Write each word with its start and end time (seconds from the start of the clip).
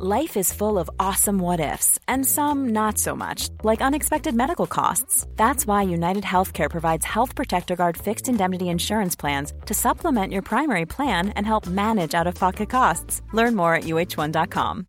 Life 0.00 0.36
is 0.36 0.52
full 0.52 0.78
of 0.78 0.88
awesome 1.00 1.40
what 1.40 1.58
ifs, 1.58 1.98
and 2.06 2.24
some 2.24 2.68
not 2.68 2.98
so 2.98 3.16
much, 3.16 3.48
like 3.64 3.82
unexpected 3.82 4.32
medical 4.32 4.68
costs. 4.68 5.26
That's 5.34 5.66
why 5.66 5.82
United 5.82 6.22
Healthcare 6.22 6.70
provides 6.70 7.04
Health 7.04 7.34
Protector 7.34 7.74
Guard 7.74 7.96
fixed 7.96 8.28
indemnity 8.28 8.68
insurance 8.68 9.16
plans 9.16 9.52
to 9.66 9.74
supplement 9.74 10.32
your 10.32 10.42
primary 10.42 10.86
plan 10.86 11.30
and 11.30 11.44
help 11.44 11.66
manage 11.66 12.14
out 12.14 12.28
of 12.28 12.36
pocket 12.36 12.70
costs. 12.70 13.22
Learn 13.32 13.56
more 13.56 13.74
at 13.74 13.86
uh1.com. 13.86 14.86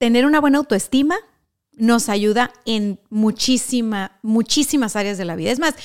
Tener 0.00 0.24
una 0.24 0.40
buena 0.40 0.58
autoestima 0.58 1.14
nos 1.78 2.08
ayuda 2.08 2.50
en 2.66 2.98
muchísima, 3.08 4.18
muchísimas 4.24 4.96
áreas 4.96 5.16
de 5.16 5.24
la 5.24 5.36
vida. 5.36 5.52
Es 5.52 5.60
más, 5.60 5.76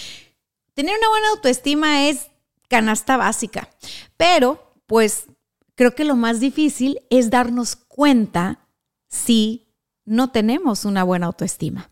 tener 0.73 0.97
una 0.97 1.09
buena 1.09 1.29
autoestima 1.35 2.09
es 2.09 2.31
canasta 2.67 3.15
básica, 3.15 3.69
pero 4.17 4.73
pues 4.87 5.27
creo 5.75 5.95
que 5.95 6.05
lo 6.05 6.15
más 6.15 6.39
difícil 6.39 7.01
es 7.09 7.29
darnos 7.29 7.75
cuenta 7.75 8.67
si 9.07 9.73
no 10.05 10.31
tenemos 10.31 10.85
una 10.85 11.03
buena 11.03 11.27
autoestima. 11.27 11.91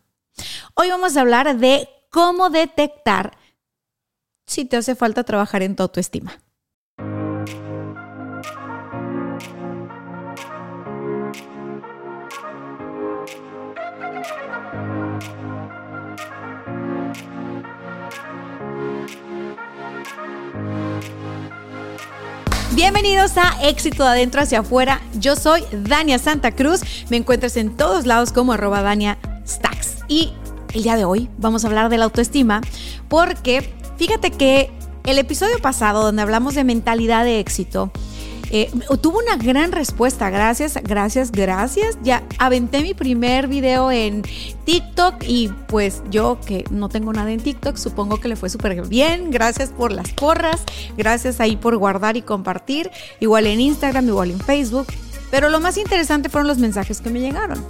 Hoy 0.74 0.90
vamos 0.90 1.16
a 1.16 1.20
hablar 1.20 1.56
de 1.58 1.88
cómo 2.10 2.50
detectar 2.50 3.36
si 4.46 4.64
te 4.64 4.76
hace 4.76 4.94
falta 4.94 5.24
trabajar 5.24 5.62
en 5.62 5.76
tu 5.76 5.82
autoestima. 5.82 6.42
Bienvenidos 22.74 23.36
a 23.36 23.68
Éxito 23.68 24.02
de 24.02 24.08
Adentro 24.08 24.40
hacia 24.40 24.60
Afuera. 24.60 25.02
Yo 25.20 25.36
soy 25.36 25.62
Dania 25.72 26.18
Santa 26.18 26.52
Cruz. 26.52 26.80
Me 27.10 27.18
encuentras 27.18 27.58
en 27.58 27.76
todos 27.76 28.06
lados 28.06 28.32
como 28.32 28.54
arroba 28.54 28.80
Dania 28.80 29.18
Stacks. 29.46 29.98
Y 30.08 30.32
el 30.72 30.82
día 30.82 30.96
de 30.96 31.04
hoy 31.04 31.28
vamos 31.36 31.64
a 31.64 31.68
hablar 31.68 31.90
de 31.90 31.98
la 31.98 32.06
autoestima 32.06 32.62
porque 33.08 33.74
fíjate 33.98 34.30
que 34.30 34.70
el 35.04 35.18
episodio 35.18 35.58
pasado 35.58 36.02
donde 36.02 36.22
hablamos 36.22 36.54
de 36.54 36.64
mentalidad 36.64 37.24
de 37.24 37.40
éxito, 37.40 37.92
eh, 38.52 38.70
tuvo 39.00 39.18
una 39.18 39.36
gran 39.36 39.72
respuesta. 39.72 40.28
Gracias, 40.28 40.78
gracias, 40.82 41.32
gracias. 41.32 41.98
Ya 42.02 42.22
aventé 42.38 42.82
mi 42.82 42.92
primer 42.92 43.48
video 43.48 43.90
en 43.90 44.22
TikTok 44.64 45.24
y 45.26 45.48
pues 45.68 46.02
yo 46.10 46.38
que 46.44 46.64
no 46.70 46.90
tengo 46.90 47.14
nada 47.14 47.32
en 47.32 47.40
TikTok, 47.40 47.76
supongo 47.76 48.20
que 48.20 48.28
le 48.28 48.36
fue 48.36 48.50
súper 48.50 48.86
bien. 48.86 49.30
Gracias 49.30 49.70
por 49.70 49.90
las 49.90 50.12
porras. 50.12 50.62
Gracias 50.98 51.40
ahí 51.40 51.56
por 51.56 51.78
guardar 51.78 52.18
y 52.18 52.22
compartir. 52.22 52.90
Igual 53.20 53.46
en 53.46 53.60
Instagram, 53.60 54.06
igual 54.06 54.30
en 54.30 54.40
Facebook. 54.40 54.86
Pero 55.30 55.48
lo 55.48 55.58
más 55.60 55.78
interesante 55.78 56.28
fueron 56.28 56.46
los 56.46 56.58
mensajes 56.58 57.00
que 57.00 57.08
me 57.08 57.18
llegaron. 57.18 57.64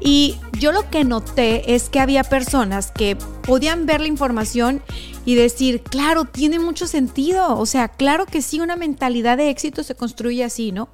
Y 0.00 0.36
yo 0.58 0.72
lo 0.72 0.88
que 0.90 1.04
noté 1.04 1.74
es 1.74 1.90
que 1.90 2.00
había 2.00 2.24
personas 2.24 2.90
que 2.90 3.16
podían 3.42 3.84
ver 3.86 4.00
la 4.00 4.06
información 4.06 4.82
y 5.24 5.34
decir, 5.34 5.82
claro, 5.82 6.24
tiene 6.24 6.58
mucho 6.58 6.86
sentido. 6.86 7.58
O 7.58 7.66
sea, 7.66 7.88
claro 7.88 8.26
que 8.26 8.42
sí, 8.42 8.60
una 8.60 8.76
mentalidad 8.76 9.36
de 9.36 9.50
éxito 9.50 9.82
se 9.82 9.94
construye 9.94 10.42
así, 10.42 10.72
¿no? 10.72 10.88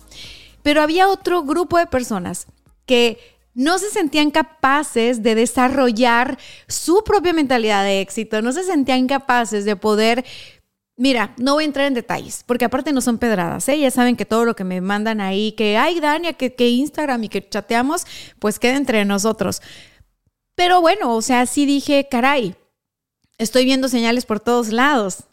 Pero 0.62 0.82
había 0.82 1.08
otro 1.08 1.44
grupo 1.44 1.78
de 1.78 1.86
personas 1.86 2.46
que 2.86 3.18
no 3.54 3.78
se 3.78 3.88
sentían 3.88 4.30
capaces 4.30 5.22
de 5.22 5.34
desarrollar 5.34 6.38
su 6.68 7.02
propia 7.04 7.32
mentalidad 7.32 7.84
de 7.84 8.02
éxito, 8.02 8.42
no 8.42 8.52
se 8.52 8.64
sentían 8.64 9.06
capaces 9.06 9.64
de 9.64 9.76
poder 9.76 10.26
Mira, 10.98 11.34
no 11.36 11.54
voy 11.54 11.64
a 11.64 11.66
entrar 11.66 11.86
en 11.86 11.94
detalles, 11.94 12.42
porque 12.46 12.64
aparte 12.64 12.92
no 12.92 13.02
son 13.02 13.18
pedradas, 13.18 13.68
¿eh? 13.68 13.78
Ya 13.78 13.90
saben 13.90 14.16
que 14.16 14.24
todo 14.24 14.46
lo 14.46 14.56
que 14.56 14.64
me 14.64 14.80
mandan 14.80 15.20
ahí, 15.20 15.52
que, 15.52 15.76
ay, 15.76 16.00
Dania, 16.00 16.32
que, 16.32 16.54
que 16.54 16.70
Instagram 16.70 17.24
y 17.24 17.28
que 17.28 17.46
chateamos, 17.46 18.06
pues 18.38 18.58
queda 18.58 18.76
entre 18.76 19.04
nosotros. 19.04 19.60
Pero 20.54 20.80
bueno, 20.80 21.14
o 21.14 21.20
sea, 21.20 21.44
sí 21.44 21.66
dije, 21.66 22.08
caray, 22.10 22.56
estoy 23.36 23.66
viendo 23.66 23.88
señales 23.88 24.24
por 24.24 24.40
todos 24.40 24.68
lados. 24.68 25.24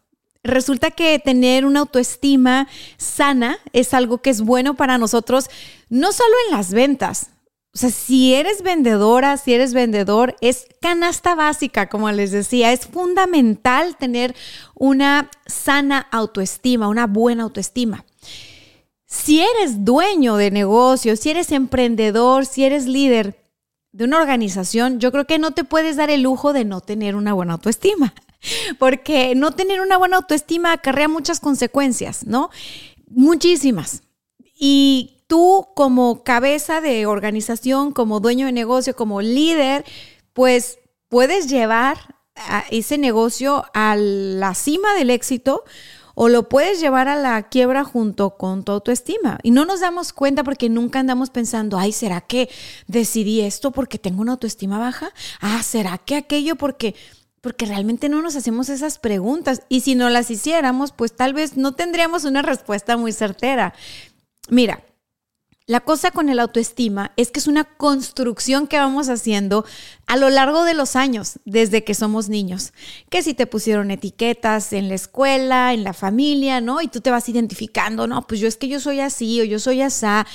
Resulta 0.44 0.92
que 0.92 1.18
tener 1.20 1.66
una 1.66 1.80
autoestima 1.80 2.68
sana 2.98 3.58
es 3.72 3.94
algo 3.94 4.18
que 4.18 4.32
es 4.32 4.42
bueno 4.42 4.74
para 4.74 4.98
nosotros, 4.98 5.50
no 5.88 6.12
solo 6.12 6.34
en 6.46 6.58
las 6.58 6.74
ventas, 6.74 7.30
o 7.76 7.80
sea, 7.80 7.90
si 7.90 8.36
eres 8.36 8.62
vendedora, 8.62 9.36
si 9.38 9.54
eres 9.54 9.74
vendedor, 9.74 10.36
es 10.42 10.68
canasta 10.80 11.34
básica, 11.34 11.90
como 11.90 12.12
les 12.12 12.32
decía, 12.32 12.72
es 12.72 12.86
fundamental 12.86 13.98
tener 13.98 14.36
una 14.76 15.32
sana 15.48 16.08
autoestima, 16.12 16.88
una 16.88 17.08
buena 17.08 17.44
autoestima. 17.44 18.06
Si 19.08 19.42
eres 19.42 19.84
dueño 19.84 20.36
de 20.36 20.52
negocio, 20.52 21.16
si 21.16 21.32
eres 21.32 21.52
emprendedor, 21.52 22.46
si 22.46 22.64
eres 22.64 22.86
líder 22.86 23.40
de 23.92 24.04
una 24.04 24.20
organización, 24.22 25.00
yo 25.00 25.12
creo 25.12 25.26
que 25.26 25.40
no 25.40 25.52
te 25.52 25.64
puedes 25.64 25.96
dar 25.96 26.12
el 26.12 26.22
lujo 26.22 26.54
de 26.54 26.66
no 26.66 26.80
tener 26.80 27.16
una 27.16 27.34
buena 27.34 27.54
autoestima, 27.54 28.14
porque 28.78 29.34
no 29.34 29.52
tener 29.52 29.82
una 29.82 29.98
buena 29.98 30.18
autoestima 30.18 30.74
acarrea 30.74 31.08
muchas 31.08 31.40
consecuencias, 31.40 32.28
¿no? 32.28 32.52
Muchísimas. 33.08 34.04
Y 34.54 35.23
tú 35.34 35.68
como 35.74 36.24
cabeza 36.24 36.80
de 36.80 37.08
organización, 37.08 37.92
como 37.92 38.20
dueño 38.20 38.46
de 38.46 38.52
negocio, 38.52 38.96
como 38.96 39.20
líder, 39.20 39.84
pues 40.34 40.78
puedes 41.10 41.48
llevar 41.48 41.98
ese 42.70 43.00
negocio 43.00 43.66
a 43.74 43.96
la 43.96 44.54
cima 44.54 44.94
del 44.94 45.10
éxito 45.10 45.64
o 46.14 46.30
lo 46.30 46.50
puedes 46.50 46.80
llevar 46.80 47.08
a 47.08 47.16
la 47.16 47.42
quiebra 47.50 47.84
junto 47.84 48.38
con 48.38 48.64
tu 48.64 48.74
autoestima. 48.74 49.40
Y 49.42 49.50
no 49.50 49.66
nos 49.66 49.80
damos 49.80 50.14
cuenta 50.14 50.44
porque 50.44 50.70
nunca 50.70 51.00
andamos 51.00 51.32
pensando, 51.32 51.80
ay, 51.80 51.94
¿será 51.94 52.22
que 52.22 52.48
decidí 52.86 53.42
esto 53.42 53.72
porque 53.72 53.98
tengo 53.98 54.22
una 54.22 54.34
autoestima 54.34 54.78
baja? 54.78 55.12
Ah, 55.42 55.64
¿será 55.64 55.98
que 55.98 56.16
aquello 56.16 56.58
porque... 56.58 56.94
Porque 57.42 57.66
realmente 57.66 58.08
no 58.08 58.22
nos 58.22 58.36
hacemos 58.36 58.70
esas 58.70 59.00
preguntas. 59.00 59.64
Y 59.68 59.82
si 59.82 59.96
no 59.96 60.12
las 60.12 60.30
hiciéramos, 60.30 60.92
pues 60.92 61.16
tal 61.16 61.34
vez 61.34 61.58
no 61.58 61.74
tendríamos 61.74 62.24
una 62.24 62.44
respuesta 62.44 62.98
muy 62.98 63.12
certera. 63.12 63.74
Mira, 64.48 64.82
la 65.66 65.80
cosa 65.80 66.12
con 66.12 66.28
el 66.28 66.40
autoestima 66.40 67.14
es 67.16 67.32
que 67.32 67.40
es 67.40 67.48
una 67.48 67.64
construcción 67.64 68.68
que 68.68 68.78
vamos 68.78 69.08
haciendo 69.08 69.64
a 70.08 70.18
lo 70.18 70.30
largo 70.30 70.66
de 70.66 70.74
los 70.74 70.98
años, 70.98 71.40
desde 71.46 71.86
que 71.86 71.94
somos 71.94 72.28
niños. 72.28 72.74
Que 73.10 73.24
si 73.24 73.34
te 73.34 73.48
pusieron 73.48 73.90
etiquetas 73.90 74.74
en 74.74 74.90
la 74.90 74.96
escuela, 74.96 75.74
en 75.74 75.86
la 75.86 75.94
familia, 75.94 76.60
¿no? 76.60 76.82
Y 76.82 76.90
tú 76.90 77.00
te 77.00 77.12
vas 77.12 77.30
identificando, 77.30 78.08
no, 78.08 78.28
pues 78.28 78.42
yo 78.42 78.48
es 78.50 78.58
que 78.58 78.68
yo 78.68 78.82
soy 78.82 79.00
así 79.00 79.40
o 79.40 79.46
yo 79.46 79.58
soy 79.58 79.82
asá. 79.82 80.28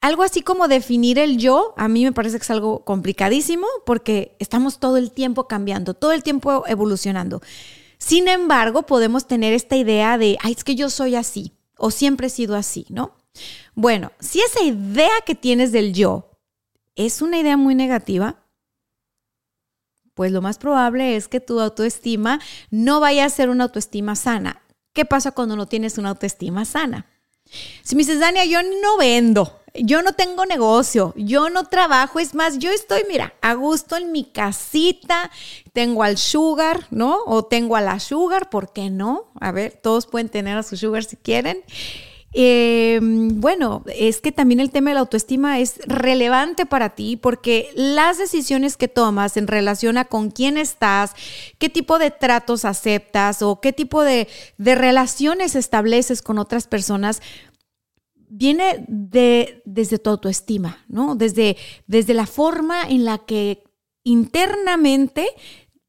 Algo 0.00 0.24
así 0.24 0.42
como 0.42 0.66
definir 0.66 1.18
el 1.18 1.38
yo, 1.38 1.72
a 1.76 1.86
mí 1.86 2.02
me 2.02 2.12
parece 2.12 2.38
que 2.38 2.42
es 2.42 2.50
algo 2.50 2.84
complicadísimo 2.84 3.66
porque 3.86 4.34
estamos 4.40 4.80
todo 4.80 4.96
el 4.96 5.12
tiempo 5.12 5.46
cambiando, 5.46 5.94
todo 5.94 6.10
el 6.10 6.24
tiempo 6.24 6.64
evolucionando. 6.66 7.42
Sin 7.98 8.26
embargo, 8.26 8.82
podemos 8.82 9.28
tener 9.28 9.52
esta 9.52 9.76
idea 9.76 10.18
de, 10.18 10.36
ay, 10.40 10.54
es 10.56 10.64
que 10.64 10.74
yo 10.74 10.90
soy 10.90 11.14
así 11.14 11.52
o 11.76 11.92
siempre 11.92 12.26
he 12.26 12.30
sido 12.30 12.56
así, 12.56 12.86
¿no? 12.88 13.19
Bueno, 13.74 14.12
si 14.20 14.40
esa 14.40 14.62
idea 14.62 15.10
que 15.24 15.34
tienes 15.34 15.72
del 15.72 15.92
yo 15.94 16.30
es 16.96 17.22
una 17.22 17.38
idea 17.38 17.56
muy 17.56 17.74
negativa, 17.74 18.44
pues 20.14 20.32
lo 20.32 20.42
más 20.42 20.58
probable 20.58 21.16
es 21.16 21.28
que 21.28 21.40
tu 21.40 21.60
autoestima 21.60 22.40
no 22.70 23.00
vaya 23.00 23.24
a 23.24 23.30
ser 23.30 23.48
una 23.48 23.64
autoestima 23.64 24.16
sana. 24.16 24.62
¿Qué 24.92 25.04
pasa 25.04 25.32
cuando 25.32 25.56
no 25.56 25.66
tienes 25.66 25.98
una 25.98 26.10
autoestima 26.10 26.64
sana? 26.64 27.06
Si 27.82 27.96
me 27.96 28.00
dices, 28.00 28.20
Dania, 28.20 28.44
yo 28.44 28.62
no 28.62 28.96
vendo, 28.98 29.60
yo 29.74 30.02
no 30.02 30.12
tengo 30.12 30.46
negocio, 30.46 31.14
yo 31.16 31.50
no 31.50 31.64
trabajo, 31.64 32.20
es 32.20 32.34
más, 32.34 32.58
yo 32.58 32.70
estoy, 32.70 33.02
mira, 33.08 33.34
a 33.40 33.54
gusto 33.54 33.96
en 33.96 34.12
mi 34.12 34.24
casita, 34.24 35.30
tengo 35.72 36.02
al 36.02 36.16
sugar, 36.16 36.86
¿no? 36.90 37.18
O 37.26 37.44
tengo 37.44 37.76
a 37.76 37.80
la 37.80 37.98
sugar, 37.98 38.50
¿por 38.50 38.72
qué 38.72 38.90
no? 38.90 39.32
A 39.40 39.52
ver, 39.52 39.80
todos 39.82 40.06
pueden 40.06 40.28
tener 40.28 40.56
a 40.56 40.62
su 40.62 40.76
sugar 40.76 41.04
si 41.04 41.16
quieren. 41.16 41.64
Eh, 42.32 43.00
bueno, 43.02 43.82
es 43.86 44.20
que 44.20 44.30
también 44.30 44.60
el 44.60 44.70
tema 44.70 44.90
de 44.90 44.94
la 44.94 45.00
autoestima 45.00 45.58
es 45.58 45.78
relevante 45.86 46.64
para 46.64 46.94
ti 46.94 47.16
porque 47.16 47.70
las 47.74 48.18
decisiones 48.18 48.76
que 48.76 48.86
tomas 48.86 49.36
en 49.36 49.48
relación 49.48 49.98
a 49.98 50.04
con 50.04 50.30
quién 50.30 50.56
estás, 50.56 51.14
qué 51.58 51.68
tipo 51.68 51.98
de 51.98 52.12
tratos 52.12 52.64
aceptas 52.64 53.42
o 53.42 53.60
qué 53.60 53.72
tipo 53.72 54.02
de, 54.02 54.28
de 54.58 54.74
relaciones 54.76 55.56
estableces 55.56 56.22
con 56.22 56.38
otras 56.38 56.68
personas, 56.68 57.20
viene 58.30 58.84
de, 58.86 59.60
desde 59.64 59.98
tu 59.98 60.10
autoestima, 60.10 60.84
¿no? 60.88 61.16
Desde, 61.16 61.56
desde 61.88 62.14
la 62.14 62.26
forma 62.26 62.82
en 62.88 63.04
la 63.04 63.18
que 63.18 63.64
internamente 64.04 65.26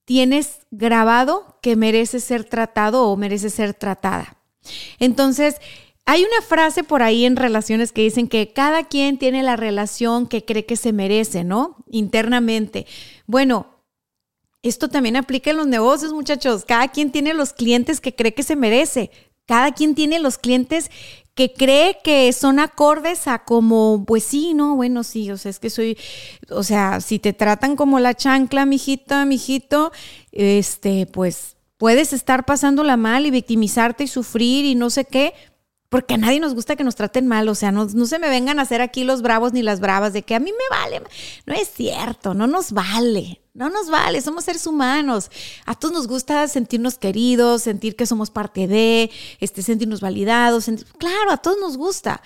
tienes 0.05 0.65
grabado 0.71 1.59
que 1.61 1.75
mereces 1.75 2.23
ser 2.23 2.43
tratado 2.43 3.07
o 3.07 3.15
mereces 3.15 3.53
ser 3.53 3.75
tratada. 3.75 4.37
Entonces, 4.99 5.55
hay 6.05 6.23
una 6.23 6.41
frase 6.45 6.83
por 6.83 7.03
ahí 7.03 7.25
en 7.25 7.35
relaciones 7.35 7.91
que 7.91 8.01
dicen 8.01 8.27
que 8.27 8.51
cada 8.53 8.85
quien 8.85 9.17
tiene 9.17 9.43
la 9.43 9.55
relación 9.55 10.27
que 10.27 10.43
cree 10.43 10.65
que 10.65 10.75
se 10.75 10.93
merece, 10.93 11.43
¿no? 11.43 11.77
Internamente. 11.89 12.85
Bueno, 13.27 13.67
esto 14.63 14.89
también 14.89 15.15
aplica 15.15 15.51
en 15.51 15.57
los 15.57 15.67
negocios, 15.67 16.13
muchachos. 16.13 16.65
Cada 16.65 16.87
quien 16.89 17.11
tiene 17.11 17.33
los 17.33 17.53
clientes 17.53 18.01
que 18.01 18.15
cree 18.15 18.33
que 18.33 18.43
se 18.43 18.55
merece. 18.55 19.11
Cada 19.45 19.71
quien 19.71 19.95
tiene 19.95 20.19
los 20.19 20.37
clientes 20.37 20.91
que 21.33 21.53
cree 21.53 21.97
que 22.03 22.31
son 22.33 22.59
acordes 22.59 23.27
a 23.27 23.43
como, 23.43 24.03
pues 24.05 24.23
sí, 24.23 24.53
no, 24.53 24.75
bueno, 24.75 25.03
sí, 25.03 25.31
o 25.31 25.37
sea, 25.37 25.49
es 25.49 25.59
que 25.59 25.69
soy, 25.69 25.97
o 26.49 26.63
sea, 26.63 26.99
si 26.99 27.19
te 27.19 27.33
tratan 27.33 27.75
como 27.75 27.99
la 27.99 28.13
chancla, 28.13 28.65
mijita, 28.65 29.25
mijito, 29.25 29.91
este, 30.31 31.05
pues 31.05 31.55
puedes 31.77 32.13
estar 32.13 32.45
pasándola 32.45 32.97
mal 32.97 33.25
y 33.25 33.31
victimizarte 33.31 34.03
y 34.03 34.07
sufrir 34.07 34.65
y 34.65 34.75
no 34.75 34.89
sé 34.89 35.05
qué, 35.05 35.33
porque 35.91 36.13
a 36.13 36.17
nadie 36.17 36.39
nos 36.39 36.55
gusta 36.55 36.77
que 36.77 36.85
nos 36.85 36.95
traten 36.95 37.27
mal, 37.27 37.49
o 37.49 37.53
sea, 37.53 37.73
no, 37.73 37.89
se 37.89 38.17
me 38.17 38.29
vengan 38.29 38.59
a 38.59 38.61
hacer 38.61 38.79
aquí 38.79 39.03
los 39.03 39.21
bravos 39.21 39.51
ni 39.51 39.61
las 39.61 39.81
bravas 39.81 40.13
de 40.13 40.21
que 40.23 40.35
a 40.35 40.39
mí 40.39 40.49
me 40.49 40.77
vale. 40.77 41.01
No 41.45 41.53
es 41.53 41.69
cierto, 41.69 42.33
no 42.33 42.47
nos 42.47 42.71
vale, 42.71 43.41
no 43.53 43.69
nos 43.69 43.89
vale, 43.89 44.21
somos 44.21 44.45
seres 44.45 44.65
humanos. 44.65 45.29
A 45.65 45.75
todos 45.75 45.93
nos 45.93 46.07
gusta 46.07 46.47
sentirnos 46.47 46.97
queridos, 46.97 47.63
sentir 47.63 47.97
que 47.97 48.05
somos 48.05 48.31
parte 48.31 48.69
de, 48.69 49.11
este, 49.41 49.61
sentirnos 49.63 49.99
validados. 49.99 50.69
claro, 50.97 51.29
a 51.29 51.35
todos 51.35 51.57
nos 51.59 51.75
gusta. 51.75 52.21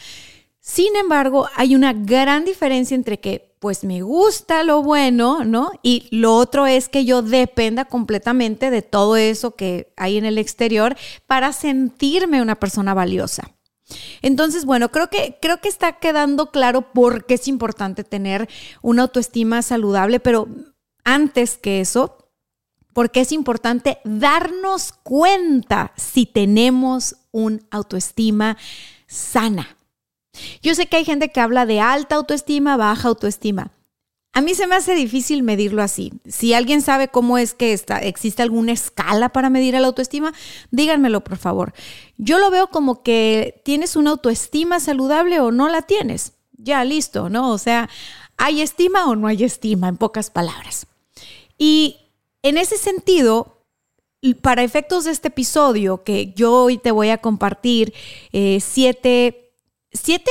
Sin 0.59 0.95
embargo, 0.95 1.49
hay 1.55 1.73
una 1.73 1.93
gran 1.93 2.45
diferencia 2.45 2.93
entre 2.93 3.19
que 3.19 3.55
pues 3.57 3.83
me 3.83 4.03
gusta 4.03 4.63
lo 4.63 4.83
bueno, 4.83 5.43
¿no? 5.43 5.71
Y 5.81 6.07
lo 6.11 6.35
otro 6.35 6.67
es 6.67 6.87
que 6.87 7.03
yo 7.03 7.23
dependa 7.23 7.85
completamente 7.85 8.69
de 8.69 8.83
todo 8.83 9.15
eso 9.15 9.55
que 9.55 9.91
hay 9.97 10.17
en 10.17 10.25
el 10.25 10.37
exterior 10.37 10.95
para 11.25 11.51
sentirme 11.51 12.43
una 12.43 12.59
persona 12.59 12.93
valiosa. 12.93 13.54
Entonces, 14.21 14.65
bueno, 14.65 14.89
creo 14.89 15.09
que, 15.09 15.37
creo 15.41 15.61
que 15.61 15.69
está 15.69 15.93
quedando 15.99 16.51
claro 16.51 16.93
por 16.93 17.25
qué 17.25 17.35
es 17.35 17.47
importante 17.47 18.03
tener 18.03 18.49
una 18.81 19.03
autoestima 19.03 19.61
saludable, 19.61 20.19
pero 20.19 20.47
antes 21.03 21.57
que 21.57 21.81
eso, 21.81 22.17
porque 22.93 23.21
es 23.21 23.31
importante 23.31 23.99
darnos 24.03 24.91
cuenta 24.91 25.91
si 25.95 26.25
tenemos 26.25 27.15
una 27.31 27.59
autoestima 27.69 28.57
sana. 29.07 29.77
Yo 30.61 30.75
sé 30.75 30.87
que 30.87 30.97
hay 30.97 31.05
gente 31.05 31.29
que 31.29 31.39
habla 31.39 31.65
de 31.65 31.79
alta 31.79 32.15
autoestima, 32.15 32.77
baja 32.77 33.07
autoestima. 33.07 33.71
A 34.35 34.41
mí 34.41 34.53
se 34.53 34.67
me 34.67 34.75
hace 34.75 34.95
difícil 34.95 35.43
medirlo 35.43 35.81
así. 35.81 36.11
Si 36.27 36.53
alguien 36.53 36.81
sabe 36.81 37.07
cómo 37.07 37.37
es 37.37 37.53
que 37.53 37.71
está, 37.71 37.99
existe 37.99 38.41
alguna 38.43 38.73
escala 38.73 39.29
para 39.29 39.49
medir 39.49 39.75
la 39.75 39.87
autoestima, 39.87 40.33
díganmelo 40.71 41.23
por 41.23 41.37
favor. 41.37 41.73
Yo 42.17 42.37
lo 42.37 42.51
veo 42.51 42.67
como 42.67 43.01
que 43.01 43.61
tienes 43.63 43.95
una 43.95 44.09
autoestima 44.09 44.81
saludable 44.81 45.39
o 45.39 45.53
no 45.53 45.69
la 45.69 45.83
tienes. 45.83 46.33
Ya, 46.51 46.83
listo, 46.83 47.29
¿no? 47.29 47.49
O 47.49 47.57
sea, 47.57 47.89
¿hay 48.35 48.61
estima 48.61 49.09
o 49.09 49.15
no 49.15 49.27
hay 49.27 49.41
estima? 49.45 49.87
En 49.87 49.95
pocas 49.95 50.29
palabras. 50.31 50.85
Y 51.57 51.95
en 52.43 52.57
ese 52.57 52.77
sentido, 52.77 53.61
para 54.41 54.63
efectos 54.63 55.05
de 55.05 55.11
este 55.11 55.29
episodio, 55.29 56.03
que 56.03 56.33
yo 56.33 56.63
hoy 56.63 56.77
te 56.77 56.91
voy 56.91 57.07
a 57.07 57.19
compartir 57.19 57.93
eh, 58.33 58.59
siete, 58.61 59.53
siete 59.93 60.29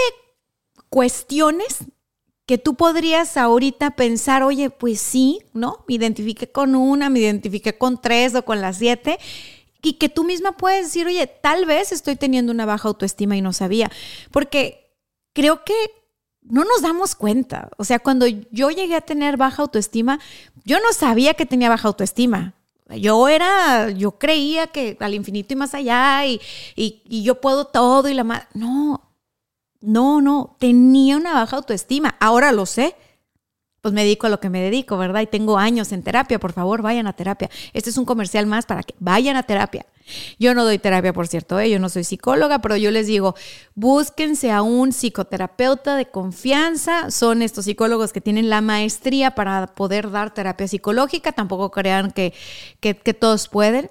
cuestiones 0.90 1.84
que 2.46 2.58
tú 2.58 2.74
podrías 2.74 3.36
ahorita 3.36 3.92
pensar, 3.92 4.42
oye, 4.42 4.70
pues 4.70 5.00
sí, 5.00 5.40
¿no? 5.54 5.84
Me 5.88 5.94
identifiqué 5.94 6.50
con 6.50 6.74
una, 6.74 7.08
me 7.08 7.20
identifiqué 7.20 7.78
con 7.78 8.00
tres 8.00 8.34
o 8.34 8.44
con 8.44 8.60
las 8.60 8.78
siete. 8.78 9.18
Y 9.82 9.94
que 9.94 10.08
tú 10.08 10.24
misma 10.24 10.56
puedes 10.56 10.86
decir, 10.86 11.06
oye, 11.06 11.26
tal 11.26 11.66
vez 11.66 11.92
estoy 11.92 12.16
teniendo 12.16 12.52
una 12.52 12.66
baja 12.66 12.88
autoestima 12.88 13.36
y 13.36 13.42
no 13.42 13.52
sabía. 13.52 13.90
Porque 14.30 14.94
creo 15.32 15.64
que 15.64 15.74
no 16.42 16.64
nos 16.64 16.82
damos 16.82 17.14
cuenta. 17.14 17.70
O 17.78 17.84
sea, 17.84 17.98
cuando 17.98 18.26
yo 18.26 18.70
llegué 18.70 18.94
a 18.96 19.00
tener 19.00 19.36
baja 19.36 19.62
autoestima, 19.62 20.20
yo 20.64 20.78
no 20.80 20.92
sabía 20.92 21.34
que 21.34 21.46
tenía 21.46 21.70
baja 21.70 21.88
autoestima. 21.88 22.54
Yo 22.90 23.28
era, 23.28 23.90
yo 23.90 24.18
creía 24.18 24.66
que 24.66 24.98
al 25.00 25.14
infinito 25.14 25.54
y 25.54 25.56
más 25.56 25.74
allá 25.74 26.26
y, 26.26 26.40
y 26.76 27.22
yo 27.22 27.40
puedo 27.40 27.66
todo 27.66 28.08
y 28.10 28.14
la 28.14 28.24
más... 28.24 28.46
No, 28.52 29.03
no, 29.84 30.20
no, 30.20 30.56
tenía 30.58 31.16
una 31.16 31.34
baja 31.34 31.56
autoestima. 31.56 32.16
Ahora 32.20 32.52
lo 32.52 32.66
sé. 32.66 32.96
Pues 33.80 33.92
me 33.92 34.02
dedico 34.02 34.26
a 34.26 34.30
lo 34.30 34.40
que 34.40 34.48
me 34.48 34.62
dedico, 34.62 34.96
¿verdad? 34.96 35.20
Y 35.20 35.26
tengo 35.26 35.58
años 35.58 35.92
en 35.92 36.02
terapia. 36.02 36.40
Por 36.40 36.54
favor, 36.54 36.80
vayan 36.80 37.06
a 37.06 37.12
terapia. 37.12 37.50
Este 37.74 37.90
es 37.90 37.98
un 37.98 38.06
comercial 38.06 38.46
más 38.46 38.64
para 38.64 38.82
que 38.82 38.94
vayan 38.98 39.36
a 39.36 39.42
terapia. 39.42 39.84
Yo 40.38 40.54
no 40.54 40.64
doy 40.64 40.78
terapia, 40.78 41.12
por 41.12 41.28
cierto, 41.28 41.60
¿eh? 41.60 41.68
yo 41.68 41.78
no 41.78 41.90
soy 41.90 42.04
psicóloga, 42.04 42.60
pero 42.60 42.76
yo 42.76 42.90
les 42.90 43.06
digo, 43.06 43.34
búsquense 43.74 44.50
a 44.50 44.62
un 44.62 44.92
psicoterapeuta 44.92 45.96
de 45.96 46.06
confianza. 46.06 47.10
Son 47.10 47.42
estos 47.42 47.66
psicólogos 47.66 48.14
que 48.14 48.22
tienen 48.22 48.48
la 48.48 48.62
maestría 48.62 49.34
para 49.34 49.66
poder 49.66 50.10
dar 50.10 50.32
terapia 50.32 50.66
psicológica. 50.66 51.32
Tampoco 51.32 51.70
crean 51.70 52.10
que, 52.10 52.32
que, 52.80 52.94
todos 52.94 53.48
pueden. 53.48 53.90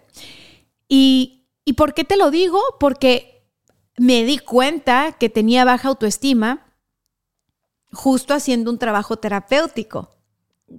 Y, 0.87 1.45
¿Y 1.65 1.73
por 1.73 1.93
qué 1.93 2.03
te 2.03 2.17
lo 2.17 2.31
digo? 2.31 2.59
Porque 2.79 3.32
me 3.97 4.23
di 4.23 4.39
cuenta 4.39 5.13
que 5.13 5.29
tenía 5.29 5.65
baja 5.65 5.89
autoestima 5.89 6.65
justo 7.91 8.33
haciendo 8.33 8.71
un 8.71 8.79
trabajo 8.79 9.17
terapéutico. 9.17 10.09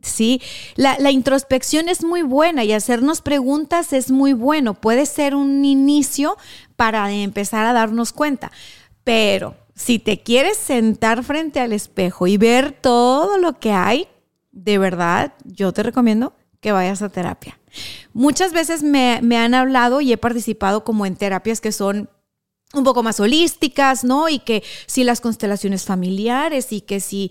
Sí, 0.03 0.43
la, 0.75 1.11
introspección 1.13 1.89
es 1.89 2.03
muy 2.03 2.23
buena 2.23 2.65
y 2.65 2.73
hacernos 2.73 3.21
preguntas 3.21 3.93
es 3.93 4.11
muy 4.11 4.33
bueno. 4.33 4.75
Puede 4.75 5.07
ser 5.07 5.37
un 5.37 5.65
inicio 5.65 6.37
para 6.75 7.13
empezar 7.13 7.65
a 7.65 7.73
darnos 7.73 8.13
cuenta. 8.13 8.51
Pero 9.05 9.57
si 9.75 10.01
te 10.01 10.21
quieres 10.21 10.57
sentar 10.57 11.23
frente 11.23 11.61
al 11.61 11.73
espejo 11.73 12.27
y 12.27 12.39
ver 12.39 12.73
todo 12.73 13.39
lo 13.39 13.61
que 13.61 13.71
hay, 13.71 14.09
de 14.51 14.79
verdad, 14.79 15.35
yo 15.45 15.73
te 15.73 15.85
recomiendo 15.85 16.35
que 16.61 16.73
vayas 16.73 17.03
a 17.03 17.11
terapia. 17.11 17.61
Muchas 18.13 18.53
veces 18.53 18.83
me, 18.83 19.21
me 19.23 19.37
han 19.37 19.55
hablado 19.55 20.01
y 20.01 20.13
he 20.13 20.17
participado 20.17 20.83
como 20.83 21.07
en 21.07 21.15
terapias 21.15 21.61
que 21.61 21.73
son 21.73 22.09
un 22.75 22.85
poco 22.85 23.03
más 23.03 23.21
holísticas, 23.21 24.05
¿no? 24.05 24.29
Y 24.29 24.39
que 24.39 24.63
si 24.87 25.05
las 25.05 25.21
constelaciones 25.21 25.85
familiares 25.85 26.73
y 26.73 26.81
que 26.81 27.01
si 27.01 27.31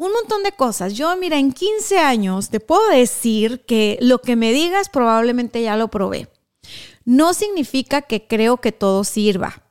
un 0.00 0.12
montón 0.12 0.42
de 0.42 0.52
cosas. 0.52 0.94
Yo, 0.94 1.14
mira, 1.18 1.38
en 1.38 1.52
15 1.52 1.98
años 1.98 2.48
te 2.48 2.58
puedo 2.58 2.88
decir 2.88 3.60
que 3.66 3.98
lo 4.00 4.20
que 4.20 4.34
me 4.34 4.52
digas 4.52 4.88
probablemente 4.88 5.62
ya 5.62 5.76
lo 5.76 5.88
probé. 5.88 6.28
No 7.04 7.34
significa 7.34 8.00
que 8.00 8.26
creo 8.26 8.56
que 8.56 8.72
todo 8.72 9.04
sirva. 9.04 9.62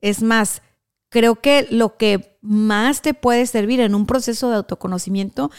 Es 0.00 0.22
más, 0.22 0.62
creo 1.08 1.36
que 1.36 1.66
lo 1.70 1.96
que 1.96 2.38
más 2.42 3.02
te 3.02 3.12
puede 3.12 3.44
servir 3.46 3.80
en 3.80 3.96
un 3.96 4.06
proceso 4.06 4.50
de 4.50 4.56
autoconocimiento 4.56 5.50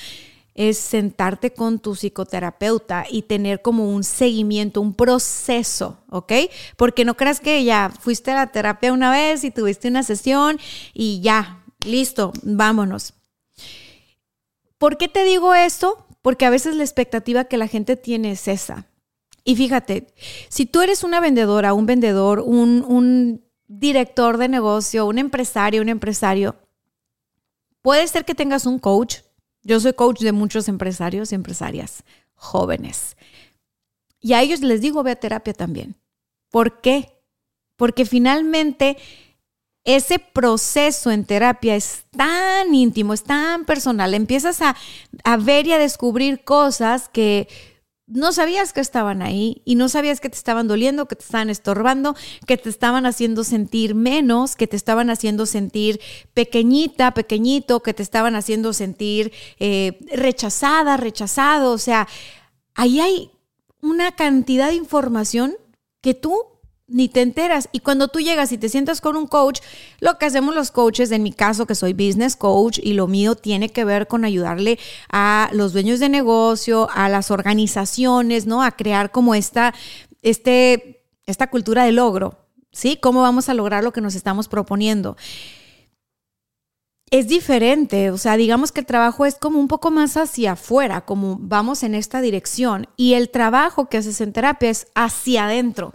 es 0.57 0.79
sentarte 0.79 1.53
con 1.53 1.79
tu 1.79 1.95
psicoterapeuta 1.95 3.05
y 3.09 3.21
tener 3.21 3.61
como 3.61 3.89
un 3.89 4.03
seguimiento, 4.03 4.81
un 4.81 4.95
proceso, 4.95 5.99
¿ok? 6.09 6.33
Porque 6.75 7.05
no 7.05 7.15
creas 7.15 7.39
que 7.39 7.63
ya 7.63 7.91
fuiste 7.99 8.31
a 8.31 8.35
la 8.35 8.47
terapia 8.47 8.91
una 8.91 9.11
vez 9.11 9.43
y 9.43 9.51
tuviste 9.51 9.87
una 9.87 10.01
sesión 10.01 10.59
y 10.93 11.21
ya, 11.21 11.63
listo, 11.85 12.33
vámonos. 12.41 13.13
¿Por 14.79 14.97
qué 14.97 15.07
te 15.07 15.23
digo 15.23 15.53
esto? 15.53 16.07
Porque 16.23 16.45
a 16.45 16.49
veces 16.49 16.75
la 16.75 16.83
expectativa 16.83 17.45
que 17.45 17.57
la 17.57 17.67
gente 17.67 17.95
tiene 17.95 18.31
es 18.31 18.47
esa. 18.47 18.87
Y 19.43 19.55
fíjate, 19.55 20.07
si 20.49 20.65
tú 20.65 20.81
eres 20.81 21.03
una 21.03 21.19
vendedora, 21.19 21.75
un 21.75 21.85
vendedor, 21.85 22.39
un, 22.39 22.83
un 22.87 23.45
director 23.67 24.37
de 24.39 24.49
negocio, 24.49 25.05
un 25.05 25.19
empresario, 25.19 25.83
un 25.83 25.89
empresario, 25.89 26.55
puede 27.83 28.07
ser 28.07 28.25
que 28.25 28.35
tengas 28.35 28.65
un 28.65 28.79
coach, 28.79 29.19
yo 29.67 29.81
soy 29.81 29.91
coach 29.91 30.21
de 30.21 30.31
muchos 30.31 30.69
empresarios 30.69 31.31
y 31.31 31.35
empresarias 31.35 32.05
jóvenes. 32.35 33.17
Y 34.21 34.31
a 34.31 34.41
ellos 34.41 34.61
les 34.61 34.79
digo, 34.79 35.03
ve 35.03 35.11
a 35.11 35.15
terapia 35.17 35.53
también. 35.53 35.95
¿Por 36.49 36.79
qué? 36.79 37.11
Porque 37.75 38.05
finalmente 38.05 38.95
ese 39.83 40.19
proceso 40.19 41.11
en 41.11 41.25
terapia 41.25 41.75
es 41.75 42.05
tan 42.15 42.73
íntimo, 42.73 43.13
es 43.13 43.23
tan 43.23 43.65
personal. 43.65 44.13
Empiezas 44.13 44.61
a, 44.61 44.77
a 45.25 45.35
ver 45.35 45.67
y 45.67 45.73
a 45.73 45.79
descubrir 45.79 46.45
cosas 46.45 47.09
que 47.09 47.49
no 48.07 48.31
sabías 48.31 48.71
que 48.71 48.79
estaban 48.79 49.21
ahí 49.21 49.61
y 49.65 49.75
no 49.75 49.89
sabías 49.89 50.21
que 50.21 50.29
te 50.29 50.37
estaban 50.37 50.67
doliendo, 50.67 51.07
que 51.07 51.17
te 51.17 51.23
estaban 51.25 51.49
estorbando, 51.49 52.15
que 52.45 52.57
te 52.57 52.69
estaban 52.69 53.05
haciendo 53.05 53.43
sentir 53.43 53.95
menos, 53.95 54.55
que 54.55 54.65
te 54.65 54.77
estaban 54.77 55.09
haciendo 55.09 55.45
sentir 55.45 55.99
pequeñita, 56.33 57.13
pequeñito, 57.13 57.81
que 57.83 57.93
te 57.93 58.03
estaban 58.03 58.35
haciendo 58.35 58.71
sentir 58.71 59.33
eh, 59.59 59.99
rechazada, 60.13 60.95
rechazado. 60.95 61.73
O 61.73 61.77
sea, 61.77 62.07
ahí 62.75 63.01
hay 63.01 63.31
una 63.81 64.13
cantidad 64.13 64.69
de 64.69 64.75
información 64.75 65.55
que 65.99 66.13
tú 66.13 66.56
ni 66.87 67.09
te 67.09 67.21
enteras. 67.21 67.69
Y 67.71 67.81
cuando 67.81 68.07
tú 68.07 68.19
llegas 68.19 68.51
y 68.51 68.57
te 68.57 68.69
sientas 68.69 69.01
con 69.01 69.15
un 69.15 69.27
coach, 69.27 69.59
lo 69.99 70.17
que 70.17 70.25
hacemos 70.25 70.55
los 70.55 70.71
coaches, 70.71 71.11
en 71.11 71.23
mi 71.23 71.33
caso 71.33 71.65
que 71.67 71.75
soy 71.75 71.93
business 71.93 72.35
coach 72.35 72.79
y 72.81 72.93
lo 72.93 73.07
mío 73.07 73.35
tiene 73.35 73.69
que 73.69 73.85
ver 73.85 74.07
con 74.07 74.25
ayudarle 74.25 74.79
a 75.11 75.49
los 75.51 75.73
dueños 75.73 75.99
de 75.99 76.09
negocio, 76.09 76.89
a 76.93 77.09
las 77.09 77.29
organizaciones, 77.29 78.47
¿no? 78.47 78.63
A 78.63 78.71
crear 78.71 79.11
como 79.11 79.35
esta, 79.35 79.73
este, 80.21 81.03
esta 81.25 81.47
cultura 81.47 81.83
de 81.83 81.91
logro, 81.91 82.37
¿sí? 82.71 82.97
¿Cómo 82.97 83.21
vamos 83.21 83.49
a 83.49 83.53
lograr 83.53 83.83
lo 83.83 83.93
que 83.93 84.01
nos 84.01 84.15
estamos 84.15 84.47
proponiendo? 84.47 85.17
es 87.09 87.29
diferente, 87.29 88.11
o 88.11 88.17
sea, 88.17 88.35
digamos 88.35 88.73
que 88.73 88.81
el 88.81 88.85
trabajo 88.85 89.25
es 89.25 89.35
como 89.35 89.59
un 89.59 89.69
poco 89.69 89.91
más 89.91 90.17
hacia 90.17 90.53
afuera, 90.53 91.01
como 91.01 91.37
vamos 91.39 91.83
en 91.83 91.95
esta 91.95 92.19
dirección, 92.19 92.87
y 92.97 93.13
el 93.13 93.29
trabajo 93.29 93.87
que 93.87 93.97
haces 93.97 94.19
en 94.19 94.33
terapia 94.33 94.69
es 94.69 94.87
hacia 94.93 95.45
adentro. 95.45 95.93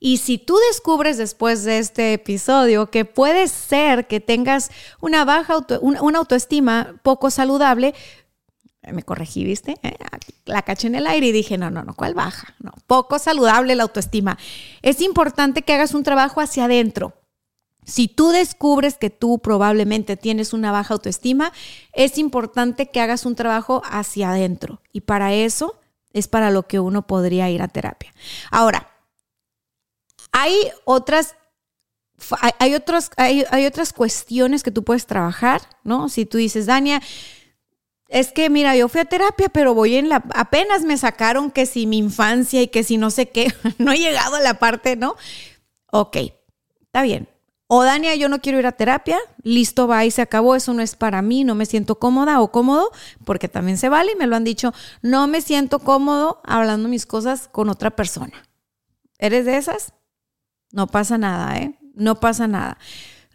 Y 0.00 0.18
si 0.18 0.38
tú 0.38 0.56
descubres 0.70 1.16
después 1.16 1.64
de 1.64 1.78
este 1.78 2.12
episodio 2.12 2.90
que 2.90 3.04
puede 3.04 3.48
ser 3.48 4.06
que 4.06 4.20
tengas 4.20 4.70
una 5.00 5.24
baja 5.24 5.56
una, 5.80 6.18
autoestima 6.18 6.94
poco 7.02 7.30
saludable, 7.30 7.94
me 8.92 9.02
corregí, 9.02 9.44
¿viste? 9.44 9.76
Eh, 9.82 9.96
la 10.44 10.62
caché 10.62 10.86
en 10.86 10.94
el 10.94 11.06
aire 11.06 11.26
y 11.26 11.32
dije, 11.32 11.58
no, 11.58 11.70
no, 11.70 11.82
no, 11.84 11.94
¿cuál 11.94 12.14
baja? 12.14 12.54
No, 12.60 12.72
poco 12.86 13.18
saludable 13.18 13.74
la 13.74 13.82
autoestima. 13.82 14.38
Es 14.82 15.00
importante 15.00 15.62
que 15.62 15.74
hagas 15.74 15.94
un 15.94 16.04
trabajo 16.04 16.40
hacia 16.40 16.64
adentro. 16.64 17.14
Si 17.84 18.06
tú 18.06 18.28
descubres 18.28 18.98
que 18.98 19.08
tú 19.08 19.38
probablemente 19.38 20.16
tienes 20.16 20.52
una 20.52 20.70
baja 20.72 20.94
autoestima, 20.94 21.52
es 21.94 22.18
importante 22.18 22.90
que 22.90 23.00
hagas 23.00 23.24
un 23.24 23.34
trabajo 23.34 23.82
hacia 23.90 24.30
adentro. 24.30 24.82
Y 24.92 25.02
para 25.02 25.32
eso 25.32 25.80
es 26.12 26.28
para 26.28 26.50
lo 26.50 26.66
que 26.66 26.80
uno 26.80 27.06
podría 27.06 27.48
ir 27.50 27.62
a 27.62 27.68
terapia. 27.68 28.12
Ahora, 28.50 28.90
hay 30.40 30.54
otras 30.84 31.34
hay, 32.58 32.74
otras, 32.74 33.10
hay, 33.16 33.66
otras 33.66 33.92
cuestiones 33.92 34.62
que 34.62 34.70
tú 34.70 34.82
puedes 34.82 35.06
trabajar, 35.06 35.62
¿no? 35.84 36.08
Si 36.08 36.26
tú 36.26 36.38
dices, 36.38 36.66
Dania, 36.66 37.00
es 38.08 38.32
que 38.32 38.50
mira, 38.50 38.74
yo 38.74 38.88
fui 38.88 39.00
a 39.00 39.04
terapia, 39.04 39.48
pero 39.48 39.74
voy 39.74 39.96
en 39.96 40.08
la, 40.08 40.24
apenas 40.34 40.82
me 40.82 40.96
sacaron 40.96 41.50
que 41.50 41.64
si 41.64 41.86
mi 41.86 41.98
infancia 41.98 42.60
y 42.60 42.68
que 42.68 42.82
si 42.82 42.96
no 42.96 43.10
sé 43.10 43.28
qué, 43.28 43.52
no 43.78 43.92
he 43.92 43.98
llegado 43.98 44.36
a 44.36 44.40
la 44.40 44.54
parte, 44.54 44.96
¿no? 44.96 45.16
Ok, 45.92 46.16
está 46.80 47.02
bien. 47.02 47.28
O 47.68 47.84
Dania, 47.84 48.14
yo 48.14 48.30
no 48.30 48.40
quiero 48.40 48.58
ir 48.58 48.66
a 48.66 48.72
terapia, 48.72 49.18
listo, 49.42 49.86
va 49.86 50.04
y 50.06 50.10
se 50.10 50.22
acabó, 50.22 50.56
eso 50.56 50.72
no 50.72 50.82
es 50.82 50.96
para 50.96 51.20
mí, 51.20 51.44
no 51.44 51.54
me 51.54 51.66
siento 51.66 51.98
cómoda 51.98 52.40
o 52.40 52.50
cómodo, 52.50 52.90
porque 53.24 53.46
también 53.46 53.76
se 53.76 53.90
vale 53.90 54.12
y 54.12 54.16
me 54.16 54.26
lo 54.26 54.36
han 54.36 54.44
dicho, 54.44 54.72
no 55.02 55.26
me 55.26 55.42
siento 55.42 55.78
cómodo 55.78 56.40
hablando 56.44 56.88
mis 56.88 57.04
cosas 57.04 57.48
con 57.52 57.68
otra 57.68 57.90
persona. 57.90 58.48
¿Eres 59.18 59.44
de 59.44 59.58
esas? 59.58 59.92
No 60.72 60.86
pasa 60.86 61.18
nada, 61.18 61.56
¿eh? 61.58 61.78
No 61.94 62.20
pasa 62.20 62.46
nada. 62.46 62.78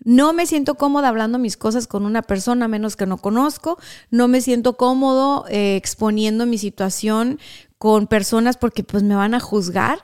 No 0.04 0.34
me 0.34 0.46
siento 0.46 0.76
cómoda 0.76 1.08
hablando 1.08 1.40
mis 1.40 1.56
cosas 1.56 1.88
con 1.88 2.06
una 2.06 2.22
persona 2.22 2.68
menos 2.68 2.96
que 2.96 3.06
no 3.06 3.18
conozco. 3.18 3.80
No 4.12 4.28
me 4.28 4.42
siento 4.42 4.76
cómodo 4.76 5.46
eh, 5.50 5.76
exponiendo 5.78 6.46
mi 6.46 6.58
situación 6.58 7.40
con 7.78 8.08
personas 8.08 8.58
porque 8.58 8.84
pues 8.84 9.04
me 9.04 9.16
van 9.16 9.34
a 9.34 9.40
juzgar. 9.40 10.00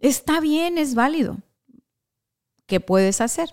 Está 0.00 0.40
bien, 0.40 0.78
es 0.78 0.94
válido. 0.94 1.38
¿Qué 2.66 2.80
puedes 2.80 3.20
hacer? 3.20 3.50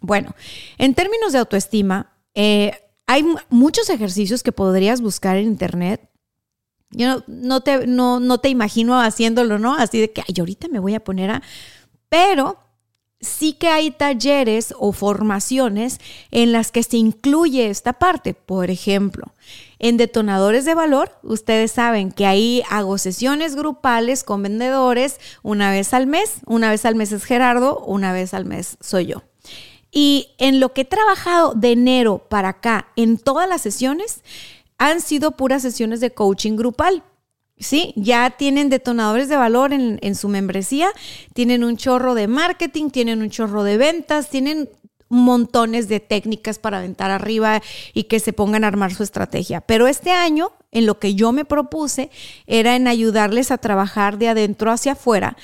Bueno, 0.00 0.34
en 0.78 0.94
términos 0.94 1.32
de 1.32 1.38
autoestima, 1.38 2.12
eh, 2.34 2.72
hay 3.06 3.24
muchos 3.48 3.88
ejercicios 3.88 4.42
que 4.42 4.52
podrías 4.52 5.00
buscar 5.00 5.36
en 5.36 5.46
internet. 5.46 6.10
Yo 6.90 7.22
no, 7.28 7.60
te, 7.60 7.86
no, 7.86 8.20
no 8.20 8.38
te 8.38 8.48
imagino 8.48 9.00
haciéndolo, 9.00 9.58
¿no? 9.58 9.74
Así 9.74 10.00
de 10.00 10.12
que, 10.12 10.22
ay, 10.22 10.34
ahorita 10.38 10.68
me 10.68 10.80
voy 10.80 10.94
a 10.94 11.04
poner 11.04 11.30
a... 11.30 11.42
Pero 12.08 12.58
sí 13.26 13.52
que 13.52 13.68
hay 13.68 13.90
talleres 13.90 14.74
o 14.78 14.92
formaciones 14.92 16.00
en 16.30 16.52
las 16.52 16.72
que 16.72 16.82
se 16.82 16.96
incluye 16.96 17.68
esta 17.68 17.94
parte. 17.94 18.34
Por 18.34 18.70
ejemplo, 18.70 19.32
en 19.78 19.96
detonadores 19.96 20.64
de 20.64 20.74
valor, 20.74 21.10
ustedes 21.22 21.72
saben 21.72 22.12
que 22.12 22.26
ahí 22.26 22.62
hago 22.70 22.98
sesiones 22.98 23.56
grupales 23.56 24.24
con 24.24 24.42
vendedores 24.42 25.20
una 25.42 25.70
vez 25.70 25.92
al 25.92 26.06
mes. 26.06 26.36
Una 26.46 26.70
vez 26.70 26.84
al 26.84 26.94
mes 26.94 27.12
es 27.12 27.24
Gerardo, 27.24 27.80
una 27.80 28.12
vez 28.12 28.32
al 28.32 28.44
mes 28.44 28.78
soy 28.80 29.06
yo. 29.06 29.22
Y 29.90 30.28
en 30.38 30.60
lo 30.60 30.72
que 30.72 30.82
he 30.82 30.84
trabajado 30.84 31.54
de 31.54 31.72
enero 31.72 32.18
para 32.28 32.50
acá, 32.50 32.88
en 32.96 33.18
todas 33.18 33.48
las 33.48 33.62
sesiones, 33.62 34.22
han 34.78 35.00
sido 35.00 35.32
puras 35.32 35.62
sesiones 35.62 36.00
de 36.00 36.12
coaching 36.12 36.56
grupal. 36.56 37.02
Sí, 37.58 37.94
ya 37.96 38.30
tienen 38.30 38.68
detonadores 38.68 39.28
de 39.28 39.36
valor 39.36 39.72
en, 39.72 40.14
su 40.14 40.28
membresía, 40.28 40.88
tienen 41.32 41.64
un 41.64 41.78
chorro 41.78 42.14
de 42.14 42.28
marketing, 42.28 42.90
tienen 42.90 43.22
un 43.22 43.30
chorro 43.30 43.64
de 43.64 43.78
ventas, 43.78 44.28
tienen 44.28 44.68
montones 45.08 45.88
de 45.88 46.00
técnicas 46.00 46.58
para 46.58 46.78
aventar 46.78 47.10
arriba 47.10 47.62
y 47.94 48.04
que 48.04 48.20
se 48.20 48.34
pongan 48.34 48.64
a 48.64 48.66
armar 48.66 48.92
su 48.92 49.02
estrategia. 49.02 49.62
Pero 49.62 49.86
este 49.86 50.10
año, 50.10 50.52
en 50.70 50.84
lo 50.84 50.98
que 50.98 51.14
yo 51.14 51.32
me 51.32 51.46
propuse, 51.46 52.10
era 52.46 52.76
en 52.76 52.88
ayudarles 52.88 53.50
a 53.50 53.58
trabajar 53.58 54.18
de 54.18 54.28
adentro 54.28 54.70
hacia 54.70 54.92
afuera 54.92 55.36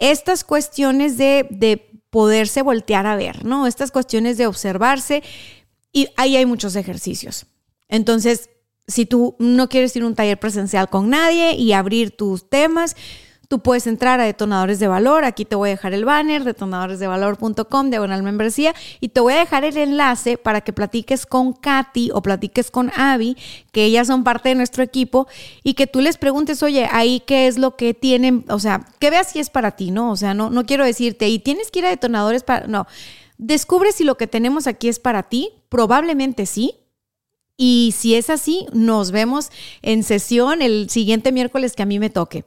estas 0.00 0.44
cuestiones 0.44 1.18
de, 1.18 1.46
de 1.50 1.90
poderse 2.10 2.62
voltear 2.62 3.06
a 3.06 3.16
ver, 3.16 3.44
¿no? 3.44 3.66
Estas 3.66 3.92
cuestiones 3.92 4.38
de 4.38 4.46
observarse 4.46 5.22
y 5.92 6.08
ahí 6.16 6.36
hay 6.36 6.46
muchos 6.46 6.74
ejercicios. 6.74 7.46
Entonces, 7.88 8.48
si 8.90 9.06
tú 9.06 9.36
no 9.38 9.68
quieres 9.68 9.94
ir 9.96 10.02
a 10.02 10.06
un 10.06 10.14
taller 10.14 10.38
presencial 10.38 10.88
con 10.88 11.08
nadie 11.10 11.54
y 11.54 11.72
abrir 11.72 12.16
tus 12.16 12.48
temas, 12.48 12.96
Tú 13.50 13.58
puedes 13.58 13.88
entrar 13.88 14.20
a 14.20 14.24
Detonadores 14.26 14.78
de 14.78 14.86
Valor, 14.86 15.24
aquí 15.24 15.44
te 15.44 15.56
voy 15.56 15.70
a 15.70 15.72
dejar 15.72 15.92
el 15.92 16.04
banner, 16.04 16.44
detonadoresdevalor.com, 16.44 17.90
diagonal 17.90 18.22
membresía, 18.22 18.76
y 19.00 19.08
te 19.08 19.18
voy 19.18 19.32
a 19.32 19.38
dejar 19.40 19.64
el 19.64 19.76
enlace 19.76 20.38
para 20.38 20.60
que 20.60 20.72
platiques 20.72 21.26
con 21.26 21.54
Katy 21.54 22.12
o 22.14 22.22
platiques 22.22 22.70
con 22.70 22.92
Abby, 22.94 23.36
que 23.72 23.82
ellas 23.82 24.06
son 24.06 24.22
parte 24.22 24.50
de 24.50 24.54
nuestro 24.54 24.84
equipo, 24.84 25.26
y 25.64 25.74
que 25.74 25.88
tú 25.88 26.00
les 26.00 26.16
preguntes, 26.16 26.62
oye, 26.62 26.86
ahí 26.92 27.24
qué 27.26 27.48
es 27.48 27.58
lo 27.58 27.74
que 27.74 27.92
tienen, 27.92 28.44
o 28.50 28.60
sea, 28.60 28.86
que 29.00 29.10
veas 29.10 29.32
si 29.32 29.40
es 29.40 29.50
para 29.50 29.72
ti, 29.72 29.90
¿no? 29.90 30.12
O 30.12 30.16
sea, 30.16 30.32
no, 30.32 30.50
no 30.50 30.64
quiero 30.64 30.84
decirte, 30.84 31.28
y 31.28 31.40
tienes 31.40 31.72
que 31.72 31.80
ir 31.80 31.86
a 31.86 31.90
Detonadores 31.90 32.44
para, 32.44 32.68
no, 32.68 32.86
descubre 33.36 33.90
si 33.90 34.04
lo 34.04 34.16
que 34.16 34.28
tenemos 34.28 34.68
aquí 34.68 34.88
es 34.88 35.00
para 35.00 35.24
ti, 35.24 35.50
probablemente 35.68 36.46
sí, 36.46 36.76
y 37.62 37.92
si 37.94 38.14
es 38.14 38.30
así, 38.30 38.64
nos 38.72 39.10
vemos 39.10 39.50
en 39.82 40.02
sesión 40.02 40.62
el 40.62 40.88
siguiente 40.88 41.30
miércoles 41.30 41.74
que 41.74 41.82
a 41.82 41.86
mí 41.86 41.98
me 41.98 42.08
toque. 42.08 42.46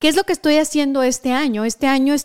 ¿Qué 0.00 0.08
es 0.08 0.16
lo 0.16 0.24
que 0.24 0.32
estoy 0.32 0.56
haciendo 0.56 1.04
este 1.04 1.30
año? 1.30 1.64
Este 1.64 1.86
año 1.86 2.16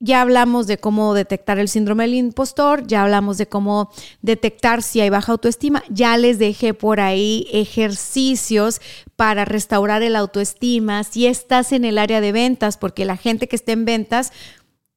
ya 0.00 0.22
hablamos 0.22 0.66
de 0.66 0.78
cómo 0.78 1.12
detectar 1.12 1.58
el 1.58 1.68
síndrome 1.68 2.04
del 2.04 2.14
impostor, 2.14 2.86
ya 2.86 3.02
hablamos 3.02 3.36
de 3.36 3.48
cómo 3.48 3.90
detectar 4.22 4.82
si 4.82 5.02
hay 5.02 5.10
baja 5.10 5.32
autoestima, 5.32 5.84
ya 5.90 6.16
les 6.16 6.38
dejé 6.38 6.72
por 6.72 7.00
ahí 7.00 7.46
ejercicios 7.52 8.80
para 9.16 9.44
restaurar 9.44 10.02
el 10.02 10.16
autoestima, 10.16 11.04
si 11.04 11.26
estás 11.26 11.72
en 11.72 11.84
el 11.84 11.98
área 11.98 12.22
de 12.22 12.32
ventas, 12.32 12.78
porque 12.78 13.04
la 13.04 13.18
gente 13.18 13.46
que 13.46 13.56
está 13.56 13.72
en 13.72 13.84
ventas 13.84 14.32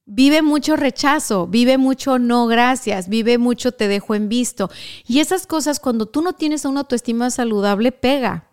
vive 0.06 0.42
mucho 0.42 0.76
rechazo, 0.76 1.48
vive 1.48 1.78
mucho 1.78 2.20
no 2.20 2.48
gracias, 2.48 3.10
vive 3.10 3.38
mucho 3.38 3.72
te 3.72 3.88
dejo 3.88 4.16
en 4.16 4.30
visto. 4.30 4.70
Y 5.08 5.20
esas 5.20 5.48
cosas 5.48 5.80
cuando 5.80 6.06
tú 6.06 6.22
no 6.22 6.34
tienes 6.34 6.66
una 6.66 6.82
autoestima 6.82 7.30
saludable 7.32 7.92
pega, 7.92 8.50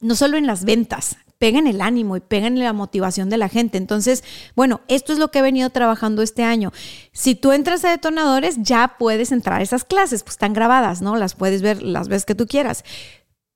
no 0.00 0.14
solo 0.14 0.36
en 0.36 0.46
las 0.46 0.64
ventas, 0.64 1.16
pegan 1.38 1.66
el 1.66 1.80
ánimo 1.80 2.16
y 2.16 2.20
pegan 2.20 2.58
la 2.58 2.72
motivación 2.72 3.28
de 3.28 3.36
la 3.36 3.48
gente. 3.48 3.78
Entonces, 3.78 4.24
bueno, 4.54 4.80
esto 4.88 5.12
es 5.12 5.18
lo 5.18 5.30
que 5.30 5.40
he 5.40 5.42
venido 5.42 5.70
trabajando 5.70 6.22
este 6.22 6.44
año. 6.44 6.72
Si 7.12 7.34
tú 7.34 7.52
entras 7.52 7.84
a 7.84 7.90
detonadores, 7.90 8.56
ya 8.58 8.96
puedes 8.98 9.32
entrar 9.32 9.60
a 9.60 9.64
esas 9.64 9.84
clases, 9.84 10.22
pues 10.22 10.34
están 10.34 10.52
grabadas, 10.52 11.02
¿no? 11.02 11.16
Las 11.16 11.34
puedes 11.34 11.62
ver 11.62 11.82
las 11.82 12.08
veces 12.08 12.24
que 12.24 12.34
tú 12.34 12.46
quieras. 12.46 12.84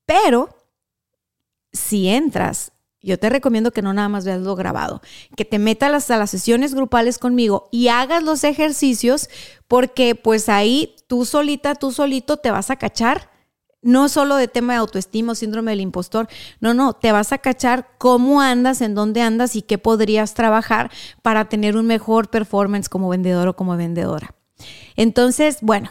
Pero 0.04 0.56
si 1.72 2.08
entras 2.08 2.72
yo 3.02 3.18
te 3.18 3.30
recomiendo 3.30 3.70
que 3.70 3.82
no 3.82 3.92
nada 3.92 4.08
más 4.08 4.24
veas 4.24 4.40
lo 4.40 4.56
grabado, 4.56 5.00
que 5.36 5.44
te 5.44 5.58
metas 5.58 6.10
a 6.10 6.18
las 6.18 6.30
sesiones 6.30 6.74
grupales 6.74 7.18
conmigo 7.18 7.68
y 7.70 7.88
hagas 7.88 8.22
los 8.22 8.44
ejercicios 8.44 9.28
porque 9.68 10.14
pues 10.14 10.48
ahí 10.48 10.96
tú 11.06 11.24
solita, 11.24 11.74
tú 11.74 11.92
solito 11.92 12.36
te 12.36 12.50
vas 12.50 12.70
a 12.70 12.76
cachar 12.76 13.30
no 13.82 14.08
solo 14.08 14.36
de 14.36 14.48
tema 14.48 14.74
de 14.74 14.80
autoestima 14.80 15.32
o 15.32 15.34
síndrome 15.34 15.70
del 15.70 15.80
impostor, 15.80 16.28
no, 16.60 16.74
no, 16.74 16.92
te 16.92 17.12
vas 17.12 17.32
a 17.32 17.38
cachar 17.38 17.88
cómo 17.98 18.42
andas, 18.42 18.82
en 18.82 18.94
dónde 18.94 19.22
andas 19.22 19.56
y 19.56 19.62
qué 19.62 19.78
podrías 19.78 20.34
trabajar 20.34 20.90
para 21.22 21.48
tener 21.48 21.76
un 21.76 21.86
mejor 21.86 22.28
performance 22.28 22.88
como 22.88 23.08
vendedor 23.08 23.48
o 23.48 23.56
como 23.56 23.76
vendedora. 23.76 24.34
Entonces, 24.96 25.58
bueno, 25.62 25.90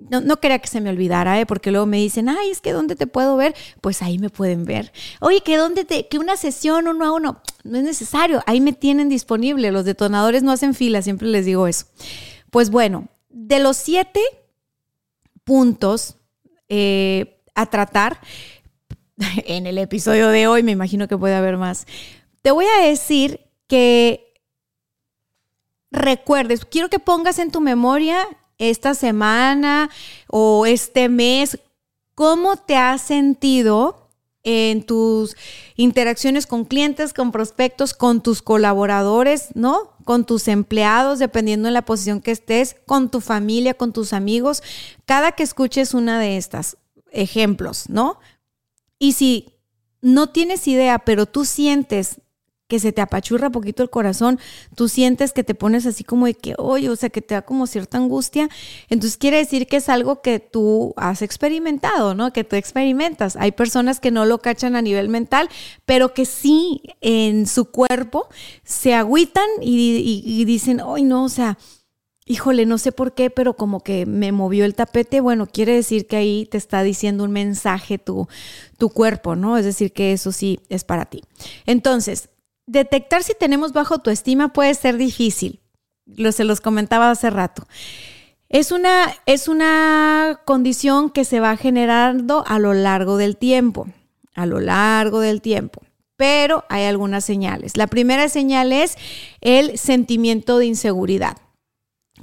no, 0.00 0.40
quería 0.40 0.58
que 0.58 0.68
se 0.68 0.80
me 0.80 0.90
olvidara, 0.90 1.40
¿eh? 1.40 1.46
porque 1.46 1.70
luego 1.70 1.86
me 1.86 1.98
dicen, 1.98 2.28
ay, 2.28 2.50
es 2.50 2.60
que 2.60 2.72
¿dónde 2.72 2.96
te 2.96 3.06
puedo 3.06 3.36
ver? 3.36 3.54
Pues 3.80 4.00
ahí 4.02 4.18
me 4.18 4.30
pueden 4.30 4.64
ver. 4.64 4.92
Oye, 5.20 5.40
que 5.40 5.56
dónde 5.56 5.84
te, 5.84 6.06
que 6.08 6.18
una 6.18 6.36
sesión 6.36 6.86
uno 6.88 7.04
a 7.04 7.12
uno, 7.12 7.42
no 7.64 7.78
es 7.78 7.84
necesario, 7.84 8.42
ahí 8.46 8.60
me 8.60 8.72
tienen 8.72 9.08
disponible. 9.08 9.72
Los 9.72 9.84
detonadores 9.84 10.42
no 10.42 10.52
hacen 10.52 10.74
fila, 10.74 11.02
siempre 11.02 11.28
les 11.28 11.46
digo 11.46 11.66
eso. 11.66 11.86
Pues 12.50 12.70
bueno, 12.70 13.08
de 13.28 13.58
los 13.58 13.76
siete 13.76 14.20
puntos 15.44 16.16
eh, 16.68 17.42
a 17.54 17.66
tratar 17.66 18.20
en 19.46 19.66
el 19.66 19.78
episodio 19.78 20.28
de 20.28 20.46
hoy, 20.46 20.62
me 20.62 20.72
imagino 20.72 21.08
que 21.08 21.18
puede 21.18 21.34
haber 21.34 21.56
más. 21.56 21.86
Te 22.42 22.52
voy 22.52 22.66
a 22.66 22.86
decir 22.86 23.40
que 23.66 24.32
recuerdes, 25.90 26.64
quiero 26.64 26.88
que 26.88 26.98
pongas 26.98 27.38
en 27.38 27.50
tu 27.50 27.60
memoria 27.60 28.26
esta 28.58 28.94
semana 28.94 29.90
o 30.28 30.66
este 30.66 31.08
mes, 31.08 31.58
cómo 32.14 32.56
te 32.56 32.76
has 32.76 33.00
sentido 33.00 34.08
en 34.42 34.82
tus 34.82 35.36
interacciones 35.76 36.46
con 36.46 36.64
clientes, 36.64 37.12
con 37.12 37.32
prospectos, 37.32 37.92
con 37.92 38.22
tus 38.22 38.40
colaboradores, 38.42 39.48
¿no? 39.54 39.92
Con 40.04 40.24
tus 40.24 40.48
empleados, 40.48 41.18
dependiendo 41.18 41.66
de 41.66 41.72
la 41.72 41.84
posición 41.84 42.20
que 42.20 42.30
estés, 42.30 42.76
con 42.86 43.10
tu 43.10 43.20
familia, 43.20 43.74
con 43.74 43.92
tus 43.92 44.12
amigos. 44.12 44.62
Cada 45.04 45.32
que 45.32 45.42
escuches 45.42 45.92
una 45.92 46.18
de 46.18 46.36
estas 46.36 46.76
ejemplos, 47.12 47.88
¿no? 47.88 48.18
Y 48.98 49.12
si 49.12 49.54
no 50.00 50.28
tienes 50.28 50.66
idea, 50.66 51.00
pero 51.00 51.26
tú 51.26 51.44
sientes 51.44 52.20
que 52.68 52.78
se 52.78 52.92
te 52.92 53.00
apachurra 53.00 53.50
poquito 53.50 53.82
el 53.82 53.90
corazón, 53.90 54.38
tú 54.76 54.88
sientes 54.88 55.32
que 55.32 55.42
te 55.42 55.54
pones 55.54 55.86
así 55.86 56.04
como 56.04 56.26
de 56.26 56.34
que, 56.34 56.54
oye, 56.58 56.90
o 56.90 56.96
sea, 56.96 57.08
que 57.08 57.22
te 57.22 57.34
da 57.34 57.42
como 57.42 57.66
cierta 57.66 57.96
angustia, 57.96 58.48
entonces 58.90 59.16
quiere 59.16 59.38
decir 59.38 59.66
que 59.66 59.78
es 59.78 59.88
algo 59.88 60.20
que 60.20 60.38
tú 60.38 60.92
has 60.96 61.22
experimentado, 61.22 62.14
¿no? 62.14 62.32
Que 62.32 62.44
tú 62.44 62.56
experimentas. 62.56 63.36
Hay 63.36 63.52
personas 63.52 64.00
que 64.00 64.10
no 64.10 64.26
lo 64.26 64.38
cachan 64.38 64.76
a 64.76 64.82
nivel 64.82 65.08
mental, 65.08 65.48
pero 65.86 66.12
que 66.12 66.26
sí 66.26 66.82
en 67.00 67.46
su 67.46 67.70
cuerpo 67.70 68.28
se 68.64 68.94
agüitan 68.94 69.48
y, 69.62 70.44
dicen, 70.44 70.82
ay, 70.84 71.04
no, 71.04 71.24
o 71.24 71.28
sea, 71.30 71.56
híjole, 72.26 72.66
no 72.66 72.76
sé 72.76 72.92
por 72.92 73.14
qué, 73.14 73.30
pero 73.30 73.54
como 73.54 73.80
que 73.80 74.04
me 74.04 74.30
movió 74.30 74.66
el 74.66 74.74
tapete, 74.74 75.22
bueno, 75.22 75.46
quiere 75.46 75.72
decir 75.72 76.06
que 76.06 76.16
ahí 76.16 76.46
te 76.50 76.58
está 76.58 76.82
diciendo 76.82 77.24
un 77.24 77.32
mensaje 77.32 77.96
tu, 77.96 78.28
tu 78.76 78.90
cuerpo, 78.90 79.36
¿no? 79.36 79.56
Es 79.56 79.64
decir, 79.64 79.94
que 79.94 80.12
eso 80.12 80.32
sí 80.32 80.60
es 80.68 80.84
para 80.84 81.06
ti. 81.06 81.22
Entonces, 81.64 82.28
detectar 82.68 83.22
si 83.22 83.32
tenemos 83.34 83.72
bajo 83.72 83.94
autoestima 83.94 84.52
puede 84.52 84.74
ser 84.74 84.96
difícil. 84.96 85.60
Lo, 86.06 86.30
se 86.32 86.44
los 86.44 86.60
comentaba 86.60 87.10
hace 87.10 87.30
rato. 87.30 87.66
Es 88.48 88.72
una, 88.72 89.14
es 89.26 89.48
una 89.48 90.40
condición 90.44 91.10
que 91.10 91.24
se 91.24 91.40
va 91.40 91.56
generando 91.56 92.44
a 92.46 92.58
lo 92.58 92.72
largo 92.72 93.16
del 93.16 93.36
tiempo, 93.36 93.88
a 94.34 94.46
lo 94.46 94.60
largo 94.60 95.20
del 95.20 95.42
tiempo. 95.42 95.82
Pero 96.16 96.64
hay 96.68 96.84
algunas 96.84 97.24
señales. 97.24 97.76
La 97.76 97.86
primera 97.86 98.28
señal 98.28 98.72
es 98.72 98.96
el 99.40 99.78
sentimiento 99.78 100.58
de 100.58 100.66
inseguridad. 100.66 101.36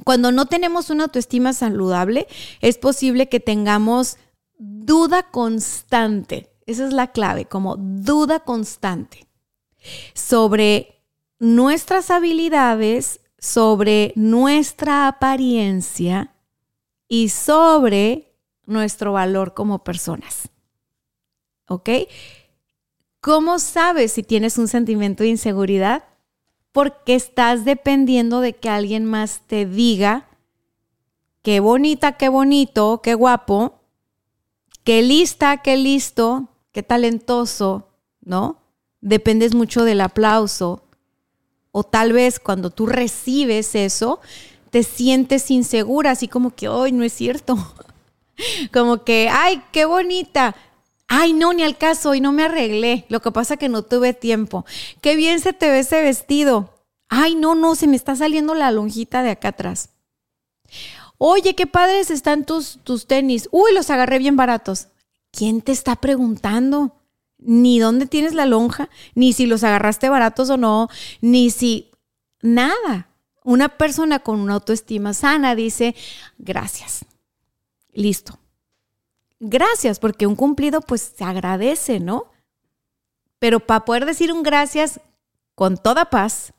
Cuando 0.04 0.32
no 0.32 0.46
tenemos 0.46 0.90
una 0.90 1.06
autoestima 1.06 1.54
saludable, 1.54 2.28
es 2.60 2.78
posible 2.78 3.30
que 3.30 3.40
tengamos 3.40 4.18
duda 4.58 5.24
constante. 5.24 6.50
Esa 6.66 6.88
es 6.88 6.94
la 6.94 7.12
clave, 7.12 7.46
como 7.46 7.78
duda 7.78 8.40
constante 8.42 9.26
sobre 10.14 11.02
nuestras 11.40 12.10
habilidades, 12.12 13.20
sobre 13.38 14.14
nuestra 14.16 15.08
apariencia 15.08 16.34
y 17.08 17.30
sobre 17.30 18.36
nuestro 18.66 19.14
valor 19.14 19.54
como 19.54 19.84
personas. 19.84 20.50
¿Ok? 21.68 21.90
¿Cómo 23.22 23.60
sabes 23.60 24.12
si 24.12 24.24
tienes 24.24 24.58
un 24.58 24.68
sentimiento 24.68 25.24
de 25.24 25.30
inseguridad? 25.30 26.04
Porque 26.72 27.16
estás 27.16 27.66
dependiendo 27.66 28.40
de 28.40 28.54
que 28.54 28.70
alguien 28.70 29.06
más 29.06 29.42
te 29.48 29.66
diga 29.66 30.28
qué 31.42 31.60
bonita, 31.60 32.18
qué 32.18 32.30
bonito, 32.30 33.02
qué 33.02 33.14
guapo, 33.14 33.80
qué 34.84 35.02
lista, 35.02 35.58
qué 35.58 35.78
listo, 35.78 36.50
qué 36.72 36.84
talentoso, 36.84 37.90
¿no? 38.22 38.65
Dependes 39.06 39.54
mucho 39.54 39.84
del 39.86 40.02
aplauso. 40.02 40.82
O 41.72 41.84
tal 41.84 42.12
vez 42.12 42.40
cuando 42.40 42.70
tú 42.70 42.88
recibes 42.88 43.76
eso, 43.76 44.20
te 44.72 44.84
sientes 44.84 45.52
insegura, 45.52 46.12
así 46.12 46.28
como 46.28 46.56
que, 46.56 46.68
hoy 46.68 46.92
no 46.92 47.04
es 47.04 47.14
cierto. 47.14 47.56
como 48.74 49.04
que, 49.04 49.30
ay, 49.32 49.62
qué 49.72 49.86
bonita. 49.86 50.56
Ay, 51.08 51.34
no, 51.34 51.54
ni 51.54 51.64
al 51.64 51.78
caso, 51.78 52.16
y 52.16 52.22
no 52.22 52.32
me 52.32 52.44
arreglé. 52.44 53.06
Lo 53.10 53.22
que 53.22 53.32
pasa 53.32 53.58
que 53.58 53.70
no 53.70 53.84
tuve 53.84 54.14
tiempo. 54.14 54.66
Qué 55.02 55.16
bien 55.16 55.40
se 55.40 55.54
te 55.54 55.70
ve 55.70 55.80
ese 55.80 56.02
vestido. 56.02 56.74
Ay, 57.08 57.36
no, 57.36 57.54
no, 57.54 57.76
se 57.76 57.88
me 57.88 57.96
está 57.96 58.16
saliendo 58.16 58.56
la 58.56 58.72
lonjita 58.72 59.22
de 59.22 59.30
acá 59.30 59.50
atrás. 59.50 59.90
Oye, 61.18 61.54
qué 61.56 61.68
padres 61.68 62.10
están 62.10 62.46
tus, 62.46 62.80
tus 62.84 63.06
tenis. 63.06 63.48
Uy, 63.52 63.72
los 63.74 63.90
agarré 63.92 64.18
bien 64.18 64.36
baratos. 64.36 64.88
¿Quién 65.32 65.62
te 65.62 65.72
está 65.72 65.96
preguntando? 65.96 66.96
Ni 67.38 67.80
dónde 67.80 68.08
tienes 68.08 68.34
la 68.34 68.46
lonja, 68.46 68.90
ni 69.14 69.34
si 69.34 69.46
los 69.46 69.64
agarraste 69.64 70.10
baratos 70.10 70.50
o 70.50 70.58
no, 70.58 70.90
ni 71.22 71.50
si 71.50 71.92
nada. 72.42 73.10
Una 73.44 73.70
persona 73.70 74.20
con 74.20 74.40
una 74.40 74.56
autoestima 74.56 75.14
sana 75.14 75.56
dice, 75.56 75.96
gracias, 76.38 77.06
listo. 77.94 78.40
Gracias, 79.40 80.00
porque 80.00 80.28
un 80.28 80.36
cumplido 80.36 80.82
pues 80.82 81.14
se 81.16 81.24
agradece, 81.24 82.00
¿no? 82.00 82.32
Pero 83.38 83.60
para 83.60 83.86
poder 83.86 84.06
decir 84.06 84.32
un 84.32 84.44
gracias 84.44 85.00
con 85.54 85.78
toda 85.78 86.10
paz, 86.10 86.54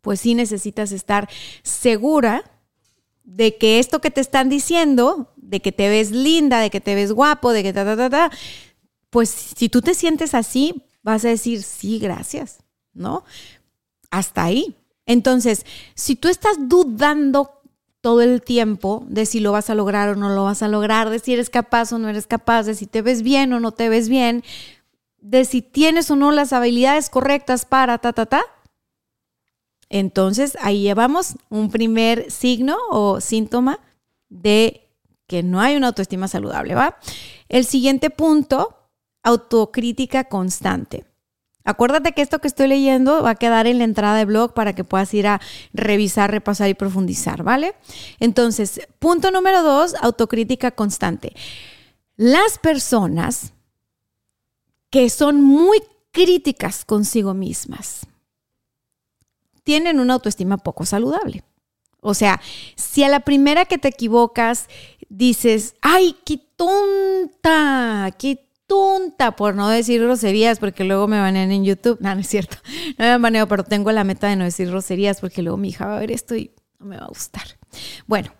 pues 0.00 0.20
sí 0.20 0.34
necesitas 0.34 0.92
estar 0.92 1.28
segura 1.62 2.44
de 3.22 3.56
que 3.56 3.78
esto 3.78 4.00
que 4.00 4.10
te 4.10 4.20
están 4.20 4.48
diciendo, 4.48 5.32
de 5.36 5.60
que 5.60 5.72
te 5.72 5.88
ves 5.88 6.10
linda, 6.10 6.60
de 6.60 6.70
que 6.70 6.80
te 6.80 6.94
ves 6.94 7.12
guapo, 7.12 7.52
de 7.52 7.62
que 7.62 7.72
ta, 7.72 7.84
ta, 7.84 7.96
ta, 7.96 8.08
ta, 8.08 8.30
pues 9.10 9.30
si 9.30 9.68
tú 9.68 9.80
te 9.80 9.94
sientes 9.94 10.34
así, 10.34 10.82
vas 11.02 11.24
a 11.24 11.28
decir, 11.28 11.62
sí, 11.62 11.98
gracias, 11.98 12.58
¿no? 12.92 13.24
Hasta 14.10 14.44
ahí. 14.44 14.76
Entonces, 15.06 15.64
si 15.94 16.16
tú 16.16 16.28
estás 16.28 16.56
dudando 16.68 17.56
todo 18.00 18.22
el 18.22 18.42
tiempo 18.42 19.04
de 19.08 19.26
si 19.26 19.40
lo 19.40 19.52
vas 19.52 19.70
a 19.70 19.74
lograr 19.74 20.10
o 20.10 20.16
no 20.16 20.30
lo 20.30 20.44
vas 20.44 20.62
a 20.62 20.68
lograr, 20.68 21.10
de 21.10 21.18
si 21.18 21.32
eres 21.32 21.50
capaz 21.50 21.92
o 21.92 21.98
no 21.98 22.08
eres 22.08 22.26
capaz, 22.26 22.64
de 22.64 22.74
si 22.74 22.86
te 22.86 23.02
ves 23.02 23.22
bien 23.22 23.52
o 23.52 23.60
no 23.60 23.72
te 23.72 23.88
ves 23.88 24.08
bien, 24.08 24.44
de 25.18 25.44
si 25.44 25.62
tienes 25.62 26.10
o 26.10 26.16
no 26.16 26.30
las 26.30 26.52
habilidades 26.52 27.10
correctas 27.10 27.64
para 27.64 27.98
ta, 27.98 28.12
ta, 28.12 28.26
ta, 28.26 28.42
entonces 29.88 30.56
ahí 30.60 30.82
llevamos 30.82 31.36
un 31.48 31.70
primer 31.70 32.30
signo 32.30 32.76
o 32.90 33.20
síntoma 33.20 33.80
de 34.28 34.88
que 35.26 35.42
no 35.42 35.60
hay 35.60 35.76
una 35.76 35.88
autoestima 35.88 36.28
saludable, 36.28 36.74
¿va? 36.74 36.98
El 37.48 37.64
siguiente 37.64 38.10
punto 38.10 38.75
autocrítica 39.26 40.24
constante. 40.24 41.04
Acuérdate 41.64 42.12
que 42.12 42.22
esto 42.22 42.38
que 42.38 42.46
estoy 42.46 42.68
leyendo 42.68 43.24
va 43.24 43.30
a 43.30 43.34
quedar 43.34 43.66
en 43.66 43.78
la 43.78 43.84
entrada 43.84 44.16
de 44.16 44.24
blog 44.24 44.54
para 44.54 44.72
que 44.72 44.84
puedas 44.84 45.12
ir 45.14 45.26
a 45.26 45.40
revisar, 45.72 46.30
repasar 46.30 46.68
y 46.68 46.74
profundizar, 46.74 47.42
¿vale? 47.42 47.74
Entonces, 48.20 48.80
punto 49.00 49.32
número 49.32 49.64
dos, 49.64 49.96
autocrítica 50.00 50.70
constante. 50.70 51.34
Las 52.14 52.58
personas 52.58 53.52
que 54.90 55.10
son 55.10 55.42
muy 55.42 55.82
críticas 56.12 56.84
consigo 56.84 57.34
mismas 57.34 58.06
tienen 59.64 59.98
una 59.98 60.14
autoestima 60.14 60.58
poco 60.58 60.86
saludable. 60.86 61.42
O 62.00 62.14
sea, 62.14 62.40
si 62.76 63.02
a 63.02 63.08
la 63.08 63.20
primera 63.20 63.64
que 63.64 63.78
te 63.78 63.88
equivocas 63.88 64.68
dices, 65.08 65.74
ay, 65.82 66.14
qué 66.24 66.38
tonta, 66.56 68.14
qué 68.16 68.45
tonta, 68.66 69.36
por 69.36 69.54
no 69.54 69.68
decir 69.68 70.02
groserías, 70.02 70.58
porque 70.58 70.84
luego 70.84 71.06
me 71.06 71.20
banean 71.20 71.52
en 71.52 71.64
YouTube. 71.64 71.98
No, 72.00 72.14
no 72.14 72.20
es 72.20 72.28
cierto. 72.28 72.56
No 72.98 73.04
me 73.04 73.18
baneo, 73.18 73.46
pero 73.48 73.64
tengo 73.64 73.92
la 73.92 74.04
meta 74.04 74.28
de 74.28 74.36
no 74.36 74.44
decir 74.44 74.68
groserías, 74.68 75.20
porque 75.20 75.42
luego 75.42 75.56
mi 75.56 75.68
hija 75.68 75.86
va 75.86 75.96
a 75.96 76.00
ver 76.00 76.10
esto 76.10 76.34
y 76.36 76.52
no 76.78 76.86
me 76.86 76.96
va 76.96 77.04
a 77.04 77.08
gustar. 77.08 77.44
Bueno, 78.06 78.32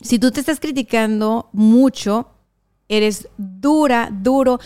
si 0.00 0.18
tú 0.18 0.30
te 0.30 0.40
estás 0.40 0.60
criticando 0.60 1.48
mucho, 1.52 2.30
eres 2.88 3.28
dura, 3.36 4.10
duro, 4.12 4.60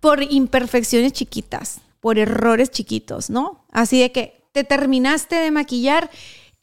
por 0.00 0.22
imperfecciones 0.22 1.12
chiquitas, 1.12 1.80
por 2.00 2.18
errores 2.18 2.70
chiquitos, 2.70 3.30
¿no? 3.30 3.66
Así 3.70 4.00
de 4.00 4.10
que 4.10 4.48
te 4.52 4.64
terminaste 4.64 5.36
de 5.36 5.50
maquillar 5.50 6.10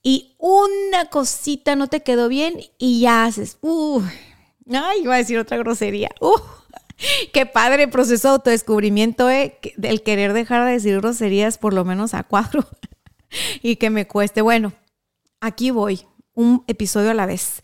y 0.04 0.36
una 0.38 1.06
cosita 1.10 1.76
no 1.76 1.88
te 1.88 2.02
quedó 2.02 2.28
bien 2.28 2.60
y 2.78 3.02
ya 3.02 3.26
haces, 3.26 3.58
uy, 3.62 4.04
ay, 4.72 5.02
iba 5.04 5.16
a 5.16 5.18
decir 5.18 5.38
otra 5.40 5.58
grosería, 5.58 6.10
uh, 6.22 6.40
Qué 7.34 7.46
padre 7.46 7.88
proceso 7.88 8.28
de 8.30 8.34
autodescubrimiento, 8.34 9.30
eh, 9.30 9.58
del 9.78 10.04
querer 10.04 10.34
dejar 10.34 10.66
de 10.66 10.74
decir 10.74 10.98
groserías 10.98 11.58
por 11.58 11.74
lo 11.74 11.86
menos 11.86 12.14
a 12.14 12.24
cuatro 12.24 12.68
y 13.62 13.78
que 13.78 13.90
me 13.90 14.08
cueste. 14.08 14.42
Bueno, 14.42 14.74
aquí 15.40 15.72
voy, 15.72 16.06
un 16.34 16.64
episodio 16.68 17.12
a 17.12 17.16
la 17.16 17.26
vez. 17.26 17.62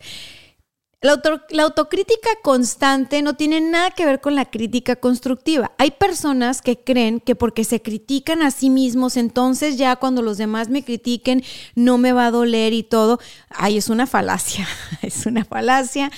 La, 1.02 1.20
la, 1.50 1.62
autocrítica 1.64 2.30
constante 2.42 3.20
no 3.20 3.34
tiene 3.34 3.60
nada 3.60 3.90
que 3.90 4.06
ver 4.06 4.22
con 4.22 4.34
la 4.34 4.46
crítica 4.46 4.96
constructiva. 4.96 5.72
Hay 5.76 5.90
personas 5.90 6.62
que 6.62 6.78
creen 6.78 7.20
que 7.20 7.34
porque 7.34 7.64
se 7.64 7.82
critican 7.82 8.40
a 8.40 8.50
sí 8.50 8.70
mismos, 8.70 9.18
entonces 9.18 9.76
ya 9.76 9.96
cuando 9.96 10.22
los 10.22 10.38
demás 10.38 10.70
me 10.70 10.84
critiquen 10.84 11.44
no 11.74 11.98
me 11.98 12.12
va 12.12 12.26
a 12.26 12.30
doler 12.30 12.72
y 12.72 12.82
todo. 12.82 13.20
Ay, 13.50 13.76
es 13.76 13.90
una 13.90 14.06
falacia, 14.06 14.66
es 15.02 15.26
una 15.26 15.44
falacia. 15.44 16.10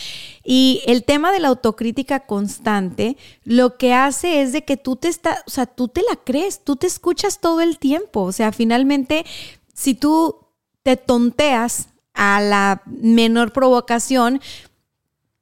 Y 0.45 0.81
el 0.87 1.03
tema 1.03 1.33
de 1.33 1.41
la 1.41 1.49
autocrítica 1.49 2.21
constante 2.21 3.17
lo 3.43 3.77
que 3.79 3.95
hace 3.95 4.43
es 4.43 4.53
de 4.53 4.65
que 4.65 4.77
tú 4.77 4.95
te 4.95 5.09
estás, 5.09 5.43
o 5.47 5.51
sea, 5.51 5.67
tú 5.67 5.89
te 5.89 6.03
la 6.09 6.17
crees, 6.25 6.63
tú 6.63 6.77
te 6.77 6.87
escuchas 6.87 7.41
todo 7.41 7.61
el 7.63 7.79
tiempo. 7.81 8.23
O 8.23 8.33
sea, 8.33 8.53
finalmente, 8.53 9.27
si 9.75 9.95
tú 9.95 10.47
te 10.85 10.97
tonteas 10.97 11.89
a 12.15 12.41
la 12.41 12.83
menor 12.87 13.53
provocación, 13.53 14.41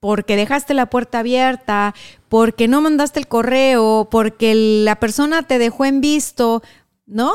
porque 0.07 0.37
dejaste 0.37 0.73
la 0.73 0.87
puerta 0.87 1.19
abierta, 1.19 1.92
porque 2.29 2.69
no 2.69 2.81
mandaste 2.81 3.19
el 3.19 3.27
correo, 3.27 4.07
porque 4.09 4.55
la 4.55 5.01
persona 5.01 5.42
te 5.42 5.59
dejó 5.59 5.85
en 5.85 6.01
visto, 6.01 6.62
¿no? 7.07 7.33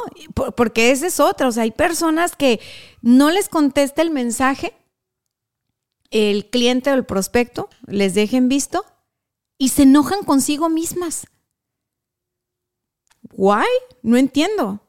Porque 0.55 0.91
esa 0.91 1.07
es 1.07 1.19
otra, 1.19 1.49
o 1.49 1.51
sea, 1.51 1.63
hay 1.63 1.71
personas 1.71 2.37
que 2.37 2.61
no 3.01 3.29
les 3.29 3.49
contesta 3.49 4.01
el 4.01 4.09
mensaje, 4.09 4.73
el 6.11 6.49
cliente 6.49 6.89
o 6.89 6.93
el 6.93 7.03
prospecto 7.03 7.67
les 7.87 8.13
dejen 8.13 8.47
visto 8.47 8.85
y 9.57 9.67
se 9.67 9.83
enojan 9.83 10.23
consigo 10.23 10.69
mismas. 10.69 11.27
¿Why? 13.33 13.67
No 14.01 14.15
entiendo. 14.15 14.79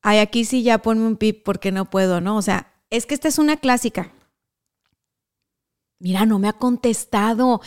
Ay, 0.00 0.20
aquí 0.20 0.44
sí 0.44 0.62
ya 0.62 0.78
ponme 0.78 1.08
un 1.08 1.16
pip 1.16 1.42
porque 1.42 1.72
no 1.72 1.90
puedo, 1.90 2.20
¿no? 2.20 2.36
O 2.36 2.42
sea, 2.42 2.72
es 2.88 3.04
que 3.04 3.14
esta 3.14 3.26
es 3.26 3.40
una 3.40 3.56
clásica. 3.56 4.12
Mira, 6.02 6.26
no 6.26 6.40
me 6.40 6.48
ha 6.48 6.52
contestado. 6.52 7.60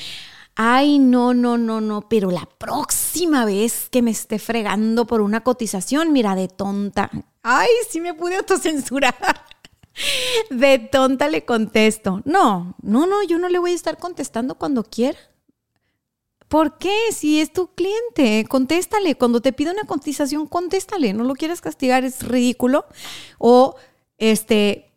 Ay, 0.56 1.00
no, 1.00 1.34
no, 1.34 1.58
no, 1.58 1.80
no, 1.80 2.10
pero 2.10 2.32
la 2.32 2.46
próxima 2.58 3.46
vez 3.46 3.88
que 3.90 4.02
me 4.02 4.12
esté 4.12 4.40
fregando 4.40 5.08
por 5.08 5.22
una 5.22 5.42
cotización, 5.42 6.12
mira, 6.12 6.36
de 6.36 6.50
tonta. 6.50 7.10
Ay, 7.44 7.70
sí 7.90 8.02
me 8.02 8.14
pude 8.14 8.36
autocensurar. 8.36 9.16
De 10.50 10.80
tonta 10.80 11.30
le 11.30 11.46
contesto. 11.46 12.22
No, 12.26 12.76
no, 12.82 13.08
no, 13.08 13.24
yo 13.24 13.40
no 13.40 13.48
le 13.48 13.60
voy 13.60 13.72
a 13.72 13.76
estar 13.76 13.98
contestando 13.98 14.56
cuando 14.56 14.84
quiera. 14.84 15.18
¿Por 16.50 16.78
qué? 16.78 16.94
Si 17.14 17.40
es 17.40 17.54
tu 17.54 17.74
cliente, 17.74 18.46
contéstale. 18.50 19.16
Cuando 19.16 19.40
te 19.40 19.54
pida 19.54 19.72
una 19.72 19.86
cotización, 19.86 20.48
contéstale. 20.48 21.14
No 21.14 21.24
lo 21.24 21.36
quieres 21.36 21.62
castigar, 21.62 22.04
es 22.04 22.28
ridículo. 22.28 22.86
O, 23.38 23.78
este, 24.18 24.92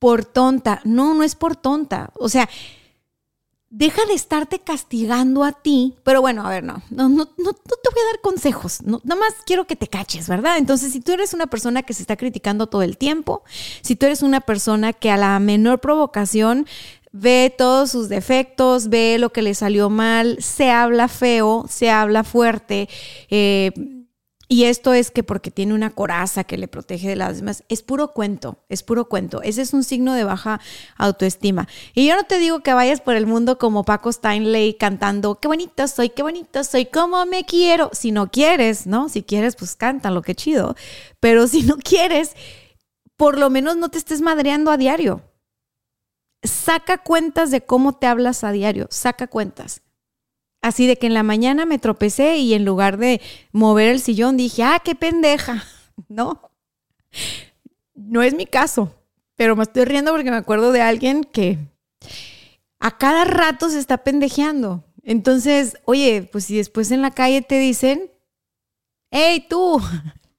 por 0.00 0.24
tonta. 0.24 0.80
No, 0.84 1.14
no 1.14 1.22
es 1.22 1.36
por 1.36 1.54
tonta. 1.54 2.10
O 2.16 2.28
sea, 2.28 2.48
deja 3.68 4.04
de 4.06 4.14
estarte 4.14 4.58
castigando 4.58 5.44
a 5.44 5.52
ti. 5.52 5.94
Pero 6.02 6.20
bueno, 6.20 6.44
a 6.44 6.50
ver, 6.50 6.64
no, 6.64 6.82
no, 6.90 7.08
no, 7.08 7.28
no, 7.36 7.52
te 7.52 7.90
voy 7.92 8.02
a 8.02 8.12
dar 8.12 8.20
consejos. 8.20 8.82
No, 8.82 9.00
nada 9.04 9.20
más 9.20 9.34
quiero 9.46 9.66
que 9.66 9.76
te 9.76 9.86
caches, 9.86 10.28
¿verdad? 10.28 10.58
Entonces, 10.58 10.92
si 10.92 11.00
tú 11.00 11.12
eres 11.12 11.32
una 11.34 11.46
persona 11.46 11.84
que 11.84 11.94
se 11.94 12.02
está 12.02 12.16
criticando 12.16 12.66
todo 12.66 12.82
el 12.82 12.98
tiempo, 12.98 13.44
si 13.82 13.94
tú 13.94 14.06
eres 14.06 14.22
una 14.22 14.40
persona 14.40 14.92
que 14.92 15.10
a 15.10 15.16
la 15.16 15.38
menor 15.38 15.80
provocación 15.80 16.66
ve 17.12 17.54
todos 17.56 17.90
sus 17.90 18.08
defectos, 18.08 18.88
ve 18.88 19.18
lo 19.18 19.30
que 19.30 19.42
le 19.42 19.54
salió 19.54 19.90
mal, 19.90 20.38
se 20.40 20.70
habla 20.70 21.08
feo, 21.08 21.66
se 21.68 21.90
habla 21.90 22.24
fuerte. 22.24 22.88
Eh, 23.28 23.99
y 24.52 24.64
esto 24.64 24.92
es 24.94 25.12
que 25.12 25.22
porque 25.22 25.52
tiene 25.52 25.74
una 25.74 25.90
coraza 25.90 26.42
que 26.42 26.58
le 26.58 26.66
protege 26.66 27.08
de 27.08 27.14
las 27.14 27.36
demás, 27.36 27.62
es 27.68 27.82
puro 27.82 28.12
cuento, 28.12 28.58
es 28.68 28.82
puro 28.82 29.08
cuento. 29.08 29.42
Ese 29.42 29.62
es 29.62 29.72
un 29.72 29.84
signo 29.84 30.12
de 30.12 30.24
baja 30.24 30.60
autoestima. 30.96 31.68
Y 31.94 32.08
yo 32.08 32.16
no 32.16 32.24
te 32.24 32.40
digo 32.40 32.58
que 32.58 32.74
vayas 32.74 33.00
por 33.00 33.14
el 33.14 33.28
mundo 33.28 33.58
como 33.58 33.84
Paco 33.84 34.10
Steinley 34.10 34.74
cantando, 34.74 35.36
qué 35.36 35.46
bonito 35.46 35.86
soy, 35.86 36.08
qué 36.08 36.24
bonito 36.24 36.64
soy, 36.64 36.86
cómo 36.86 37.24
me 37.26 37.44
quiero. 37.44 37.90
Si 37.92 38.10
no 38.10 38.28
quieres, 38.32 38.88
¿no? 38.88 39.08
Si 39.08 39.22
quieres, 39.22 39.54
pues 39.54 39.78
lo 40.02 40.22
que 40.22 40.34
chido. 40.34 40.74
Pero 41.20 41.46
si 41.46 41.62
no 41.62 41.76
quieres, 41.76 42.32
por 43.16 43.38
lo 43.38 43.50
menos 43.50 43.76
no 43.76 43.88
te 43.88 43.98
estés 43.98 44.20
madreando 44.20 44.72
a 44.72 44.76
diario 44.76 45.22
saca 46.42 46.98
cuentas 46.98 47.50
de 47.50 47.60
cómo 47.60 47.92
te 47.92 48.06
hablas 48.06 48.44
a 48.44 48.50
diario, 48.50 48.86
saca 48.90 49.26
cuentas. 49.26 49.82
Así 50.62 50.86
de 50.86 50.96
que 50.96 51.06
en 51.06 51.14
la 51.14 51.22
mañana 51.22 51.64
me 51.64 51.78
tropecé 51.78 52.36
y 52.38 52.54
en 52.54 52.64
lugar 52.64 52.98
de 52.98 53.20
mover 53.52 53.88
el 53.88 54.00
sillón 54.00 54.36
dije, 54.36 54.62
ah, 54.62 54.80
qué 54.84 54.94
pendeja. 54.94 55.64
No, 56.08 56.50
no 57.94 58.22
es 58.22 58.34
mi 58.34 58.46
caso, 58.46 58.94
pero 59.36 59.54
me 59.54 59.64
estoy 59.64 59.84
riendo 59.84 60.12
porque 60.12 60.30
me 60.30 60.38
acuerdo 60.38 60.72
de 60.72 60.80
alguien 60.80 61.24
que 61.24 61.58
a 62.78 62.96
cada 62.96 63.24
rato 63.24 63.68
se 63.68 63.78
está 63.78 63.98
pendejeando. 63.98 64.82
Entonces, 65.02 65.76
oye, 65.84 66.28
pues 66.32 66.46
si 66.46 66.56
después 66.56 66.90
en 66.90 67.02
la 67.02 67.10
calle 67.10 67.42
te 67.42 67.58
dicen, 67.58 68.10
hey 69.10 69.46
tú, 69.48 69.80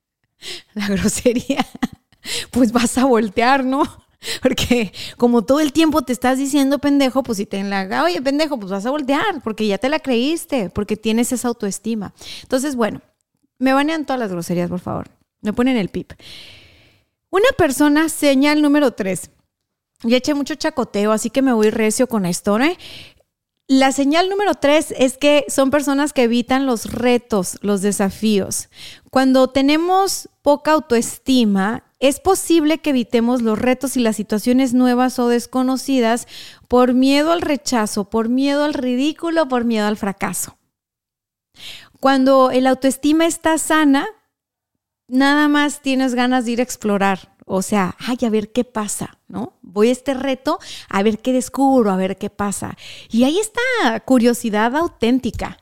la 0.73 0.87
grosería, 0.87 1.65
pues 2.51 2.71
vas 2.71 2.97
a 2.97 3.05
voltear, 3.05 3.63
¿no? 3.63 3.83
Porque 4.41 4.93
como 5.17 5.43
todo 5.43 5.59
el 5.59 5.73
tiempo 5.73 6.01
te 6.01 6.13
estás 6.13 6.37
diciendo 6.37 6.79
pendejo, 6.79 7.23
pues 7.23 7.37
si 7.37 7.45
te 7.45 7.57
enlaga, 7.57 8.03
oye 8.03 8.21
pendejo, 8.21 8.59
pues 8.59 8.71
vas 8.71 8.85
a 8.85 8.91
voltear, 8.91 9.41
porque 9.43 9.67
ya 9.67 9.77
te 9.77 9.89
la 9.89 9.99
creíste, 9.99 10.69
porque 10.69 10.95
tienes 10.95 11.31
esa 11.31 11.47
autoestima. 11.47 12.13
Entonces, 12.43 12.75
bueno, 12.75 13.01
me 13.57 13.73
banean 13.73 14.05
todas 14.05 14.19
las 14.19 14.31
groserías, 14.31 14.69
por 14.69 14.79
favor. 14.79 15.09
Me 15.41 15.53
ponen 15.53 15.77
el 15.77 15.89
pip. 15.89 16.13
Una 17.29 17.49
persona, 17.57 18.09
señal 18.09 18.61
número 18.61 18.91
tres. 18.91 19.31
Ya 20.03 20.17
eché 20.17 20.33
mucho 20.33 20.55
chacoteo, 20.55 21.11
así 21.11 21.29
que 21.29 21.41
me 21.41 21.53
voy 21.53 21.69
recio 21.69 22.07
con 22.07 22.25
esto, 22.25 22.57
¿no? 22.57 22.65
La 23.67 23.91
señal 23.91 24.29
número 24.29 24.55
tres 24.55 24.93
es 24.97 25.17
que 25.17 25.45
son 25.47 25.71
personas 25.71 26.11
que 26.11 26.23
evitan 26.23 26.65
los 26.65 26.91
retos, 26.91 27.57
los 27.61 27.81
desafíos. 27.81 28.69
Cuando 29.09 29.47
tenemos 29.47 30.27
poca 30.41 30.73
autoestima, 30.73 31.83
es 32.01 32.19
posible 32.19 32.79
que 32.79 32.89
evitemos 32.89 33.43
los 33.43 33.59
retos 33.59 33.95
y 33.95 33.99
las 33.99 34.15
situaciones 34.15 34.73
nuevas 34.73 35.19
o 35.19 35.27
desconocidas 35.27 36.27
por 36.67 36.95
miedo 36.95 37.31
al 37.31 37.41
rechazo, 37.41 38.09
por 38.09 38.27
miedo 38.27 38.65
al 38.65 38.73
ridículo, 38.73 39.47
por 39.47 39.65
miedo 39.65 39.85
al 39.85 39.97
fracaso. 39.97 40.57
Cuando 41.99 42.49
el 42.49 42.65
autoestima 42.65 43.27
está 43.27 43.59
sana, 43.59 44.07
nada 45.07 45.47
más 45.47 45.81
tienes 45.81 46.15
ganas 46.15 46.45
de 46.45 46.51
ir 46.51 46.59
a 46.59 46.63
explorar. 46.63 47.37
O 47.45 47.61
sea, 47.61 47.95
ay, 47.99 48.17
a 48.25 48.31
ver 48.31 48.51
qué 48.51 48.63
pasa, 48.63 49.19
¿no? 49.27 49.59
Voy 49.61 49.89
a 49.89 49.91
este 49.91 50.15
reto 50.15 50.57
a 50.89 51.03
ver 51.03 51.19
qué 51.19 51.33
descubro, 51.33 51.91
a 51.91 51.97
ver 51.97 52.17
qué 52.17 52.31
pasa. 52.31 52.77
Y 53.11 53.25
ahí 53.25 53.37
está 53.37 53.99
curiosidad 54.05 54.75
auténtica. 54.75 55.59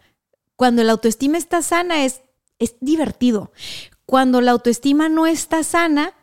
Cuando 0.56 0.84
la 0.86 0.94
autoestima 0.94 1.38
está 1.38 1.62
sana 1.62 2.06
es, 2.06 2.22
es 2.60 2.76
divertido. 2.80 3.52
Cuando 4.06 4.40
la 4.40 4.52
autoestima 4.52 5.10
no 5.10 5.28
está 5.28 5.64
sana, 5.64 6.14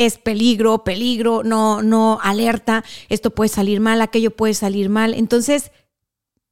es 0.00 0.16
peligro, 0.16 0.82
peligro, 0.82 1.42
no, 1.44 1.82
no, 1.82 2.18
alerta, 2.22 2.84
esto 3.10 3.34
puede 3.34 3.50
salir 3.50 3.80
mal, 3.80 4.00
aquello 4.00 4.30
puede 4.34 4.54
salir 4.54 4.88
mal. 4.88 5.12
Entonces, 5.12 5.72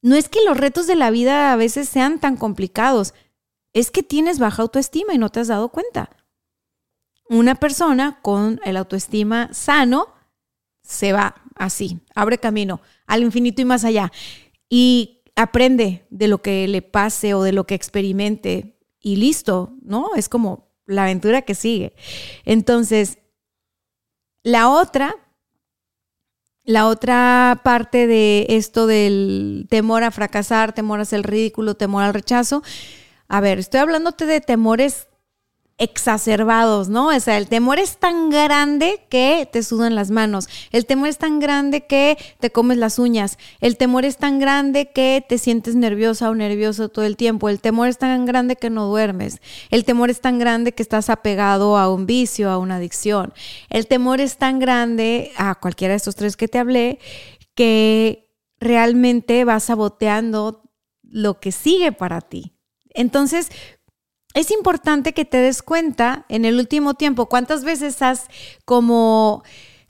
no 0.02 0.16
es 0.16 0.28
que 0.28 0.44
los 0.44 0.58
retos 0.58 0.86
de 0.86 0.96
la 0.96 1.10
vida 1.10 1.50
a 1.50 1.56
veces 1.56 1.88
sean 1.88 2.20
tan 2.20 2.36
complicados, 2.36 3.14
es 3.72 3.90
que 3.90 4.02
tienes 4.02 4.38
baja 4.38 4.60
autoestima 4.60 5.14
y 5.14 5.18
no 5.18 5.30
te 5.30 5.40
has 5.40 5.48
dado 5.48 5.70
cuenta. 5.70 6.10
Una 7.30 7.54
persona 7.54 8.20
con 8.20 8.60
el 8.66 8.76
autoestima 8.76 9.48
sano 9.54 10.08
se 10.82 11.14
va 11.14 11.36
así, 11.54 12.00
abre 12.14 12.36
camino 12.36 12.82
al 13.06 13.22
infinito 13.22 13.62
y 13.62 13.64
más 13.64 13.84
allá 13.84 14.12
y 14.68 15.22
aprende 15.36 16.06
de 16.10 16.28
lo 16.28 16.42
que 16.42 16.68
le 16.68 16.82
pase 16.82 17.32
o 17.32 17.42
de 17.42 17.52
lo 17.52 17.66
que 17.66 17.74
experimente 17.74 18.78
y 19.00 19.16
listo, 19.16 19.72
¿no? 19.80 20.14
Es 20.16 20.28
como 20.28 20.68
la 20.84 21.04
aventura 21.04 21.42
que 21.42 21.54
sigue. 21.54 21.94
Entonces, 22.44 23.18
la 24.42 24.68
otra, 24.68 25.16
la 26.64 26.86
otra 26.86 27.60
parte 27.64 28.06
de 28.06 28.46
esto 28.50 28.86
del 28.86 29.66
temor 29.70 30.04
a 30.04 30.10
fracasar, 30.10 30.72
temor 30.74 30.98
a 30.98 31.02
hacer 31.02 31.22
ridículo, 31.22 31.74
temor 31.74 32.02
al 32.02 32.14
rechazo. 32.14 32.62
A 33.28 33.40
ver, 33.40 33.58
estoy 33.58 33.80
hablándote 33.80 34.26
de 34.26 34.40
temores 34.40 35.08
exacerbados, 35.78 36.88
¿no? 36.88 37.08
O 37.08 37.20
sea, 37.20 37.38
el 37.38 37.46
temor 37.46 37.78
es 37.78 37.98
tan 37.98 38.30
grande 38.30 39.00
que 39.08 39.48
te 39.50 39.62
sudan 39.62 39.94
las 39.94 40.10
manos, 40.10 40.48
el 40.72 40.86
temor 40.86 41.08
es 41.08 41.18
tan 41.18 41.38
grande 41.38 41.86
que 41.86 42.18
te 42.40 42.50
comes 42.50 42.78
las 42.78 42.98
uñas, 42.98 43.38
el 43.60 43.76
temor 43.76 44.04
es 44.04 44.16
tan 44.16 44.40
grande 44.40 44.90
que 44.90 45.24
te 45.26 45.38
sientes 45.38 45.76
nerviosa 45.76 46.30
o 46.30 46.34
nervioso 46.34 46.88
todo 46.88 47.04
el 47.04 47.16
tiempo, 47.16 47.48
el 47.48 47.60
temor 47.60 47.88
es 47.88 47.98
tan 47.98 48.26
grande 48.26 48.56
que 48.56 48.70
no 48.70 48.86
duermes, 48.86 49.40
el 49.70 49.84
temor 49.84 50.10
es 50.10 50.20
tan 50.20 50.40
grande 50.40 50.72
que 50.72 50.82
estás 50.82 51.10
apegado 51.10 51.78
a 51.78 51.92
un 51.92 52.06
vicio, 52.06 52.50
a 52.50 52.58
una 52.58 52.76
adicción, 52.76 53.32
el 53.70 53.86
temor 53.86 54.20
es 54.20 54.36
tan 54.36 54.58
grande 54.58 55.30
a 55.36 55.54
cualquiera 55.54 55.92
de 55.92 55.98
estos 55.98 56.16
tres 56.16 56.36
que 56.36 56.48
te 56.48 56.58
hablé 56.58 56.98
que 57.54 58.34
realmente 58.58 59.44
vas 59.44 59.64
saboteando 59.64 60.62
lo 61.02 61.38
que 61.38 61.52
sigue 61.52 61.92
para 61.92 62.20
ti. 62.20 62.52
Entonces, 62.90 63.50
es 64.34 64.50
importante 64.50 65.14
que 65.14 65.24
te 65.24 65.38
des 65.38 65.62
cuenta 65.62 66.26
en 66.28 66.44
el 66.44 66.58
último 66.58 66.94
tiempo 66.94 67.26
cuántas 67.26 67.64
veces 67.64 68.02
has 68.02 68.26
como 68.64 69.42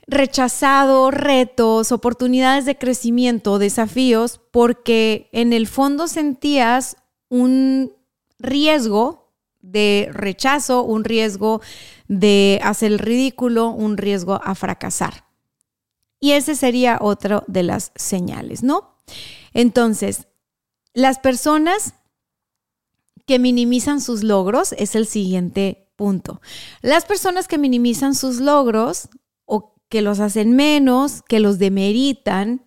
rechazado 0.07 1.11
retos, 1.11 1.91
oportunidades 1.91 2.65
de 2.65 2.77
crecimiento, 2.77 3.59
desafíos, 3.59 4.41
porque 4.51 5.29
en 5.33 5.53
el 5.53 5.67
fondo 5.67 6.07
sentías 6.07 6.97
un 7.29 7.93
riesgo 8.39 9.31
de 9.61 10.09
rechazo, 10.11 10.83
un 10.83 11.03
riesgo 11.03 11.61
de 12.07 12.59
hacer 12.63 12.93
el 12.93 12.99
ridículo, 12.99 13.69
un 13.69 13.97
riesgo 13.97 14.41
a 14.43 14.55
fracasar. 14.55 15.25
Y 16.19 16.31
ese 16.31 16.55
sería 16.55 16.97
otro 17.01 17.43
de 17.47 17.63
las 17.63 17.91
señales, 17.95 18.63
¿no? 18.63 18.97
Entonces, 19.53 20.27
las 20.93 21.19
personas 21.19 21.93
que 23.29 23.37
minimizan 23.37 24.01
sus 24.01 24.23
logros 24.23 24.73
es 24.79 24.95
el 24.95 25.05
siguiente 25.05 25.91
punto. 25.95 26.41
Las 26.81 27.05
personas 27.05 27.47
que 27.47 27.59
minimizan 27.59 28.15
sus 28.15 28.39
logros 28.39 29.07
o 29.45 29.75
que 29.87 30.01
los 30.01 30.19
hacen 30.19 30.55
menos, 30.55 31.21
que 31.27 31.39
los 31.39 31.59
demeritan, 31.59 32.65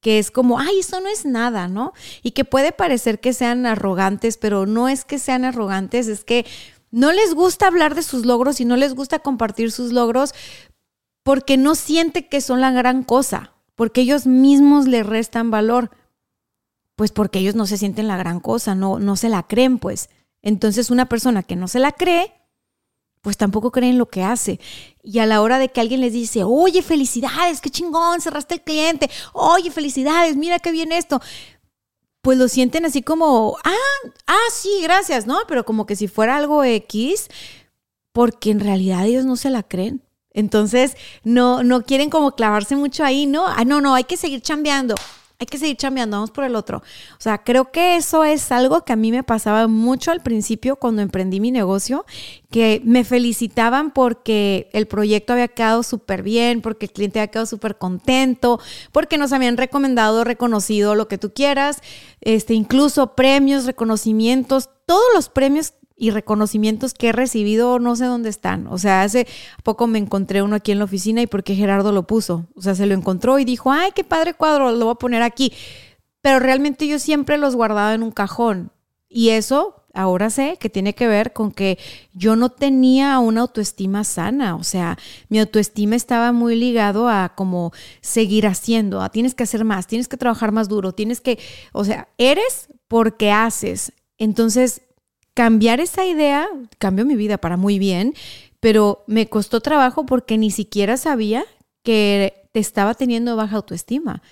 que 0.00 0.20
es 0.20 0.30
como, 0.30 0.60
ay, 0.60 0.78
eso 0.78 1.00
no 1.00 1.08
es 1.08 1.24
nada, 1.24 1.66
¿no? 1.66 1.94
Y 2.22 2.30
que 2.30 2.44
puede 2.44 2.70
parecer 2.70 3.18
que 3.18 3.32
sean 3.32 3.66
arrogantes, 3.66 4.38
pero 4.38 4.66
no 4.66 4.88
es 4.88 5.04
que 5.04 5.18
sean 5.18 5.44
arrogantes, 5.44 6.06
es 6.06 6.22
que 6.22 6.46
no 6.92 7.10
les 7.10 7.34
gusta 7.34 7.66
hablar 7.66 7.96
de 7.96 8.04
sus 8.04 8.24
logros 8.24 8.60
y 8.60 8.64
no 8.64 8.76
les 8.76 8.94
gusta 8.94 9.18
compartir 9.18 9.72
sus 9.72 9.90
logros 9.90 10.32
porque 11.24 11.56
no 11.56 11.74
siente 11.74 12.28
que 12.28 12.40
son 12.40 12.60
la 12.60 12.70
gran 12.70 13.02
cosa, 13.02 13.52
porque 13.74 14.02
ellos 14.02 14.28
mismos 14.28 14.86
le 14.86 15.02
restan 15.02 15.50
valor. 15.50 15.90
Pues 16.96 17.12
porque 17.12 17.38
ellos 17.38 17.54
no 17.54 17.66
se 17.66 17.78
sienten 17.78 18.08
la 18.08 18.16
gran 18.16 18.40
cosa, 18.40 18.74
no, 18.74 18.98
no 18.98 19.16
se 19.16 19.28
la 19.28 19.42
creen, 19.44 19.78
pues. 19.78 20.10
Entonces 20.42 20.90
una 20.90 21.08
persona 21.08 21.42
que 21.42 21.56
no 21.56 21.68
se 21.68 21.78
la 21.78 21.92
cree, 21.92 22.32
pues 23.22 23.36
tampoco 23.36 23.70
creen 23.70 23.98
lo 23.98 24.08
que 24.08 24.22
hace. 24.22 24.60
Y 25.02 25.20
a 25.20 25.26
la 25.26 25.40
hora 25.40 25.58
de 25.58 25.70
que 25.70 25.80
alguien 25.80 26.00
les 26.00 26.12
dice, 26.12 26.44
oye, 26.44 26.82
felicidades, 26.82 27.60
qué 27.60 27.70
chingón, 27.70 28.20
cerraste 28.20 28.54
el 28.54 28.62
cliente, 28.62 29.10
oye, 29.32 29.70
felicidades, 29.70 30.36
mira 30.36 30.58
qué 30.58 30.72
bien 30.72 30.92
esto, 30.92 31.22
pues 32.20 32.36
lo 32.36 32.48
sienten 32.48 32.84
así 32.84 33.02
como, 33.02 33.56
ah, 33.64 34.10
ah, 34.26 34.50
sí, 34.52 34.70
gracias, 34.82 35.26
¿no? 35.26 35.38
Pero 35.48 35.64
como 35.64 35.86
que 35.86 35.96
si 35.96 36.08
fuera 36.08 36.36
algo 36.36 36.64
X, 36.64 37.28
porque 38.12 38.50
en 38.50 38.60
realidad 38.60 39.06
ellos 39.06 39.24
no 39.24 39.36
se 39.36 39.50
la 39.50 39.62
creen. 39.62 40.02
Entonces, 40.34 40.96
no, 41.24 41.62
no 41.62 41.82
quieren 41.82 42.10
como 42.10 42.32
clavarse 42.34 42.74
mucho 42.74 43.04
ahí, 43.04 43.26
¿no? 43.26 43.46
Ah, 43.46 43.64
no, 43.64 43.80
no, 43.80 43.94
hay 43.94 44.04
que 44.04 44.16
seguir 44.16 44.40
chambeando 44.40 44.94
hay 45.42 45.46
que 45.46 45.58
seguir 45.58 45.76
chambeando, 45.76 46.16
vamos 46.16 46.30
por 46.30 46.44
el 46.44 46.54
otro. 46.54 46.78
O 46.78 47.20
sea, 47.20 47.38
creo 47.38 47.72
que 47.72 47.96
eso 47.96 48.22
es 48.22 48.52
algo 48.52 48.84
que 48.84 48.92
a 48.92 48.96
mí 48.96 49.10
me 49.10 49.24
pasaba 49.24 49.66
mucho 49.66 50.12
al 50.12 50.22
principio 50.22 50.76
cuando 50.76 51.02
emprendí 51.02 51.40
mi 51.40 51.50
negocio, 51.50 52.06
que 52.50 52.80
me 52.84 53.02
felicitaban 53.02 53.90
porque 53.90 54.70
el 54.72 54.86
proyecto 54.86 55.32
había 55.32 55.48
quedado 55.48 55.82
súper 55.82 56.22
bien, 56.22 56.62
porque 56.62 56.86
el 56.86 56.92
cliente 56.92 57.18
había 57.18 57.30
quedado 57.30 57.46
súper 57.46 57.76
contento, 57.76 58.60
porque 58.92 59.18
nos 59.18 59.32
habían 59.32 59.56
recomendado, 59.56 60.22
reconocido 60.22 60.94
lo 60.94 61.08
que 61.08 61.18
tú 61.18 61.32
quieras, 61.32 61.82
este, 62.20 62.54
incluso 62.54 63.16
premios, 63.16 63.66
reconocimientos, 63.66 64.70
todos 64.86 65.04
los 65.14 65.28
premios 65.28 65.74
y 66.02 66.10
reconocimientos 66.10 66.94
que 66.94 67.10
he 67.10 67.12
recibido 67.12 67.78
no 67.78 67.94
sé 67.94 68.06
dónde 68.06 68.28
están. 68.28 68.66
O 68.66 68.76
sea, 68.76 69.02
hace 69.02 69.28
poco 69.62 69.86
me 69.86 70.00
encontré 70.00 70.42
uno 70.42 70.56
aquí 70.56 70.72
en 70.72 70.80
la 70.80 70.86
oficina 70.86 71.22
y 71.22 71.28
porque 71.28 71.54
Gerardo 71.54 71.92
lo 71.92 72.08
puso. 72.08 72.48
O 72.56 72.60
sea, 72.60 72.74
se 72.74 72.86
lo 72.86 72.94
encontró 72.94 73.38
y 73.38 73.44
dijo, 73.44 73.70
ay, 73.70 73.92
qué 73.94 74.02
padre 74.02 74.34
cuadro, 74.34 74.72
lo 74.72 74.84
voy 74.86 74.94
a 74.94 74.96
poner 74.96 75.22
aquí. 75.22 75.52
Pero 76.20 76.40
realmente 76.40 76.88
yo 76.88 76.98
siempre 76.98 77.38
los 77.38 77.54
guardaba 77.54 77.94
en 77.94 78.02
un 78.02 78.10
cajón. 78.10 78.72
Y 79.08 79.28
eso 79.28 79.84
ahora 79.94 80.28
sé 80.28 80.56
que 80.58 80.68
tiene 80.68 80.92
que 80.96 81.06
ver 81.06 81.32
con 81.32 81.52
que 81.52 81.78
yo 82.14 82.34
no 82.34 82.48
tenía 82.48 83.20
una 83.20 83.42
autoestima 83.42 84.02
sana, 84.02 84.56
o 84.56 84.64
sea, 84.64 84.98
mi 85.28 85.38
autoestima 85.38 85.94
estaba 85.94 86.32
muy 86.32 86.56
ligado 86.56 87.08
a 87.08 87.32
como 87.36 87.72
seguir 88.00 88.48
haciendo, 88.48 89.02
a 89.02 89.10
tienes 89.10 89.36
que 89.36 89.44
hacer 89.44 89.64
más, 89.64 89.86
tienes 89.86 90.08
que 90.08 90.16
trabajar 90.16 90.50
más 90.50 90.68
duro, 90.68 90.94
tienes 90.94 91.20
que, 91.20 91.38
o 91.72 91.84
sea, 91.84 92.08
eres 92.18 92.70
porque 92.88 93.30
haces. 93.30 93.92
Entonces, 94.18 94.82
cambiar 95.34 95.80
esa 95.80 96.04
idea 96.04 96.48
cambió 96.78 97.04
mi 97.04 97.16
vida 97.16 97.38
para 97.38 97.56
muy 97.56 97.78
bien, 97.78 98.14
pero 98.60 99.04
me 99.06 99.28
costó 99.28 99.60
trabajo 99.60 100.06
porque 100.06 100.38
ni 100.38 100.50
siquiera 100.50 100.96
sabía 100.96 101.44
que 101.82 102.48
te 102.52 102.60
estaba 102.60 102.94
teniendo 102.94 103.36
baja 103.36 103.56
autoestima. 103.56 104.22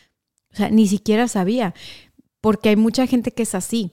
O 0.52 0.56
sea, 0.56 0.70
ni 0.70 0.86
siquiera 0.86 1.28
sabía, 1.28 1.74
porque 2.40 2.70
hay 2.70 2.76
mucha 2.76 3.06
gente 3.06 3.32
que 3.32 3.44
es 3.44 3.54
así. 3.54 3.92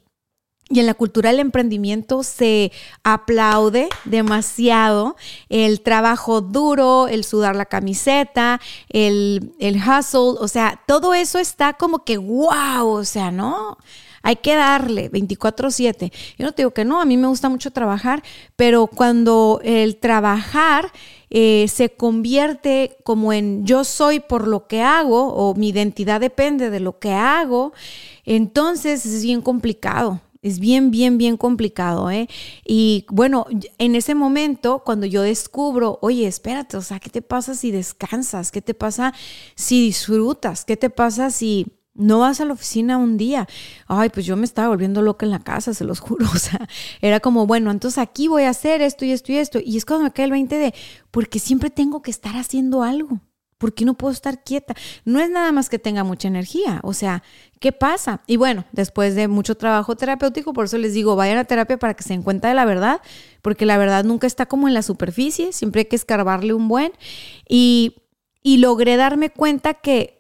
Y 0.70 0.82
en 0.82 0.86
la 0.86 0.96
cultura 0.96 1.32
del 1.32 1.40
emprendimiento 1.40 2.24
se 2.24 2.74
aplaude 3.04 3.88
demasiado 4.04 5.16
el 5.48 5.80
trabajo 5.82 6.42
duro, 6.42 7.08
el 7.08 7.24
sudar 7.24 7.56
la 7.56 7.66
camiseta, 7.66 8.60
el, 8.90 9.54
el 9.60 9.78
hustle, 9.78 10.36
o 10.40 10.48
sea, 10.50 10.82
todo 10.86 11.14
eso 11.14 11.40
está 11.40 11.74
como 11.74 12.04
que 12.04 12.18
wow, 12.18 12.86
o 12.86 13.06
sea, 13.06 13.32
¿no? 13.32 13.78
Hay 14.24 14.38
que 14.38 14.56
darle 14.56 15.10
24/7. 15.10 16.12
Yo 16.38 16.46
no 16.46 16.52
te 16.52 16.62
digo 16.64 16.72
que 16.72 16.86
no, 16.86 17.02
a 17.02 17.06
mí 17.06 17.18
me 17.18 17.28
gusta 17.28 17.50
mucho 17.50 17.72
trabajar, 17.72 18.24
pero 18.56 18.88
cuando 18.88 19.60
el 19.64 19.98
trabajar 19.98 20.92
eh, 21.30 21.68
se 21.68 21.90
convierte 21.90 22.98
como 23.04 23.34
en 23.34 23.66
yo 23.66 23.84
soy 23.84 24.20
por 24.20 24.48
lo 24.48 24.68
que 24.68 24.82
hago 24.82 25.34
o 25.34 25.56
mi 25.56 25.70
identidad 25.70 26.22
depende 26.22 26.70
de 26.70 26.80
lo 26.80 27.00
que 27.00 27.12
hago, 27.14 27.74
entonces 28.26 29.06
es 29.06 29.24
bien 29.24 29.42
complicado. 29.42 30.22
Es 30.44 30.60
bien, 30.60 30.92
bien, 30.92 31.18
bien 31.18 31.36
complicado, 31.36 32.12
¿eh? 32.12 32.30
Y 32.66 33.06
bueno, 33.10 33.48
en 33.80 33.96
ese 33.96 34.14
momento, 34.14 34.84
cuando 34.86 35.06
yo 35.06 35.24
descubro, 35.24 35.98
oye, 36.02 36.28
espérate, 36.28 36.78
o 36.78 36.82
sea, 36.82 37.00
¿qué 37.00 37.10
te 37.10 37.22
pasa 37.22 37.56
si 37.56 37.72
descansas? 37.72 38.52
¿Qué 38.52 38.62
te 38.62 38.74
pasa 38.74 39.14
si 39.56 39.82
disfrutas? 39.82 40.64
¿Qué 40.64 40.78
te 40.78 40.90
pasa 40.90 41.32
si 41.32 41.66
no 41.98 42.20
vas 42.20 42.40
a 42.40 42.46
la 42.46 42.54
oficina 42.54 42.98
un 42.98 43.18
día. 43.18 43.48
Ay, 43.88 44.10
pues 44.10 44.26
yo 44.26 44.38
me 44.38 44.46
estaba 44.46 44.70
volviendo 44.70 45.02
loca 45.02 45.26
en 45.26 45.32
la 45.32 45.40
casa, 45.40 45.74
se 45.74 45.84
los 45.84 46.00
juro. 46.02 46.28
O 46.34 46.38
sea, 46.38 46.68
era 47.02 47.20
como, 47.20 47.48
bueno, 47.48 47.72
entonces 47.72 47.98
aquí 47.98 48.28
voy 48.28 48.44
a 48.44 48.50
hacer 48.50 48.82
esto 48.82 49.04
y 49.06 49.12
esto 49.12 49.32
y 49.32 49.38
esto. 49.38 49.60
Y 49.64 49.78
es 49.78 49.86
cuando 49.86 50.06
me 50.06 50.12
cae 50.12 50.26
el 50.26 50.32
20 50.32 50.56
de, 50.58 50.74
porque 51.12 51.40
siempre 51.40 51.70
tengo 51.70 52.02
que 52.02 52.12
estar 52.12 52.36
haciendo 52.38 52.84
algo. 52.84 53.20
porque 53.58 53.86
no 53.86 53.96
puedo 53.96 54.14
estar 54.14 54.44
quieta? 54.44 54.76
No 55.04 55.20
es 55.20 55.30
nada 55.32 55.52
más 55.52 55.68
que 55.70 55.80
tenga 55.80 56.04
mucha 56.04 56.28
energía. 56.28 56.80
O 56.84 56.94
sea, 56.94 57.24
¿qué 57.60 57.72
pasa? 57.72 58.22
Y 58.28 58.38
bueno, 58.38 58.66
después 58.72 59.16
de 59.16 59.28
mucho 59.28 59.56
trabajo 59.56 59.96
terapéutico, 59.96 60.54
por 60.54 60.66
eso 60.66 60.78
les 60.78 60.94
digo, 60.94 61.16
vayan 61.16 61.40
a 61.40 61.46
terapia 61.46 61.78
para 61.78 61.96
que 61.96 62.04
se 62.04 62.10
den 62.14 62.22
cuenta 62.22 62.50
de 62.50 62.54
la 62.54 62.66
verdad, 62.66 63.02
porque 63.42 63.66
la 63.66 63.78
verdad 63.80 64.04
nunca 64.04 64.28
está 64.28 64.46
como 64.46 64.68
en 64.68 64.76
la 64.76 64.84
superficie, 64.84 65.54
siempre 65.54 65.82
hay 65.82 65.86
que 65.86 65.96
escarbarle 65.96 66.54
un 66.54 66.68
buen. 66.68 66.92
Y, 67.50 67.96
y 68.44 68.58
logré 68.58 68.96
darme 68.96 69.32
cuenta 69.32 69.74
que 69.74 70.17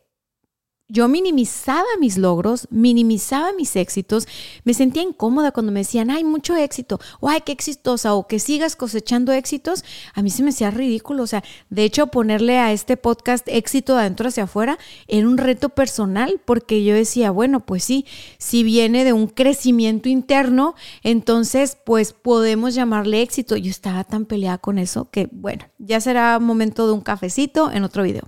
yo 0.89 1.09
minimizaba 1.09 1.85
mis 1.99 2.17
logros, 2.17 2.67
minimizaba 2.71 3.51
mis 3.51 3.75
éxitos, 3.75 4.25
me 4.63 4.73
sentía 4.73 5.03
incómoda 5.03 5.51
cuando 5.51 5.73
me 5.73 5.81
decían, 5.81 6.09
ay, 6.09 6.23
mucho 6.23 6.55
éxito, 6.55 6.99
o 7.19 7.27
ay, 7.27 7.41
qué 7.45 7.51
exitosa, 7.51 8.13
o 8.13 8.25
que 8.25 8.39
sigas 8.39 8.77
cosechando 8.77 9.33
éxitos, 9.33 9.83
a 10.13 10.21
mí 10.21 10.29
se 10.29 10.43
me 10.43 10.49
hacía 10.49 10.71
ridículo. 10.71 11.23
O 11.23 11.27
sea, 11.27 11.43
de 11.69 11.83
hecho, 11.83 12.07
ponerle 12.07 12.59
a 12.59 12.71
este 12.71 12.95
podcast 12.95 13.45
éxito 13.49 13.95
de 13.95 14.01
adentro 14.01 14.29
hacia 14.29 14.43
afuera 14.43 14.77
era 15.07 15.27
un 15.27 15.37
reto 15.37 15.69
personal, 15.69 16.39
porque 16.45 16.83
yo 16.85 16.95
decía, 16.95 17.31
bueno, 17.31 17.65
pues 17.65 17.83
sí, 17.83 18.05
si 18.37 18.63
viene 18.63 19.03
de 19.03 19.11
un 19.11 19.27
crecimiento 19.27 20.07
interno, 20.07 20.73
entonces, 21.03 21.77
pues 21.83 22.13
podemos 22.13 22.75
llamarle 22.75 23.21
éxito. 23.21 23.57
Yo 23.57 23.69
estaba 23.69 24.05
tan 24.05 24.25
peleada 24.25 24.57
con 24.57 24.77
eso 24.77 25.09
que, 25.11 25.27
bueno, 25.33 25.65
ya 25.79 25.99
será 25.99 26.39
momento 26.39 26.87
de 26.87 26.93
un 26.93 27.01
cafecito 27.01 27.71
en 27.71 27.83
otro 27.83 28.03
video. 28.03 28.23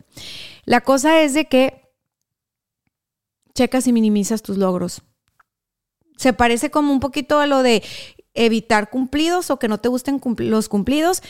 La 0.66 0.82
cosa 0.82 1.22
es 1.22 1.34
de 1.34 1.46
que 1.46 1.89
checas 3.60 3.88
y 3.88 3.92
minimizas 3.92 4.42
tus 4.42 4.58
logros. 4.58 5.02
Se 6.16 6.32
parece 6.32 6.72
como 6.72 6.94
un 6.94 7.02
poquito 7.02 7.40
a 7.40 7.46
lo 7.46 7.62
de 7.62 7.84
evitar 8.34 8.90
cumplidos 8.90 9.50
o 9.50 9.60
que 9.60 9.68
no 9.68 9.80
te 9.80 9.90
gusten 9.90 10.22
los 10.38 10.70
cumplidos, 10.70 11.22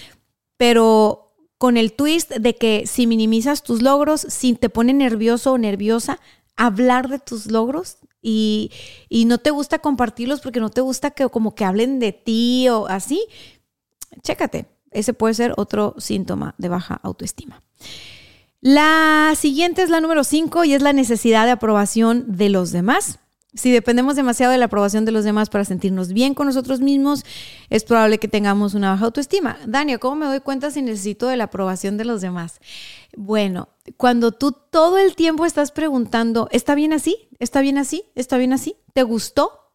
pero 0.56 1.34
con 1.58 1.76
el 1.76 1.94
twist 1.94 2.30
de 2.30 2.56
que 2.56 2.86
si 2.86 3.08
minimizas 3.08 3.64
tus 3.64 3.82
logros, 3.82 4.22
si 4.30 4.54
te 4.54 4.70
pone 4.70 4.94
nervioso 4.94 5.54
o 5.54 5.58
nerviosa, 5.58 6.20
hablar 6.56 7.10
de 7.10 7.18
tus 7.18 7.48
logros 7.48 7.98
y, 8.22 8.72
y, 9.10 9.26
no 9.26 9.40
te 9.40 9.50
gusta 9.50 9.80
compartirlos 9.80 10.42
porque 10.42 10.60
no 10.60 10.70
te 10.70 10.82
gusta 10.82 11.10
que 11.10 11.28
como 11.30 11.56
que 11.56 11.66
hablen 11.66 11.98
de 11.98 12.12
ti 12.12 12.70
o 12.70 12.86
así, 12.88 13.26
chécate. 14.22 14.68
Ese 14.92 15.14
puede 15.14 15.34
ser 15.34 15.54
otro 15.58 15.96
síntoma 15.98 16.54
de 16.60 16.70
baja 16.70 17.00
autoestima. 17.02 17.64
La 18.62 19.36
siguiente 19.38 19.82
es 19.82 19.90
la 19.90 20.02
número 20.02 20.26
5 20.26 20.66
y 20.66 20.74
es 20.74 20.82
la 20.82 20.92
necesidad 20.92 21.46
de 21.46 21.52
aprobación 21.52 22.26
de 22.36 22.50
los 22.50 22.72
demás. 22.72 23.20
Si 23.54 23.72
dependemos 23.72 24.18
demasiado 24.18 24.52
de 24.52 24.58
la 24.58 24.66
aprobación 24.66 25.06
de 25.06 25.14
los 25.14 25.24
demás 25.24 25.50
para 25.50 25.64
sentirnos 25.64 26.12
bien 26.12 26.34
con 26.36 26.46
nosotros 26.46 26.82
mismos, 26.82 27.24
es 27.70 27.86
probable 27.86 28.20
que 28.20 28.28
tengamos 28.28 28.74
una 28.74 28.92
baja 28.92 29.06
autoestima. 29.06 29.58
Dania, 29.66 29.98
¿cómo 29.98 30.18
me 30.18 30.26
doy 30.26 30.42
cuenta 30.42 30.72
si 30.72 30.82
necesito 30.82 31.28
de 31.28 31.38
la 31.38 31.46
aprobación 31.46 31.98
de 31.98 32.06
los 32.06 32.20
demás? 32.20 32.60
Bueno, 33.16 33.70
cuando 33.96 34.34
tú 34.34 34.52
todo 34.52 34.98
el 34.98 35.16
tiempo 35.16 35.46
estás 35.46 35.72
preguntando, 35.72 36.50
¿está 36.52 36.76
bien 36.76 36.92
así? 36.92 37.30
¿Está 37.40 37.62
bien 37.62 37.78
así? 37.78 38.04
¿Está 38.14 38.38
bien 38.38 38.52
así? 38.52 38.76
¿Te 38.94 39.04
gustó? 39.04 39.72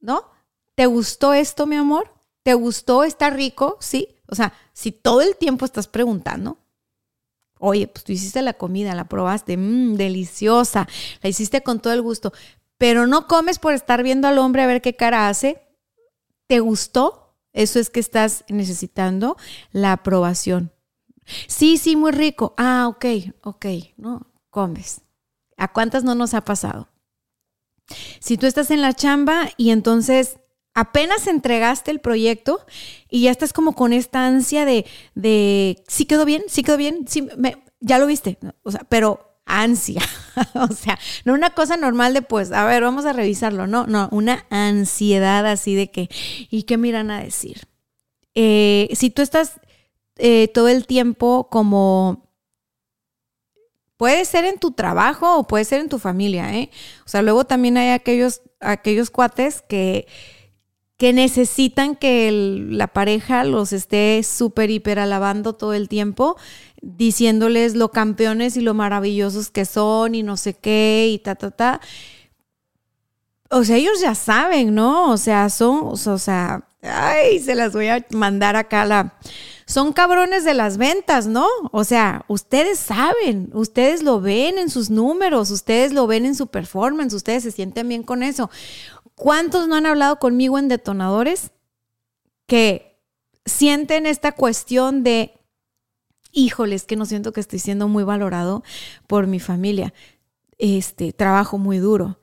¿No? 0.00 0.28
¿Te 0.74 0.86
gustó 0.86 1.32
esto, 1.34 1.66
mi 1.66 1.76
amor? 1.76 2.12
¿Te 2.42 2.54
gustó? 2.54 3.04
¿Está 3.04 3.30
rico? 3.30 3.78
Sí. 3.80 4.16
O 4.26 4.34
sea, 4.34 4.52
si 4.72 4.92
todo 4.92 5.22
el 5.22 5.36
tiempo 5.36 5.64
estás 5.64 5.86
preguntando, 5.86 6.58
Oye, 7.66 7.86
pues 7.86 8.04
tú 8.04 8.12
hiciste 8.12 8.42
la 8.42 8.52
comida, 8.52 8.94
la 8.94 9.06
probaste, 9.06 9.56
mmm, 9.56 9.94
deliciosa, 9.94 10.86
la 11.22 11.30
hiciste 11.30 11.62
con 11.62 11.80
todo 11.80 11.94
el 11.94 12.02
gusto, 12.02 12.34
pero 12.76 13.06
no 13.06 13.26
comes 13.26 13.58
por 13.58 13.72
estar 13.72 14.02
viendo 14.02 14.28
al 14.28 14.36
hombre 14.36 14.60
a 14.60 14.66
ver 14.66 14.82
qué 14.82 14.96
cara 14.96 15.30
hace. 15.30 15.62
¿Te 16.46 16.60
gustó? 16.60 17.34
Eso 17.54 17.78
es 17.78 17.88
que 17.88 18.00
estás 18.00 18.44
necesitando 18.48 19.38
la 19.72 19.92
aprobación. 19.92 20.72
Sí, 21.46 21.78
sí, 21.78 21.96
muy 21.96 22.12
rico. 22.12 22.52
Ah, 22.58 22.86
ok, 22.86 23.06
ok, 23.42 23.66
no, 23.96 24.30
comes. 24.50 25.00
¿A 25.56 25.72
cuántas 25.72 26.04
no 26.04 26.14
nos 26.14 26.34
ha 26.34 26.44
pasado? 26.44 26.90
Si 28.20 28.36
tú 28.36 28.46
estás 28.46 28.70
en 28.72 28.82
la 28.82 28.92
chamba 28.92 29.48
y 29.56 29.70
entonces 29.70 30.38
apenas 30.74 31.26
entregaste 31.26 31.90
el 31.90 32.00
proyecto 32.00 32.64
y 33.08 33.22
ya 33.22 33.30
estás 33.30 33.52
como 33.52 33.74
con 33.74 33.92
esta 33.92 34.26
ansia 34.26 34.64
de, 34.64 34.84
de 35.14 35.82
sí 35.88 36.04
quedó 36.04 36.24
bien, 36.24 36.44
sí 36.48 36.62
quedó 36.62 36.76
bien, 36.76 37.06
sí, 37.08 37.26
ya 37.80 37.98
lo 37.98 38.06
viste, 38.06 38.38
o 38.62 38.70
sea, 38.70 38.84
pero 38.88 39.40
ansia, 39.46 40.02
o 40.54 40.68
sea, 40.68 40.98
no 41.24 41.32
una 41.32 41.50
cosa 41.50 41.76
normal 41.76 42.12
de 42.12 42.22
pues, 42.22 42.50
a 42.52 42.64
ver, 42.66 42.82
vamos 42.82 43.06
a 43.06 43.12
revisarlo, 43.12 43.66
no, 43.66 43.86
no, 43.86 44.08
una 44.10 44.46
ansiedad 44.50 45.46
así 45.46 45.74
de 45.74 45.90
que, 45.90 46.08
¿y 46.50 46.64
qué 46.64 46.76
miran 46.76 47.10
a 47.10 47.22
decir? 47.22 47.68
Eh, 48.34 48.88
si 48.94 49.10
tú 49.10 49.22
estás 49.22 49.60
eh, 50.16 50.48
todo 50.48 50.68
el 50.68 50.86
tiempo 50.86 51.48
como 51.50 52.24
Puede 53.96 54.24
ser 54.24 54.44
en 54.44 54.58
tu 54.58 54.72
trabajo 54.72 55.38
o 55.38 55.46
puede 55.46 55.64
ser 55.64 55.80
en 55.80 55.88
tu 55.88 56.00
familia, 56.00 56.52
¿eh? 56.52 56.68
O 57.06 57.08
sea, 57.08 57.22
luego 57.22 57.44
también 57.44 57.76
hay 57.76 57.90
aquellos, 57.90 58.42
aquellos 58.58 59.08
cuates 59.08 59.62
que, 59.62 60.08
que 60.96 61.12
necesitan 61.12 61.96
que 61.96 62.30
la 62.70 62.86
pareja 62.88 63.44
los 63.44 63.72
esté 63.72 64.22
súper, 64.22 64.70
hiper 64.70 64.98
alabando 64.98 65.54
todo 65.54 65.74
el 65.74 65.88
tiempo, 65.88 66.36
diciéndoles 66.82 67.74
lo 67.74 67.90
campeones 67.90 68.56
y 68.56 68.60
lo 68.60 68.74
maravillosos 68.74 69.50
que 69.50 69.64
son 69.64 70.14
y 70.14 70.22
no 70.22 70.36
sé 70.36 70.54
qué 70.54 71.08
y 71.10 71.18
ta, 71.18 71.34
ta, 71.34 71.50
ta. 71.50 71.80
O 73.50 73.64
sea, 73.64 73.76
ellos 73.76 74.00
ya 74.00 74.14
saben, 74.14 74.74
¿no? 74.74 75.10
O 75.10 75.16
sea, 75.16 75.50
son, 75.50 75.80
o 75.84 76.18
sea, 76.18 76.68
ay, 76.82 77.40
se 77.40 77.54
las 77.54 77.72
voy 77.72 77.88
a 77.88 78.04
mandar 78.10 78.56
acá 78.56 78.84
la 78.84 79.18
son 79.66 79.92
cabrones 79.92 80.44
de 80.44 80.54
las 80.54 80.76
ventas, 80.76 81.26
¿no? 81.26 81.46
O 81.72 81.84
sea, 81.84 82.24
ustedes 82.28 82.78
saben, 82.78 83.50
ustedes 83.54 84.02
lo 84.02 84.20
ven 84.20 84.58
en 84.58 84.68
sus 84.68 84.90
números, 84.90 85.50
ustedes 85.50 85.92
lo 85.92 86.06
ven 86.06 86.26
en 86.26 86.34
su 86.34 86.48
performance, 86.48 87.14
ustedes 87.14 87.44
se 87.44 87.50
sienten 87.50 87.88
bien 87.88 88.02
con 88.02 88.22
eso. 88.22 88.50
¿Cuántos 89.14 89.68
no 89.68 89.76
han 89.76 89.86
hablado 89.86 90.18
conmigo 90.18 90.58
en 90.58 90.68
detonadores 90.68 91.52
que 92.46 93.00
sienten 93.44 94.06
esta 94.06 94.32
cuestión 94.32 95.02
de, 95.02 95.34
híjoles, 96.32 96.84
que 96.84 96.96
no 96.96 97.06
siento 97.06 97.32
que 97.32 97.40
estoy 97.40 97.58
siendo 97.58 97.88
muy 97.88 98.04
valorado 98.04 98.62
por 99.06 99.26
mi 99.26 99.40
familia? 99.40 99.94
Este, 100.58 101.12
trabajo 101.12 101.58
muy 101.58 101.78
duro. 101.78 102.18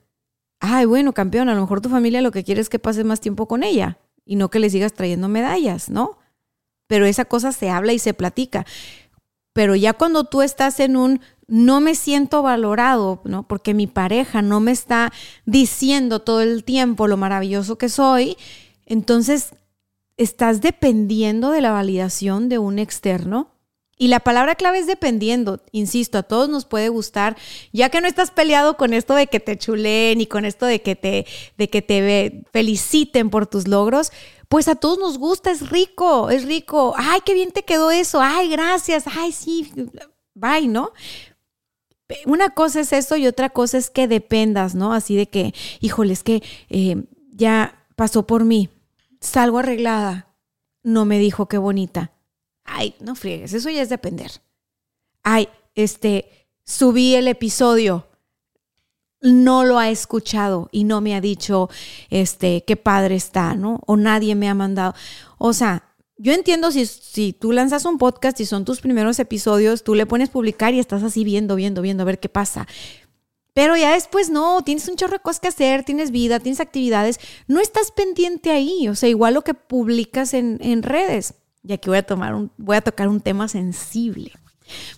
Ay, 0.60 0.86
bueno, 0.86 1.14
campeón, 1.14 1.50
a 1.50 1.56
lo 1.56 1.62
mejor 1.62 1.82
tu 1.82 1.90
familia 1.90 2.22
lo 2.22 2.32
que 2.32 2.44
quiere 2.44 2.62
es 2.62 2.70
que 2.70 2.80
pases 2.80 3.06
más 3.06 3.20
tiempo 3.20 3.48
con 3.48 3.64
ella 3.64 3.98
y 4.26 4.36
no 4.36 4.50
que 4.50 4.60
le 4.60 4.70
sigas 4.70 4.94
trayendo 4.94 5.28
medallas, 5.28 5.90
¿no? 5.90 6.22
pero 6.92 7.06
esa 7.06 7.24
cosa 7.24 7.54
se 7.54 7.70
habla 7.70 7.94
y 7.94 8.00
se 8.00 8.14
platica. 8.14 8.66
Pero 9.54 9.76
ya 9.76 9.94
cuando 9.94 10.24
tú 10.24 10.42
estás 10.42 10.80
en 10.80 10.96
un 10.96 11.22
no 11.48 11.82
me 11.82 11.96
siento 11.96 12.42
valorado, 12.42 13.22
¿no? 13.26 13.46
Porque 13.48 13.74
mi 13.74 13.86
pareja 13.86 14.42
no 14.42 14.62
me 14.62 14.72
está 14.72 15.12
diciendo 15.46 16.22
todo 16.22 16.42
el 16.42 16.64
tiempo 16.64 17.08
lo 17.08 17.18
maravilloso 17.18 17.78
que 17.78 17.90
soy, 17.90 18.38
entonces 18.86 19.54
estás 20.16 20.62
dependiendo 20.62 21.52
de 21.52 21.60
la 21.60 21.72
validación 21.72 22.48
de 22.48 22.58
un 22.58 22.80
externo. 22.80 23.51
Y 24.02 24.08
la 24.08 24.20
palabra 24.20 24.56
clave 24.56 24.80
es 24.80 24.88
dependiendo, 24.88 25.62
insisto, 25.72 26.18
a 26.18 26.24
todos 26.24 26.50
nos 26.50 26.66
puede 26.66 26.90
gustar, 26.90 27.38
ya 27.72 27.90
que 27.90 28.02
no 28.02 28.08
estás 28.08 28.32
peleado 28.32 28.76
con 28.76 28.96
esto 28.96 29.14
de 29.14 29.28
que 29.28 29.40
te 29.40 29.60
chulen 29.60 30.20
y 30.20 30.26
con 30.26 30.44
esto 30.44 30.66
de 30.66 30.82
que 30.82 30.96
te, 30.96 31.28
de 31.60 31.70
que 31.70 31.84
te 31.84 32.44
feliciten 32.52 33.30
por 33.30 33.46
tus 33.46 33.68
logros, 33.68 34.12
pues 34.50 34.68
a 34.68 34.74
todos 34.74 34.98
nos 34.98 35.20
gusta, 35.20 35.52
es 35.52 35.70
rico, 35.70 36.32
es 36.32 36.46
rico. 36.46 36.96
Ay, 36.98 37.20
qué 37.24 37.36
bien 37.36 37.52
te 37.52 37.62
quedó 37.62 37.92
eso. 37.92 38.20
Ay, 38.24 38.50
gracias. 38.50 39.04
Ay, 39.06 39.32
sí. 39.32 39.72
Bye, 40.34 40.68
¿no? 40.68 40.94
Una 42.26 42.56
cosa 42.56 42.80
es 42.80 42.94
eso 42.94 43.18
y 43.18 43.28
otra 43.28 43.52
cosa 43.52 43.78
es 43.78 43.92
que 43.92 44.08
dependas, 44.08 44.74
¿no? 44.74 44.94
Así 44.94 45.16
de 45.16 45.28
que, 45.28 45.54
híjole, 45.80 46.14
es 46.14 46.24
que 46.24 46.42
eh, 46.72 47.04
ya 47.30 47.86
pasó 47.96 48.26
por 48.26 48.46
mí, 48.46 48.70
salgo 49.20 49.60
arreglada, 49.60 50.34
no 50.82 51.06
me 51.06 51.20
dijo 51.20 51.48
qué 51.48 51.60
bonita. 51.60 52.11
Ay, 52.64 52.96
no 53.00 53.16
friegues, 53.16 53.54
eso 53.54 53.70
ya 53.70 53.82
es 53.82 53.90
depender. 53.90 54.32
Ay, 55.24 55.50
este, 55.76 56.48
subí 56.64 57.16
el 57.16 57.28
episodio, 57.28 58.08
no 59.22 59.64
lo 59.64 59.78
ha 59.78 59.90
escuchado 59.90 60.68
y 60.72 60.84
no 60.84 61.00
me 61.00 61.16
ha 61.16 61.22
dicho, 61.22 61.70
este, 62.10 62.64
qué 62.66 62.76
padre 62.76 63.16
está, 63.16 63.56
¿no? 63.56 63.82
O 63.86 63.96
nadie 63.96 64.36
me 64.36 64.50
ha 64.50 64.56
mandado. 64.56 64.96
O 65.38 65.54
sea, 65.54 65.84
yo 66.18 66.34
entiendo 66.34 66.72
si, 66.72 66.86
si 66.86 67.34
tú 67.34 67.52
lanzas 67.52 67.86
un 67.86 67.98
podcast 67.98 68.40
y 68.40 68.46
son 68.46 68.66
tus 68.66 68.82
primeros 68.82 69.20
episodios, 69.20 69.84
tú 69.84 69.96
le 69.96 70.06
pones 70.06 70.30
publicar 70.30 70.74
y 70.74 70.80
estás 70.80 71.04
así 71.04 71.24
viendo, 71.24 71.56
viendo, 71.56 71.82
viendo, 71.82 72.04
a 72.04 72.06
ver 72.06 72.20
qué 72.20 72.30
pasa. 72.30 72.68
Pero 73.54 73.76
ya 73.76 73.94
después 73.94 74.30
no, 74.30 74.64
tienes 74.64 74.88
un 74.88 74.96
chorro 74.96 75.14
de 75.14 75.20
cosas 75.20 75.42
que 75.42 75.50
hacer, 75.50 75.84
tienes 75.84 76.12
vida, 76.12 76.40
tienes 76.40 76.60
actividades, 76.60 77.20
no 77.48 77.60
estás 77.60 77.92
pendiente 77.92 78.50
ahí, 78.50 78.88
o 78.88 78.96
sea, 78.96 79.10
igual 79.10 79.34
lo 79.34 79.42
que 79.42 79.54
publicas 79.54 80.34
en, 80.34 80.58
en 80.62 80.84
redes. 80.84 81.34
Y 81.64 81.74
aquí 81.74 81.90
voy 81.90 82.00
a, 82.00 82.04
tomar 82.04 82.34
un, 82.34 82.52
voy 82.58 82.78
a 82.78 82.82
tocar 82.82 83.08
un 83.08 83.22
tema 83.22 83.48
sensible. 83.48 84.32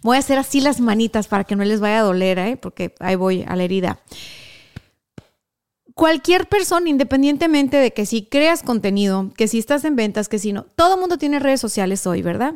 Voy 0.01 0.15
a 0.15 0.19
hacer 0.19 0.37
así 0.37 0.61
las 0.61 0.79
manitas 0.79 1.27
para 1.27 1.43
que 1.43 1.55
no 1.55 1.63
les 1.63 1.79
vaya 1.79 1.99
a 1.99 2.03
doler, 2.03 2.39
¿eh? 2.39 2.57
porque 2.57 2.93
ahí 2.99 3.15
voy 3.15 3.43
a 3.47 3.55
la 3.55 3.63
herida. 3.63 3.99
Cualquier 5.93 6.47
persona, 6.47 6.89
independientemente 6.89 7.77
de 7.77 7.91
que 7.91 8.05
si 8.05 8.25
creas 8.25 8.63
contenido, 8.63 9.31
que 9.35 9.47
si 9.47 9.59
estás 9.59 9.83
en 9.85 9.95
ventas, 9.95 10.29
que 10.29 10.39
si 10.39 10.53
no, 10.53 10.63
todo 10.75 10.95
el 10.95 10.99
mundo 10.99 11.17
tiene 11.17 11.39
redes 11.39 11.61
sociales 11.61 12.07
hoy, 12.07 12.21
¿verdad? 12.21 12.55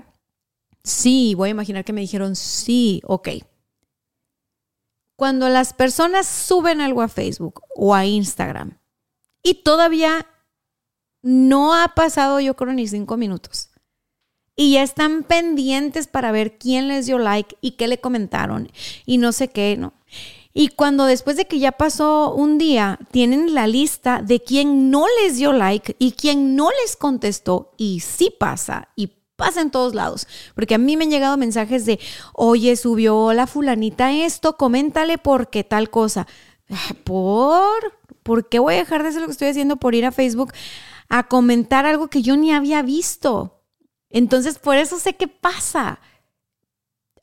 Sí, 0.84 1.34
voy 1.36 1.50
a 1.50 1.52
imaginar 1.52 1.84
que 1.84 1.94
me 1.94 2.02
dijeron 2.02 2.36
sí, 2.36 3.02
ok. 3.06 3.30
Cuando 5.16 5.50
las 5.50 5.74
personas 5.74 6.28
suben 6.28 6.82
algo 6.82 7.02
a 7.02 7.08
Facebook 7.08 7.62
o 7.76 7.94
a 7.94 8.06
Instagram 8.06 8.78
y 9.44 9.64
todavía 9.64 10.28
no 11.22 11.76
ha 11.76 11.90
pasado, 11.90 12.40
yo 12.40 12.56
creo, 12.56 12.74
ni 12.74 12.88
cinco 12.88 13.18
minutos 13.18 13.72
y 14.58 14.74
ya 14.74 14.84
están 14.84 15.24
pendientes 15.24 16.08
para 16.08 16.34
ver 16.34 16.58
quién 16.58 16.90
les 16.90 17.06
dio 17.06 17.20
like 17.20 17.56
y 17.62 17.72
qué 17.72 17.88
le 17.88 18.00
comentaron 18.00 18.70
y 19.06 19.20
no 19.20 19.32
sé 19.32 19.48
qué, 19.48 19.78
¿no? 19.78 19.94
Y 20.54 20.70
cuando 20.70 21.06
después 21.06 21.38
de 21.38 21.46
que 21.46 21.60
ya 21.60 21.72
pasó 21.72 22.34
un 22.34 22.58
día, 22.58 22.98
tienen 23.12 23.54
la 23.54 23.68
lista 23.68 24.24
de 24.24 24.42
quién 24.42 24.90
no 24.90 25.06
les 25.22 25.38
dio 25.38 25.54
like 25.54 25.96
y 26.00 26.14
quién 26.14 26.56
no 26.56 26.72
les 26.82 26.96
contestó 26.96 27.74
y 27.78 28.00
sí 28.00 28.34
pasa 28.38 28.90
y 28.96 29.12
pasa 29.36 29.62
en 29.62 29.70
todos 29.70 29.94
lados, 29.94 30.28
porque 30.56 30.74
a 30.74 30.80
mí 30.80 30.98
me 30.98 31.04
han 31.04 31.12
llegado 31.12 31.38
mensajes 31.38 31.86
de, 31.86 32.00
oye, 32.34 32.76
subió 32.76 33.34
la 33.34 33.46
fulanita 33.46 34.12
esto, 34.12 34.58
coméntale 34.58 35.20
por 35.20 35.52
qué 35.52 35.64
tal 35.64 35.92
cosa. 35.92 36.26
Ah, 36.72 36.96
¿Por? 37.04 37.94
¿Por 38.24 38.50
qué 38.50 38.58
voy 38.58 38.74
a 38.74 38.78
dejar 38.78 39.04
de 39.04 39.10
hacer 39.10 39.22
lo 39.22 39.28
que 39.28 39.34
estoy 39.34 39.50
haciendo 39.50 39.78
por 39.78 39.94
ir 39.94 40.08
a 40.08 40.12
Facebook 40.12 40.52
a 41.08 41.28
comentar 41.28 41.86
algo 41.86 42.08
que 42.08 42.24
yo 42.24 42.36
ni 42.36 42.52
había 42.52 42.82
visto? 42.82 43.57
Entonces, 44.10 44.60
por 44.60 44.78
eso 44.78 45.00
sé 45.00 45.16
qué 45.16 45.28
pasa. 45.28 46.00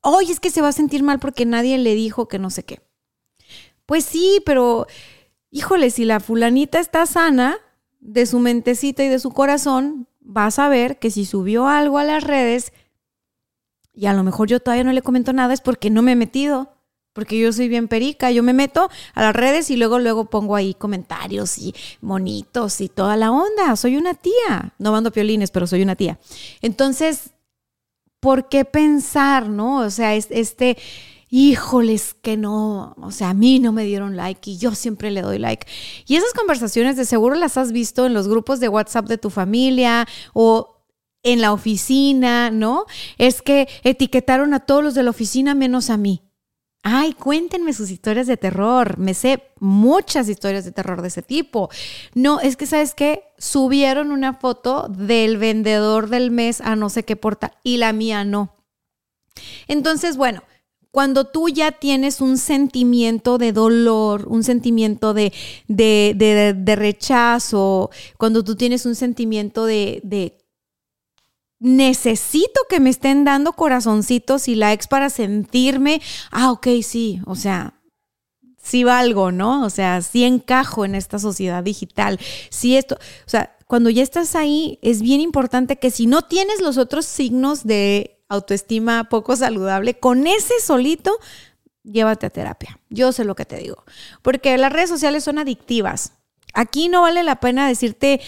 Oye, 0.00 0.32
es 0.32 0.40
que 0.40 0.50
se 0.50 0.60
va 0.60 0.68
a 0.68 0.72
sentir 0.72 1.02
mal 1.02 1.18
porque 1.18 1.46
nadie 1.46 1.78
le 1.78 1.94
dijo 1.94 2.28
que 2.28 2.38
no 2.38 2.50
sé 2.50 2.64
qué. 2.64 2.80
Pues 3.86 4.04
sí, 4.04 4.42
pero 4.44 4.86
híjole, 5.50 5.90
si 5.90 6.04
la 6.04 6.20
fulanita 6.20 6.78
está 6.78 7.06
sana 7.06 7.56
de 8.00 8.26
su 8.26 8.38
mentecita 8.38 9.02
y 9.04 9.08
de 9.08 9.18
su 9.18 9.30
corazón, 9.30 10.08
va 10.24 10.46
a 10.46 10.50
saber 10.50 10.98
que 10.98 11.10
si 11.10 11.24
subió 11.24 11.68
algo 11.68 11.98
a 11.98 12.04
las 12.04 12.24
redes 12.24 12.72
y 13.94 14.06
a 14.06 14.12
lo 14.12 14.24
mejor 14.24 14.48
yo 14.48 14.60
todavía 14.60 14.84
no 14.84 14.92
le 14.92 15.02
comento 15.02 15.32
nada 15.32 15.54
es 15.54 15.60
porque 15.60 15.90
no 15.90 16.02
me 16.02 16.12
he 16.12 16.16
metido 16.16 16.73
porque 17.14 17.38
yo 17.38 17.50
soy 17.52 17.68
bien 17.68 17.88
perica, 17.88 18.30
yo 18.30 18.42
me 18.42 18.52
meto 18.52 18.90
a 19.14 19.22
las 19.22 19.34
redes 19.34 19.70
y 19.70 19.76
luego 19.76 19.98
luego 19.98 20.26
pongo 20.26 20.56
ahí 20.56 20.74
comentarios 20.74 21.56
y 21.56 21.74
monitos 22.02 22.82
y 22.82 22.90
toda 22.90 23.16
la 23.16 23.30
onda, 23.30 23.74
soy 23.76 23.96
una 23.96 24.12
tía, 24.12 24.74
no 24.78 24.92
mando 24.92 25.10
piolines, 25.10 25.50
pero 25.50 25.66
soy 25.66 25.82
una 25.82 25.96
tía. 25.96 26.18
Entonces, 26.60 27.30
¿por 28.20 28.48
qué 28.50 28.66
pensar, 28.66 29.48
no? 29.48 29.78
O 29.78 29.90
sea, 29.90 30.14
este 30.14 30.76
híjoles 31.30 32.14
que 32.22 32.36
no, 32.36 32.94
o 33.00 33.10
sea, 33.10 33.30
a 33.30 33.34
mí 33.34 33.58
no 33.58 33.72
me 33.72 33.84
dieron 33.84 34.16
like 34.16 34.50
y 34.52 34.56
yo 34.56 34.74
siempre 34.74 35.10
le 35.10 35.20
doy 35.22 35.38
like. 35.38 35.66
Y 36.06 36.14
esas 36.14 36.32
conversaciones 36.32 36.96
de 36.96 37.04
seguro 37.04 37.34
las 37.34 37.56
has 37.56 37.72
visto 37.72 38.06
en 38.06 38.14
los 38.14 38.28
grupos 38.28 38.60
de 38.60 38.68
WhatsApp 38.68 39.06
de 39.06 39.18
tu 39.18 39.30
familia 39.30 40.06
o 40.32 40.84
en 41.24 41.40
la 41.40 41.52
oficina, 41.52 42.50
¿no? 42.50 42.86
Es 43.18 43.42
que 43.42 43.68
etiquetaron 43.82 44.54
a 44.54 44.60
todos 44.60 44.84
los 44.84 44.94
de 44.94 45.02
la 45.02 45.10
oficina 45.10 45.54
menos 45.54 45.90
a 45.90 45.96
mí. 45.96 46.22
Ay, 46.86 47.14
cuéntenme 47.14 47.72
sus 47.72 47.90
historias 47.90 48.26
de 48.26 48.36
terror. 48.36 48.98
Me 48.98 49.14
sé 49.14 49.42
muchas 49.58 50.28
historias 50.28 50.66
de 50.66 50.72
terror 50.72 51.00
de 51.00 51.08
ese 51.08 51.22
tipo. 51.22 51.70
No, 52.14 52.40
es 52.40 52.56
que, 52.56 52.66
¿sabes 52.66 52.94
qué? 52.94 53.22
Subieron 53.38 54.12
una 54.12 54.34
foto 54.34 54.88
del 54.90 55.38
vendedor 55.38 56.10
del 56.10 56.30
mes 56.30 56.60
a 56.60 56.76
no 56.76 56.90
sé 56.90 57.02
qué 57.02 57.16
porta 57.16 57.58
y 57.62 57.78
la 57.78 57.94
mía 57.94 58.24
no. 58.24 58.54
Entonces, 59.66 60.18
bueno, 60.18 60.42
cuando 60.90 61.24
tú 61.24 61.48
ya 61.48 61.72
tienes 61.72 62.20
un 62.20 62.36
sentimiento 62.36 63.38
de 63.38 63.52
dolor, 63.52 64.26
un 64.28 64.44
sentimiento 64.44 65.14
de, 65.14 65.32
de, 65.66 66.76
rechazo, 66.76 67.90
cuando 68.18 68.44
tú 68.44 68.56
tienes 68.56 68.84
un 68.84 68.94
sentimiento 68.94 69.64
de, 69.64 70.00
de 70.04 70.43
necesito 71.58 72.60
que 72.68 72.80
me 72.80 72.90
estén 72.90 73.24
dando 73.24 73.52
corazoncitos 73.52 74.48
y 74.48 74.54
likes 74.54 74.86
para 74.88 75.10
sentirme, 75.10 76.00
ah, 76.30 76.50
ok, 76.52 76.68
sí, 76.82 77.20
o 77.26 77.36
sea, 77.36 77.80
sí 78.62 78.84
valgo, 78.84 79.32
¿no? 79.32 79.64
O 79.64 79.70
sea, 79.70 80.02
sí 80.02 80.24
encajo 80.24 80.84
en 80.84 80.94
esta 80.94 81.18
sociedad 81.18 81.62
digital, 81.62 82.18
sí 82.50 82.76
esto, 82.76 82.96
o 82.96 83.30
sea, 83.30 83.56
cuando 83.66 83.90
ya 83.90 84.02
estás 84.02 84.34
ahí, 84.34 84.78
es 84.82 85.00
bien 85.00 85.20
importante 85.20 85.78
que 85.78 85.90
si 85.90 86.06
no 86.06 86.22
tienes 86.22 86.60
los 86.60 86.76
otros 86.76 87.06
signos 87.06 87.64
de 87.64 88.22
autoestima 88.28 89.08
poco 89.08 89.36
saludable, 89.36 89.98
con 89.98 90.26
ese 90.26 90.54
solito, 90.60 91.18
llévate 91.82 92.26
a 92.26 92.30
terapia. 92.30 92.78
Yo 92.90 93.12
sé 93.12 93.24
lo 93.24 93.34
que 93.34 93.44
te 93.44 93.56
digo, 93.56 93.84
porque 94.22 94.56
las 94.58 94.72
redes 94.72 94.90
sociales 94.90 95.24
son 95.24 95.38
adictivas. 95.38 96.12
Aquí 96.52 96.88
no 96.88 97.02
vale 97.02 97.22
la 97.22 97.40
pena 97.40 97.66
decirte 97.66 98.20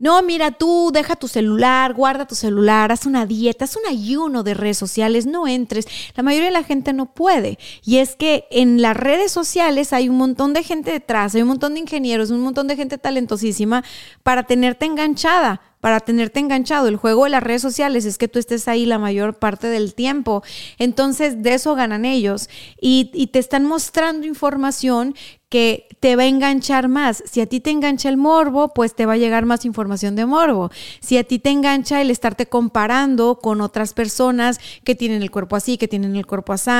no, 0.00 0.22
mira, 0.22 0.50
tú 0.50 0.90
deja 0.94 1.14
tu 1.14 1.28
celular, 1.28 1.92
guarda 1.92 2.26
tu 2.26 2.34
celular, 2.34 2.90
haz 2.90 3.04
una 3.04 3.26
dieta, 3.26 3.66
haz 3.66 3.76
un 3.76 3.86
ayuno 3.86 4.42
de 4.42 4.54
redes 4.54 4.78
sociales, 4.78 5.26
no 5.26 5.46
entres. 5.46 5.86
La 6.16 6.22
mayoría 6.22 6.48
de 6.48 6.54
la 6.54 6.64
gente 6.64 6.94
no 6.94 7.12
puede. 7.12 7.58
Y 7.84 7.98
es 7.98 8.16
que 8.16 8.46
en 8.50 8.80
las 8.80 8.96
redes 8.96 9.30
sociales 9.30 9.92
hay 9.92 10.08
un 10.08 10.16
montón 10.16 10.54
de 10.54 10.62
gente 10.62 10.90
detrás, 10.90 11.34
hay 11.34 11.42
un 11.42 11.48
montón 11.48 11.74
de 11.74 11.80
ingenieros, 11.80 12.30
un 12.30 12.40
montón 12.40 12.66
de 12.66 12.76
gente 12.76 12.96
talentosísima 12.96 13.84
para 14.22 14.44
tenerte 14.44 14.86
enganchada 14.86 15.60
para 15.80 16.00
tenerte 16.00 16.40
enganchado. 16.40 16.88
El 16.88 16.96
juego 16.96 17.24
de 17.24 17.30
las 17.30 17.42
redes 17.42 17.62
sociales 17.62 18.04
es 18.04 18.18
que 18.18 18.28
tú 18.28 18.38
estés 18.38 18.68
ahí 18.68 18.86
la 18.86 18.98
mayor 18.98 19.34
parte 19.34 19.66
del 19.68 19.94
tiempo. 19.94 20.42
Entonces, 20.78 21.42
de 21.42 21.54
eso 21.54 21.74
ganan 21.74 22.04
ellos. 22.04 22.48
Y, 22.80 23.28
te 23.32 23.38
están 23.38 23.64
mostrando 23.64 24.26
información 24.26 25.14
que 25.48 25.88
te 26.00 26.16
va 26.16 26.22
a 26.22 26.26
enganchar 26.26 26.88
más. 26.88 27.22
Si 27.26 27.40
a 27.40 27.46
ti 27.46 27.60
te 27.60 27.70
engancha 27.70 28.08
el 28.08 28.16
morbo, 28.16 28.72
pues 28.74 28.94
te 28.94 29.06
va 29.06 29.14
a 29.14 29.16
llegar 29.16 29.46
más 29.46 29.64
información 29.64 30.16
de 30.16 30.26
morbo. 30.26 30.70
Si 31.00 31.16
a 31.16 31.24
ti 31.24 31.38
te 31.38 31.50
engancha 31.50 32.00
el 32.00 32.10
estarte 32.10 32.46
comparando 32.46 33.38
con 33.40 33.60
otras 33.60 33.94
personas 33.94 34.60
que 34.84 34.94
tienen 34.94 35.22
el 35.22 35.30
cuerpo 35.30 35.56
así, 35.56 35.78
que 35.78 35.88
tienen 35.88 36.16
el 36.16 36.26
cuerpo 36.26 36.52
así, 36.52 36.70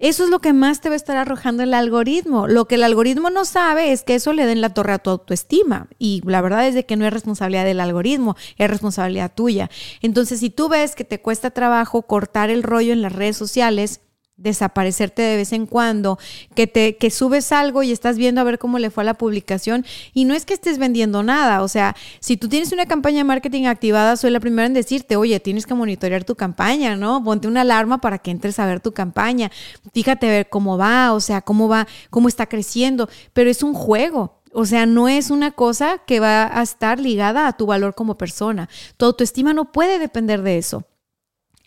eso 0.00 0.24
es 0.24 0.30
lo 0.30 0.40
que 0.40 0.54
más 0.54 0.80
te 0.80 0.88
va 0.88 0.94
a 0.94 0.96
estar 0.96 1.18
arrojando 1.18 1.62
el 1.62 1.74
algoritmo. 1.74 2.48
Lo 2.48 2.66
que 2.66 2.76
el 2.76 2.82
algoritmo 2.82 3.28
no 3.28 3.44
sabe 3.44 3.92
es 3.92 4.02
que 4.02 4.14
eso 4.14 4.32
le 4.32 4.46
den 4.46 4.62
la 4.62 4.72
torre 4.72 4.94
a 4.94 4.98
tu 4.98 5.10
autoestima. 5.10 5.88
Y 5.98 6.22
la 6.24 6.40
verdad 6.40 6.66
es 6.66 6.74
de 6.74 6.86
que 6.86 6.96
no 6.96 7.06
es 7.06 7.12
responsabilidad 7.12 7.66
del 7.66 7.80
algoritmo, 7.80 8.34
es 8.56 8.70
responsabilidad 8.70 9.32
tuya. 9.34 9.70
Entonces, 10.00 10.40
si 10.40 10.48
tú 10.48 10.70
ves 10.70 10.94
que 10.94 11.04
te 11.04 11.20
cuesta 11.20 11.50
trabajo 11.50 12.02
cortar 12.02 12.48
el 12.48 12.62
rollo 12.62 12.94
en 12.94 13.02
las 13.02 13.12
redes 13.12 13.36
sociales, 13.36 14.00
desaparecerte 14.40 15.22
de 15.22 15.36
vez 15.36 15.52
en 15.52 15.66
cuando, 15.66 16.18
que 16.54 16.66
te 16.66 16.96
que 16.96 17.10
subes 17.10 17.52
algo 17.52 17.82
y 17.82 17.92
estás 17.92 18.16
viendo 18.16 18.40
a 18.40 18.44
ver 18.44 18.58
cómo 18.58 18.78
le 18.78 18.90
fue 18.90 19.02
a 19.02 19.04
la 19.04 19.14
publicación 19.14 19.84
y 20.12 20.24
no 20.24 20.34
es 20.34 20.44
que 20.46 20.54
estés 20.54 20.78
vendiendo 20.78 21.22
nada, 21.22 21.62
o 21.62 21.68
sea, 21.68 21.94
si 22.20 22.36
tú 22.36 22.48
tienes 22.48 22.72
una 22.72 22.86
campaña 22.86 23.18
de 23.18 23.24
marketing 23.24 23.66
activada, 23.66 24.16
soy 24.16 24.30
la 24.30 24.40
primera 24.40 24.66
en 24.66 24.74
decirte, 24.74 25.16
"Oye, 25.16 25.38
tienes 25.40 25.66
que 25.66 25.74
monitorear 25.74 26.24
tu 26.24 26.34
campaña, 26.34 26.96
¿no? 26.96 27.22
Ponte 27.22 27.48
una 27.48 27.60
alarma 27.60 28.00
para 28.00 28.18
que 28.18 28.30
entres 28.30 28.58
a 28.58 28.66
ver 28.66 28.80
tu 28.80 28.92
campaña. 28.92 29.50
Fíjate 29.92 30.26
ver 30.28 30.48
cómo 30.48 30.78
va, 30.78 31.12
o 31.12 31.20
sea, 31.20 31.42
cómo 31.42 31.68
va, 31.68 31.86
cómo 32.10 32.28
está 32.28 32.46
creciendo, 32.46 33.08
pero 33.32 33.50
es 33.50 33.62
un 33.62 33.74
juego. 33.74 34.40
O 34.52 34.64
sea, 34.66 34.84
no 34.86 35.08
es 35.08 35.30
una 35.30 35.52
cosa 35.52 35.98
que 36.06 36.18
va 36.18 36.58
a 36.58 36.62
estar 36.62 36.98
ligada 36.98 37.46
a 37.46 37.52
tu 37.56 37.66
valor 37.66 37.94
como 37.94 38.18
persona. 38.18 38.68
Tu 38.96 39.04
autoestima 39.06 39.52
no 39.52 39.70
puede 39.70 39.98
depender 39.98 40.42
de 40.42 40.58
eso. 40.58 40.84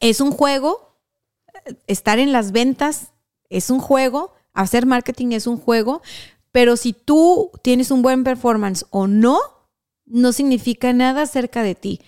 Es 0.01 0.19
un 0.19 0.31
juego 0.31 0.92
estar 1.87 2.19
en 2.19 2.31
las 2.31 2.51
ventas 2.51 3.11
es 3.49 3.69
un 3.69 3.79
juego, 3.79 4.33
hacer 4.53 4.85
marketing 4.85 5.31
es 5.31 5.47
un 5.47 5.57
juego, 5.57 6.01
pero 6.51 6.77
si 6.77 6.93
tú 6.93 7.51
tienes 7.63 7.91
un 7.91 8.01
buen 8.01 8.23
performance 8.23 8.85
o 8.89 9.07
no, 9.07 9.39
no 10.05 10.31
significa 10.31 10.93
nada 10.93 11.23
acerca 11.23 11.63
de 11.63 11.75
ti, 11.75 12.01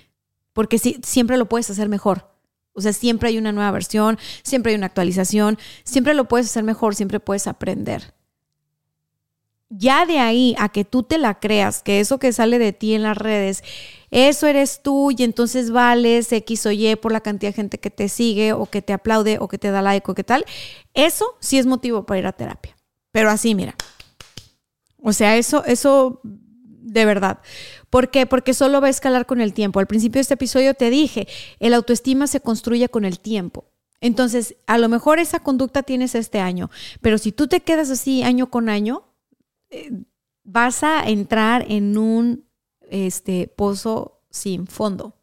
porque 0.53 0.77
siempre 0.77 1.37
lo 1.37 1.47
puedes 1.47 1.69
hacer 1.69 1.89
mejor. 1.89 2.31
O 2.73 2.81
sea, 2.81 2.93
siempre 2.93 3.29
hay 3.29 3.37
una 3.37 3.53
nueva 3.53 3.71
versión, 3.71 4.19
siempre 4.43 4.71
hay 4.71 4.77
una 4.77 4.87
actualización, 4.87 5.57
siempre 5.83 6.13
lo 6.13 6.27
puedes 6.27 6.47
hacer 6.47 6.63
mejor, 6.63 6.93
siempre 6.93 7.19
puedes 7.19 7.47
aprender. 7.47 8.13
Ya 9.69 10.05
de 10.05 10.19
ahí 10.19 10.55
a 10.59 10.69
que 10.69 10.83
tú 10.85 11.03
te 11.03 11.17
la 11.17 11.39
creas, 11.39 11.81
que 11.81 11.99
eso 11.99 12.19
que 12.19 12.33
sale 12.33 12.59
de 12.59 12.73
ti 12.73 12.93
en 12.93 13.03
las 13.03 13.17
redes 13.17 13.63
eso 14.15 14.47
eres 14.47 14.81
tú 14.81 15.11
y 15.11 15.23
entonces 15.23 15.71
vales 15.71 16.31
X 16.31 16.65
o 16.67 16.71
Y 16.71 16.95
por 16.95 17.11
la 17.11 17.19
cantidad 17.19 17.49
de 17.49 17.55
gente 17.55 17.79
que 17.79 17.89
te 17.89 18.07
sigue 18.07 18.53
o 18.53 18.65
que 18.65 18.81
te 18.81 18.93
aplaude 18.93 19.39
o 19.41 19.49
que 19.49 19.57
te 19.57 19.71
da 19.71 19.81
like 19.81 20.09
o 20.09 20.15
qué 20.15 20.23
tal. 20.23 20.45
Eso 20.93 21.35
sí 21.41 21.57
es 21.57 21.65
motivo 21.65 22.05
para 22.05 22.19
ir 22.19 22.25
a 22.25 22.31
terapia. 22.31 22.77
Pero 23.11 23.29
así, 23.29 23.55
mira. 23.55 23.75
O 25.01 25.11
sea, 25.11 25.35
eso, 25.35 25.65
eso 25.65 26.21
de 26.23 27.03
verdad. 27.03 27.39
¿Por 27.89 28.09
qué? 28.09 28.25
Porque 28.25 28.53
solo 28.53 28.79
va 28.79 28.87
a 28.87 28.91
escalar 28.91 29.25
con 29.25 29.41
el 29.41 29.53
tiempo. 29.53 29.81
Al 29.81 29.87
principio 29.87 30.19
de 30.19 30.21
este 30.21 30.35
episodio 30.35 30.75
te 30.75 30.89
dije, 30.89 31.27
el 31.59 31.73
autoestima 31.73 32.27
se 32.27 32.39
construye 32.39 32.87
con 32.87 33.03
el 33.03 33.19
tiempo. 33.19 33.65
Entonces, 33.99 34.55
a 34.65 34.77
lo 34.77 34.87
mejor 34.87 35.19
esa 35.19 35.41
conducta 35.41 35.83
tienes 35.83 36.15
este 36.15 36.39
año, 36.39 36.69
pero 37.01 37.17
si 37.17 37.33
tú 37.33 37.47
te 37.47 37.59
quedas 37.59 37.89
así 37.89 38.23
año 38.23 38.49
con 38.49 38.69
año, 38.69 39.03
eh, 39.71 39.91
vas 40.45 40.83
a 40.83 41.05
entrar 41.09 41.65
en 41.67 41.97
un 41.97 42.44
este 42.89 43.51
pozo 43.55 44.21
sin 44.29 44.67
fondo 44.67 45.15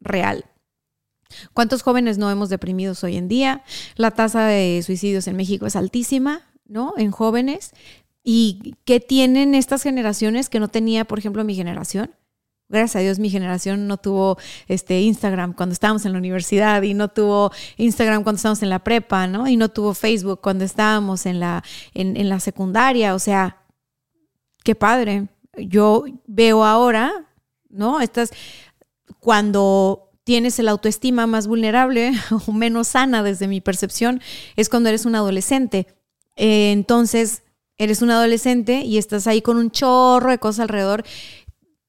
real. 0.00 0.44
¿Cuántos 1.52 1.82
jóvenes 1.82 2.18
no 2.18 2.30
hemos 2.30 2.48
deprimidos 2.48 3.04
hoy 3.04 3.16
en 3.16 3.28
día? 3.28 3.64
La 3.96 4.10
tasa 4.10 4.46
de 4.46 4.82
suicidios 4.84 5.26
en 5.26 5.36
México 5.36 5.66
es 5.66 5.76
altísima, 5.76 6.42
¿no? 6.66 6.94
En 6.96 7.10
jóvenes. 7.10 7.72
¿Y 8.22 8.74
qué 8.84 9.00
tienen 9.00 9.54
estas 9.54 9.82
generaciones 9.82 10.48
que 10.48 10.60
no 10.60 10.68
tenía, 10.68 11.04
por 11.04 11.18
ejemplo, 11.18 11.44
mi 11.44 11.54
generación? 11.54 12.14
Gracias 12.68 12.96
a 12.96 13.00
Dios 13.00 13.18
mi 13.18 13.30
generación 13.30 13.88
no 13.88 13.96
tuvo 13.96 14.38
este 14.68 15.00
Instagram 15.00 15.54
cuando 15.54 15.72
estábamos 15.72 16.04
en 16.06 16.12
la 16.12 16.18
universidad 16.18 16.82
y 16.82 16.94
no 16.94 17.08
tuvo 17.08 17.50
Instagram 17.78 18.22
cuando 18.22 18.36
estábamos 18.36 18.62
en 18.62 18.70
la 18.70 18.78
prepa, 18.78 19.26
¿no? 19.26 19.48
Y 19.48 19.56
no 19.56 19.70
tuvo 19.70 19.92
Facebook 19.92 20.40
cuando 20.40 20.64
estábamos 20.64 21.26
en 21.26 21.40
la, 21.40 21.64
en, 21.94 22.16
en 22.16 22.28
la 22.28 22.38
secundaria. 22.38 23.16
O 23.16 23.18
sea, 23.18 23.56
qué 24.62 24.76
padre 24.76 25.26
yo 25.56 26.04
veo 26.26 26.64
ahora, 26.64 27.28
¿no? 27.68 28.00
Estás 28.00 28.30
cuando 29.18 30.10
tienes 30.24 30.58
el 30.58 30.68
autoestima 30.68 31.26
más 31.26 31.46
vulnerable 31.46 32.12
o 32.46 32.52
menos 32.52 32.88
sana 32.88 33.22
desde 33.22 33.48
mi 33.48 33.60
percepción, 33.60 34.20
es 34.56 34.68
cuando 34.68 34.88
eres 34.88 35.06
un 35.06 35.14
adolescente. 35.14 35.86
Eh, 36.36 36.72
entonces, 36.72 37.42
eres 37.76 38.02
un 38.02 38.10
adolescente 38.10 38.82
y 38.82 38.98
estás 38.98 39.26
ahí 39.26 39.42
con 39.42 39.56
un 39.56 39.70
chorro 39.70 40.30
de 40.30 40.38
cosas 40.38 40.60
alrededor 40.60 41.04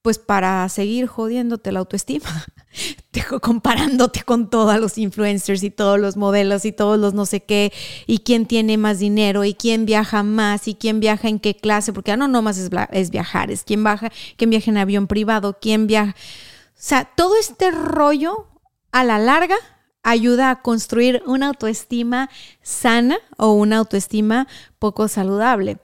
pues 0.01 0.18
para 0.18 0.68
seguir 0.70 1.05
jodiéndote 1.07 1.72
la 1.72 1.80
autoestima, 1.80 2.30
comparándote 3.41 4.24
con 4.24 4.49
todos 4.49 4.80
los 4.80 4.97
influencers 4.97 5.63
y 5.63 5.69
todos 5.69 5.99
los 5.99 6.17
modelos 6.17 6.65
y 6.65 6.72
todos 6.72 6.99
los 6.99 7.13
no 7.13 7.26
sé 7.26 7.41
qué, 7.43 7.72
y 8.07 8.19
quién 8.19 8.45
tiene 8.45 8.78
más 8.78 8.99
dinero 8.99 9.43
y 9.43 9.53
quién 9.53 9.86
viaja 9.86 10.24
más 10.24 10.67
y 10.67 10.76
quién 10.76 10.99
viaja 10.99 11.28
en 11.28 11.39
qué 11.39 11.55
clase, 11.55 11.93
porque 11.93 12.11
ya 12.11 12.17
no 12.17 12.28
nomás 12.28 12.57
es, 12.57 12.69
es 12.91 13.09
viajar, 13.09 13.51
es 13.51 13.63
quién, 13.63 13.84
baja, 13.84 14.11
quién 14.38 14.49
viaja 14.49 14.72
en 14.72 14.78
avión 14.78 15.07
privado, 15.07 15.57
quién 15.61 15.88
viaja. 15.88 16.11
O 16.11 16.84
sea, 16.84 17.05
todo 17.15 17.38
este 17.38 17.72
rollo 17.72 18.47
a 18.91 19.03
la 19.03 19.19
larga 19.19 19.55
ayuda 20.03 20.49
a 20.49 20.61
construir 20.61 21.22
una 21.28 21.47
autoestima 21.47 22.30
sana 22.61 23.17
o 23.38 23.53
una 23.53 23.78
autoestima 23.78 24.47
poco 24.80 25.07
saludable 25.07 25.78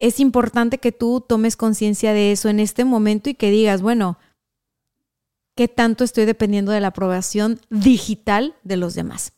es 0.00 0.18
importante 0.18 0.78
que 0.78 0.92
tú 0.92 1.22
tomes 1.26 1.56
conciencia 1.56 2.12
de 2.12 2.32
eso 2.32 2.48
en 2.48 2.58
este 2.58 2.84
momento 2.84 3.30
y 3.30 3.34
que 3.34 3.50
digas, 3.50 3.82
bueno, 3.82 4.18
¿qué 5.60 5.68
tanto 5.68 6.04
estoy 6.04 6.24
dependiendo 6.24 6.72
de 6.72 6.80
la 6.80 6.86
aprobación 6.86 7.60
digital 7.68 8.54
de 8.64 8.78
los 8.78 8.94
demás? 8.94 9.34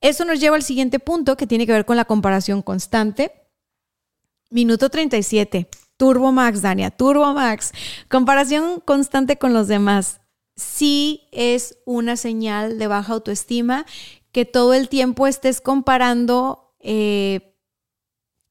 Eso 0.00 0.24
nos 0.24 0.40
lleva 0.40 0.56
al 0.56 0.64
siguiente 0.64 0.98
punto 0.98 1.36
que 1.36 1.46
tiene 1.46 1.64
que 1.64 1.70
ver 1.70 1.84
con 1.84 1.96
la 1.96 2.06
comparación 2.06 2.60
constante. 2.60 3.30
Minuto 4.50 4.90
37. 4.90 5.68
Turbo 5.96 6.32
Max, 6.32 6.60
Dania, 6.60 6.90
Turbo 6.90 7.34
Max. 7.34 7.70
Comparación 8.10 8.80
constante 8.80 9.38
con 9.38 9.52
los 9.52 9.68
demás. 9.68 10.22
Sí 10.56 11.28
es 11.30 11.78
una 11.84 12.16
señal 12.16 12.80
de 12.80 12.88
baja 12.88 13.12
autoestima 13.12 13.86
que 14.32 14.44
todo 14.44 14.74
el 14.74 14.88
tiempo 14.88 15.28
estés 15.28 15.60
comparando 15.60 16.74
eh, 16.80 17.51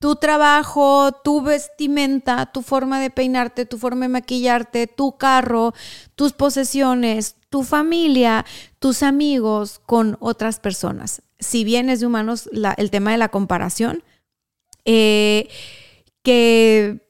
tu 0.01 0.15
trabajo, 0.15 1.11
tu 1.11 1.43
vestimenta, 1.43 2.47
tu 2.47 2.63
forma 2.63 2.99
de 2.99 3.11
peinarte, 3.11 3.67
tu 3.67 3.77
forma 3.77 4.05
de 4.05 4.09
maquillarte, 4.09 4.87
tu 4.87 5.15
carro, 5.15 5.75
tus 6.15 6.33
posesiones, 6.33 7.35
tu 7.49 7.61
familia, 7.61 8.43
tus 8.79 9.03
amigos 9.03 9.79
con 9.85 10.17
otras 10.19 10.59
personas. 10.59 11.21
Si 11.37 11.63
bien 11.63 11.87
es 11.91 11.99
de 11.99 12.07
humanos 12.07 12.49
el 12.77 12.89
tema 12.89 13.11
de 13.11 13.19
la 13.19 13.29
comparación, 13.29 14.03
eh, 14.85 15.47
que, 16.23 17.07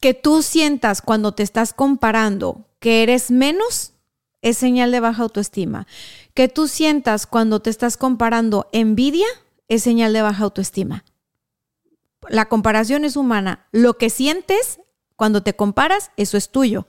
que 0.00 0.14
tú 0.14 0.42
sientas 0.42 1.00
cuando 1.00 1.32
te 1.32 1.44
estás 1.44 1.72
comparando 1.72 2.66
que 2.80 3.04
eres 3.04 3.30
menos, 3.30 3.92
es 4.40 4.58
señal 4.58 4.90
de 4.90 4.98
baja 4.98 5.22
autoestima. 5.22 5.86
Que 6.34 6.48
tú 6.48 6.66
sientas 6.66 7.28
cuando 7.28 7.62
te 7.62 7.70
estás 7.70 7.96
comparando 7.96 8.68
envidia, 8.72 9.28
es 9.68 9.84
señal 9.84 10.12
de 10.12 10.22
baja 10.22 10.42
autoestima 10.42 11.04
la 12.28 12.48
comparación 12.48 13.04
es 13.04 13.16
humana. 13.16 13.66
Lo 13.72 13.98
que 13.98 14.10
sientes 14.10 14.80
cuando 15.16 15.42
te 15.42 15.54
comparas, 15.54 16.10
eso 16.16 16.36
es 16.36 16.50
tuyo. 16.50 16.86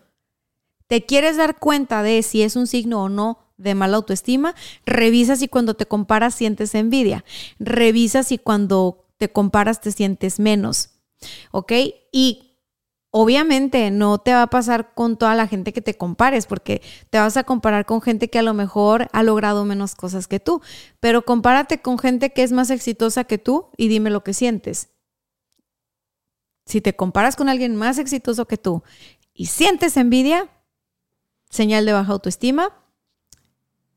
¿Te 0.87 1.05
quieres 1.05 1.37
dar 1.37 1.59
cuenta 1.59 2.03
de 2.03 2.21
si 2.23 2.43
es 2.43 2.55
un 2.55 2.67
signo 2.67 3.03
o 3.03 3.09
no 3.09 3.39
de 3.57 3.75
mala 3.75 3.97
autoestima? 3.97 4.55
Revisa 4.85 5.35
si 5.35 5.47
cuando 5.47 5.75
te 5.75 5.85
comparas 5.85 6.35
sientes 6.35 6.75
envidia. 6.75 7.23
Revisa 7.59 8.23
si 8.23 8.37
cuando 8.37 9.07
te 9.17 9.31
comparas 9.31 9.81
te 9.81 9.91
sientes 9.91 10.39
menos. 10.39 10.91
¿Ok? 11.51 11.71
Y 12.11 12.59
obviamente 13.11 13.91
no 13.91 14.17
te 14.17 14.33
va 14.33 14.43
a 14.43 14.49
pasar 14.49 14.93
con 14.93 15.17
toda 15.17 15.35
la 15.35 15.47
gente 15.47 15.71
que 15.71 15.81
te 15.81 15.95
compares, 15.95 16.47
porque 16.47 16.81
te 17.09 17.19
vas 17.19 17.37
a 17.37 17.43
comparar 17.43 17.85
con 17.85 18.01
gente 18.01 18.29
que 18.29 18.39
a 18.39 18.43
lo 18.43 18.53
mejor 18.53 19.07
ha 19.13 19.23
logrado 19.23 19.65
menos 19.65 19.95
cosas 19.95 20.27
que 20.27 20.39
tú. 20.39 20.61
Pero 20.99 21.23
compárate 21.23 21.81
con 21.81 21.97
gente 21.97 22.33
que 22.33 22.43
es 22.43 22.51
más 22.51 22.69
exitosa 22.69 23.23
que 23.23 23.37
tú 23.37 23.67
y 23.77 23.87
dime 23.87 24.09
lo 24.09 24.23
que 24.23 24.33
sientes. 24.33 24.92
Si 26.65 26.81
te 26.81 26.95
comparas 26.95 27.35
con 27.35 27.49
alguien 27.49 27.75
más 27.75 27.97
exitoso 27.97 28.45
que 28.45 28.57
tú 28.57 28.83
y 29.33 29.47
sientes 29.47 29.97
envidia, 29.97 30.49
señal 31.49 31.85
de 31.85 31.93
baja 31.93 32.11
autoestima 32.11 32.71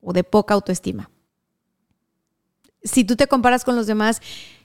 o 0.00 0.12
de 0.12 0.24
poca 0.24 0.54
autoestima. 0.54 1.10
Si 2.82 3.04
tú 3.04 3.16
te 3.16 3.26
comparas 3.26 3.64
con 3.64 3.76
los 3.76 3.86
demás 3.86 4.20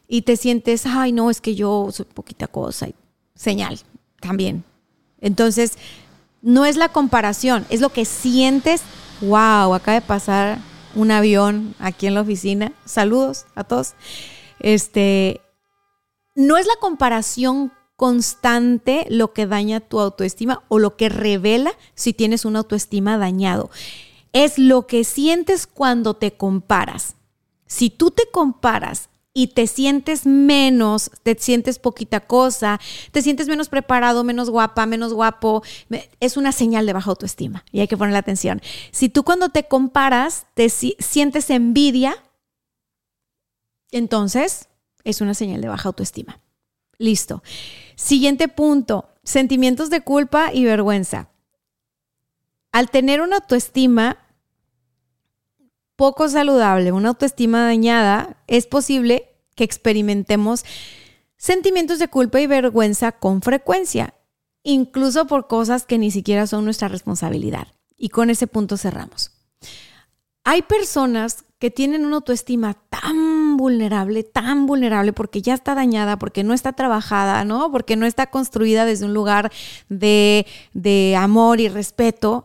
y 0.07 0.23
te 0.23 0.37
sientes, 0.37 0.85
ay, 0.85 1.11
no, 1.11 1.29
es 1.29 1.41
que 1.41 1.55
yo 1.55 1.89
soy 1.91 2.05
poquita 2.05 2.47
cosa, 2.47 2.87
señal 3.35 3.79
también. 4.19 4.63
Entonces, 5.19 5.77
no 6.41 6.65
es 6.65 6.75
la 6.75 6.89
comparación, 6.89 7.65
es 7.69 7.81
lo 7.81 7.89
que 7.89 8.05
sientes. 8.05 8.81
Wow, 9.21 9.73
acaba 9.73 9.99
de 9.99 10.05
pasar 10.05 10.59
un 10.95 11.11
avión 11.11 11.75
aquí 11.79 12.07
en 12.07 12.15
la 12.15 12.21
oficina. 12.21 12.73
Saludos 12.85 13.45
a 13.55 13.63
todos. 13.63 13.93
Este, 14.59 15.41
no 16.35 16.57
es 16.57 16.65
la 16.65 16.75
comparación 16.79 17.71
constante 18.01 19.05
lo 19.09 19.31
que 19.31 19.45
daña 19.45 19.79
tu 19.79 19.99
autoestima 19.99 20.63
o 20.69 20.79
lo 20.79 20.97
que 20.97 21.07
revela 21.07 21.71
si 21.93 22.13
tienes 22.13 22.45
una 22.45 22.57
autoestima 22.57 23.15
dañado. 23.19 23.69
Es 24.33 24.57
lo 24.57 24.87
que 24.87 25.03
sientes 25.03 25.67
cuando 25.67 26.15
te 26.15 26.31
comparas. 26.31 27.13
Si 27.67 27.91
tú 27.91 28.09
te 28.09 28.23
comparas 28.31 29.09
y 29.35 29.49
te 29.49 29.67
sientes 29.67 30.25
menos, 30.25 31.11
te 31.21 31.37
sientes 31.37 31.77
poquita 31.77 32.21
cosa, 32.21 32.79
te 33.11 33.21
sientes 33.21 33.47
menos 33.47 33.69
preparado, 33.69 34.23
menos 34.23 34.49
guapa, 34.49 34.87
menos 34.87 35.13
guapo, 35.13 35.61
es 36.19 36.37
una 36.37 36.53
señal 36.53 36.87
de 36.87 36.93
baja 36.93 37.11
autoestima 37.11 37.65
y 37.71 37.81
hay 37.81 37.87
que 37.87 37.97
ponerle 37.97 38.17
atención. 38.17 38.63
Si 38.89 39.09
tú 39.09 39.21
cuando 39.21 39.49
te 39.49 39.67
comparas 39.67 40.47
te 40.55 40.69
sientes 40.69 41.51
envidia, 41.51 42.15
entonces 43.91 44.69
es 45.03 45.21
una 45.21 45.35
señal 45.35 45.61
de 45.61 45.67
baja 45.67 45.87
autoestima. 45.87 46.39
Listo. 47.01 47.41
Siguiente 48.01 48.47
punto, 48.47 49.09
sentimientos 49.23 49.91
de 49.91 50.01
culpa 50.01 50.51
y 50.51 50.65
vergüenza. 50.65 51.29
Al 52.71 52.89
tener 52.89 53.21
una 53.21 53.35
autoestima 53.35 54.17
poco 55.95 56.27
saludable, 56.27 56.91
una 56.91 57.09
autoestima 57.09 57.63
dañada, 57.63 58.37
es 58.47 58.65
posible 58.65 59.29
que 59.55 59.63
experimentemos 59.63 60.65
sentimientos 61.37 61.99
de 61.99 62.07
culpa 62.07 62.41
y 62.41 62.47
vergüenza 62.47 63.11
con 63.11 63.43
frecuencia, 63.43 64.15
incluso 64.63 65.27
por 65.27 65.45
cosas 65.47 65.85
que 65.85 65.99
ni 65.99 66.09
siquiera 66.09 66.47
son 66.47 66.65
nuestra 66.65 66.87
responsabilidad. 66.87 67.67
Y 67.97 68.09
con 68.09 68.31
ese 68.31 68.47
punto 68.47 68.77
cerramos. 68.77 69.29
Hay 70.43 70.63
personas 70.63 71.45
que 71.59 71.69
tienen 71.69 72.03
una 72.03 72.15
autoestima 72.15 72.73
tan 72.89 73.40
vulnerable, 73.61 74.23
tan 74.23 74.65
vulnerable, 74.65 75.13
porque 75.13 75.43
ya 75.43 75.53
está 75.53 75.75
dañada, 75.75 76.17
porque 76.17 76.43
no 76.43 76.53
está 76.53 76.73
trabajada, 76.73 77.45
¿no? 77.45 77.71
Porque 77.71 77.95
no 77.95 78.07
está 78.07 78.25
construida 78.27 78.85
desde 78.85 79.05
un 79.05 79.13
lugar 79.13 79.51
de, 79.87 80.47
de 80.73 81.15
amor 81.15 81.61
y 81.61 81.69
respeto, 81.69 82.43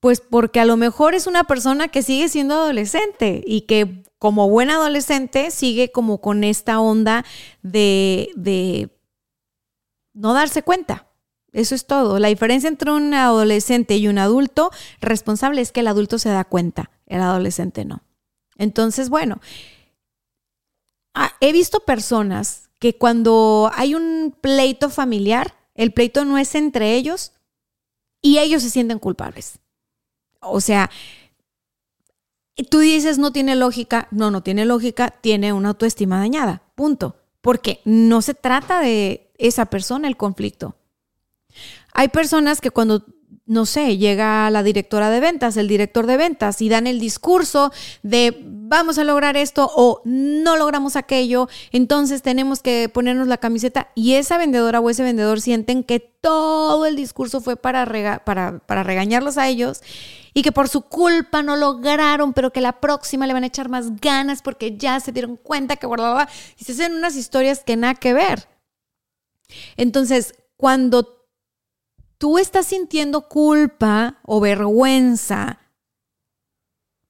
pues 0.00 0.20
porque 0.20 0.58
a 0.58 0.64
lo 0.64 0.76
mejor 0.76 1.14
es 1.14 1.28
una 1.28 1.44
persona 1.44 1.86
que 1.86 2.02
sigue 2.02 2.28
siendo 2.28 2.54
adolescente 2.54 3.44
y 3.46 3.62
que 3.62 4.02
como 4.18 4.50
buen 4.50 4.70
adolescente 4.70 5.52
sigue 5.52 5.92
como 5.92 6.20
con 6.20 6.42
esta 6.42 6.80
onda 6.80 7.24
de, 7.62 8.30
de 8.34 8.90
no 10.12 10.34
darse 10.34 10.64
cuenta. 10.64 11.06
Eso 11.52 11.76
es 11.76 11.86
todo. 11.86 12.18
La 12.18 12.28
diferencia 12.28 12.68
entre 12.68 12.90
un 12.90 13.14
adolescente 13.14 13.96
y 13.96 14.08
un 14.08 14.18
adulto 14.18 14.70
responsable 15.00 15.60
es 15.60 15.70
que 15.70 15.80
el 15.80 15.88
adulto 15.88 16.18
se 16.18 16.28
da 16.28 16.44
cuenta, 16.44 16.90
el 17.06 17.20
adolescente 17.20 17.84
no. 17.84 18.02
Entonces, 18.56 19.08
bueno, 19.08 19.40
ah, 21.20 21.32
he 21.40 21.52
visto 21.52 21.80
personas 21.80 22.70
que 22.78 22.96
cuando 22.96 23.70
hay 23.74 23.94
un 23.94 24.34
pleito 24.40 24.90
familiar, 24.90 25.54
el 25.74 25.92
pleito 25.92 26.24
no 26.24 26.38
es 26.38 26.54
entre 26.54 26.94
ellos 26.94 27.32
y 28.22 28.38
ellos 28.38 28.62
se 28.62 28.70
sienten 28.70 28.98
culpables. 28.98 29.58
O 30.40 30.60
sea, 30.60 30.90
tú 32.70 32.78
dices 32.78 33.18
no 33.18 33.32
tiene 33.32 33.54
lógica, 33.54 34.08
no, 34.10 34.30
no 34.30 34.42
tiene 34.42 34.64
lógica, 34.64 35.10
tiene 35.10 35.52
una 35.52 35.70
autoestima 35.70 36.18
dañada, 36.18 36.62
punto. 36.74 37.16
Porque 37.40 37.80
no 37.84 38.20
se 38.20 38.34
trata 38.34 38.80
de 38.80 39.30
esa 39.38 39.66
persona 39.66 40.08
el 40.08 40.16
conflicto. 40.16 40.76
Hay 41.92 42.08
personas 42.08 42.60
que 42.60 42.70
cuando 42.70 43.04
no 43.50 43.66
sé, 43.66 43.98
llega 43.98 44.48
la 44.48 44.62
directora 44.62 45.10
de 45.10 45.18
ventas, 45.18 45.56
el 45.56 45.66
director 45.66 46.06
de 46.06 46.16
ventas 46.16 46.62
y 46.62 46.68
dan 46.68 46.86
el 46.86 47.00
discurso 47.00 47.72
de 48.04 48.38
vamos 48.44 48.96
a 48.96 49.02
lograr 49.02 49.36
esto 49.36 49.68
o 49.74 50.02
no 50.04 50.56
logramos 50.56 50.94
aquello, 50.94 51.48
entonces 51.72 52.22
tenemos 52.22 52.62
que 52.62 52.88
ponernos 52.88 53.26
la 53.26 53.38
camiseta 53.38 53.88
y 53.96 54.14
esa 54.14 54.38
vendedora 54.38 54.78
o 54.78 54.88
ese 54.88 55.02
vendedor 55.02 55.40
sienten 55.40 55.82
que 55.82 55.98
todo 55.98 56.86
el 56.86 56.94
discurso 56.94 57.40
fue 57.40 57.56
para, 57.56 57.84
para, 58.24 58.60
para 58.60 58.82
regañarlos 58.84 59.36
a 59.36 59.48
ellos 59.48 59.82
y 60.32 60.42
que 60.42 60.52
por 60.52 60.68
su 60.68 60.82
culpa 60.82 61.42
no 61.42 61.56
lograron, 61.56 62.32
pero 62.34 62.52
que 62.52 62.60
la 62.60 62.78
próxima 62.78 63.26
le 63.26 63.32
van 63.32 63.42
a 63.42 63.48
echar 63.48 63.68
más 63.68 64.00
ganas 64.00 64.42
porque 64.42 64.76
ya 64.76 65.00
se 65.00 65.10
dieron 65.10 65.34
cuenta 65.36 65.74
que 65.74 65.88
y 66.56 66.64
se 66.64 66.70
hacen 66.70 66.94
unas 66.94 67.16
historias 67.16 67.64
que 67.64 67.76
nada 67.76 67.96
que 67.96 68.12
ver. 68.12 68.46
Entonces, 69.76 70.34
cuando 70.56 71.19
tú 72.20 72.38
estás 72.38 72.66
sintiendo 72.66 73.28
culpa 73.28 74.20
o 74.24 74.40
vergüenza 74.40 75.58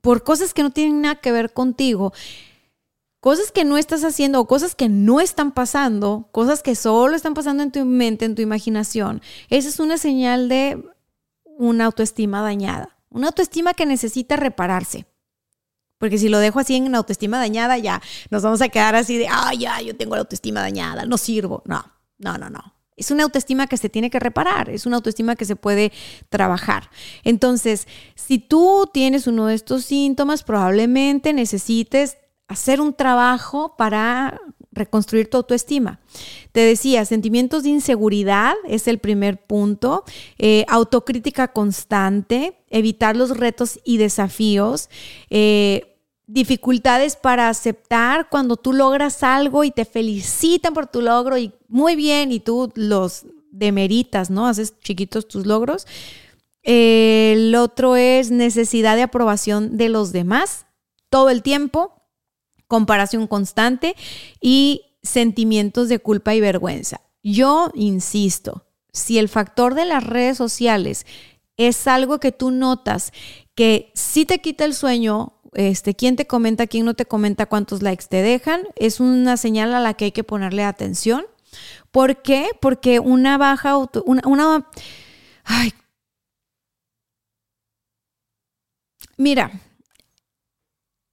por 0.00 0.22
cosas 0.22 0.54
que 0.54 0.62
no 0.62 0.70
tienen 0.70 1.02
nada 1.02 1.16
que 1.16 1.32
ver 1.32 1.52
contigo, 1.52 2.12
cosas 3.18 3.50
que 3.50 3.64
no 3.64 3.76
estás 3.76 4.04
haciendo 4.04 4.40
o 4.40 4.46
cosas 4.46 4.76
que 4.76 4.88
no 4.88 5.20
están 5.20 5.50
pasando, 5.50 6.28
cosas 6.30 6.62
que 6.62 6.76
solo 6.76 7.16
están 7.16 7.34
pasando 7.34 7.64
en 7.64 7.72
tu 7.72 7.84
mente, 7.84 8.24
en 8.24 8.36
tu 8.36 8.42
imaginación, 8.42 9.20
esa 9.48 9.68
es 9.68 9.80
una 9.80 9.98
señal 9.98 10.48
de 10.48 10.80
una 11.44 11.86
autoestima 11.86 12.40
dañada, 12.40 12.96
una 13.08 13.26
autoestima 13.26 13.74
que 13.74 13.86
necesita 13.86 14.36
repararse. 14.36 15.06
Porque 15.98 16.18
si 16.18 16.28
lo 16.28 16.38
dejo 16.38 16.61
así 16.61 16.76
en 16.76 16.94
autoestima 16.94 17.36
dañada, 17.36 17.76
ya 17.78 18.00
nos 18.30 18.44
vamos 18.44 18.62
a 18.62 18.68
quedar 18.68 18.94
así 18.94 19.18
de, 19.18 19.26
ah, 19.28 19.52
ya, 19.58 19.82
yo 19.82 19.96
tengo 19.96 20.14
la 20.14 20.22
autoestima 20.22 20.61
dañada, 20.61 21.04
no 21.04 21.18
sirvo. 21.18 21.62
No, 21.66 21.84
no, 22.16 22.38
no, 22.38 22.48
no. 22.48 22.80
Es 23.01 23.11
una 23.11 23.22
autoestima 23.22 23.66
que 23.66 23.78
se 23.78 23.88
tiene 23.88 24.11
que 24.11 24.20
reparar, 24.20 24.68
es 24.68 24.84
una 24.84 24.96
autoestima 24.96 25.34
que 25.34 25.46
se 25.46 25.57
puede 25.57 25.90
trabajar. 26.28 26.90
Entonces, 27.24 27.88
si 28.14 28.38
tú 28.38 28.90
tienes 28.92 29.26
uno 29.26 29.46
de 29.46 29.55
estos 29.55 29.86
síntomas, 29.86 30.42
probablemente 30.42 31.32
necesites 31.32 32.18
hacer 32.46 32.78
un 32.78 32.92
trabajo 32.92 33.74
para 33.78 34.38
reconstruir 34.72 35.30
tu 35.30 35.38
autoestima. 35.38 35.98
Te 36.53 36.61
decía, 36.61 37.07
sentimientos 37.07 37.62
de 37.62 37.70
inseguridad 37.70 38.55
es 38.68 38.86
el 38.86 38.98
primer 38.98 39.38
punto, 39.46 40.05
eh, 40.38 40.66
autocrítica 40.68 41.48
constante, 41.48 42.59
evitar 42.68 43.16
los 43.16 43.36
retos 43.36 43.80
y 43.82 43.96
desafíos, 43.96 44.90
eh, 45.30 45.89
dificultades 46.33 47.16
para 47.16 47.49
aceptar 47.49 48.28
cuando 48.28 48.57
tú 48.57 48.72
logras 48.72 49.22
algo 49.22 49.64
y 49.64 49.72
te 49.72 49.85
felicitan 49.85 50.72
por 50.72 50.87
tu 50.87 51.03
logro 51.03 51.37
y 51.37 51.53
muy 51.68 51.97
bien 51.97 52.31
y 52.31 52.39
tú 52.39 52.72
los 52.76 53.26
demeritas, 53.51 54.31
¿no? 54.31 54.47
Haces 54.47 54.78
chiquitos 54.78 55.26
tus 55.26 55.45
logros. 55.45 55.87
El 56.62 57.55
otro 57.57 57.97
es 57.97 58.31
necesidad 58.31 58.95
de 58.95 59.03
aprobación 59.03 59.76
de 59.76 59.89
los 59.89 60.12
demás 60.12 60.66
todo 61.09 61.31
el 61.31 61.43
tiempo, 61.43 61.95
comparación 62.68 63.26
constante 63.26 63.97
y 64.41 64.83
sentimientos 65.03 65.89
de 65.89 65.99
culpa 65.99 66.35
y 66.35 66.41
vergüenza. 66.41 67.01
Yo 67.24 67.72
insisto, 67.74 68.66
si 68.93 69.18
el 69.18 69.28
factor 69.28 69.74
de 69.74 69.85
las 69.85 70.05
redes 70.05 70.37
sociales 70.37 71.07
es 71.57 71.89
algo 71.89 72.20
que 72.20 72.31
tú 72.31 72.53
notas 72.53 73.12
que 73.57 73.91
sí 73.95 74.24
te 74.24 74.41
quita 74.41 74.64
el 74.64 74.74
sueño 74.74 75.39
este, 75.55 75.94
quién 75.94 76.16
te 76.16 76.26
comenta, 76.26 76.66
quién 76.66 76.84
no 76.84 76.94
te 76.94 77.07
comenta, 77.07 77.46
cuántos 77.46 77.82
likes 77.82 78.07
te 78.09 78.22
dejan, 78.22 78.62
es 78.76 79.01
una 79.01 79.36
señal 79.36 79.74
a 79.74 79.80
la 79.80 79.94
que 79.94 80.07
hay 80.07 80.12
que 80.12 80.24
ponerle 80.24 80.64
atención. 80.64 81.24
¿Por 81.90 82.22
qué? 82.22 82.51
Porque 82.61 83.01
una 83.01 83.38
baja 83.38 83.70
auto, 83.70 84.03
una, 84.07 84.22
una. 84.26 84.66
Mira, 89.16 89.51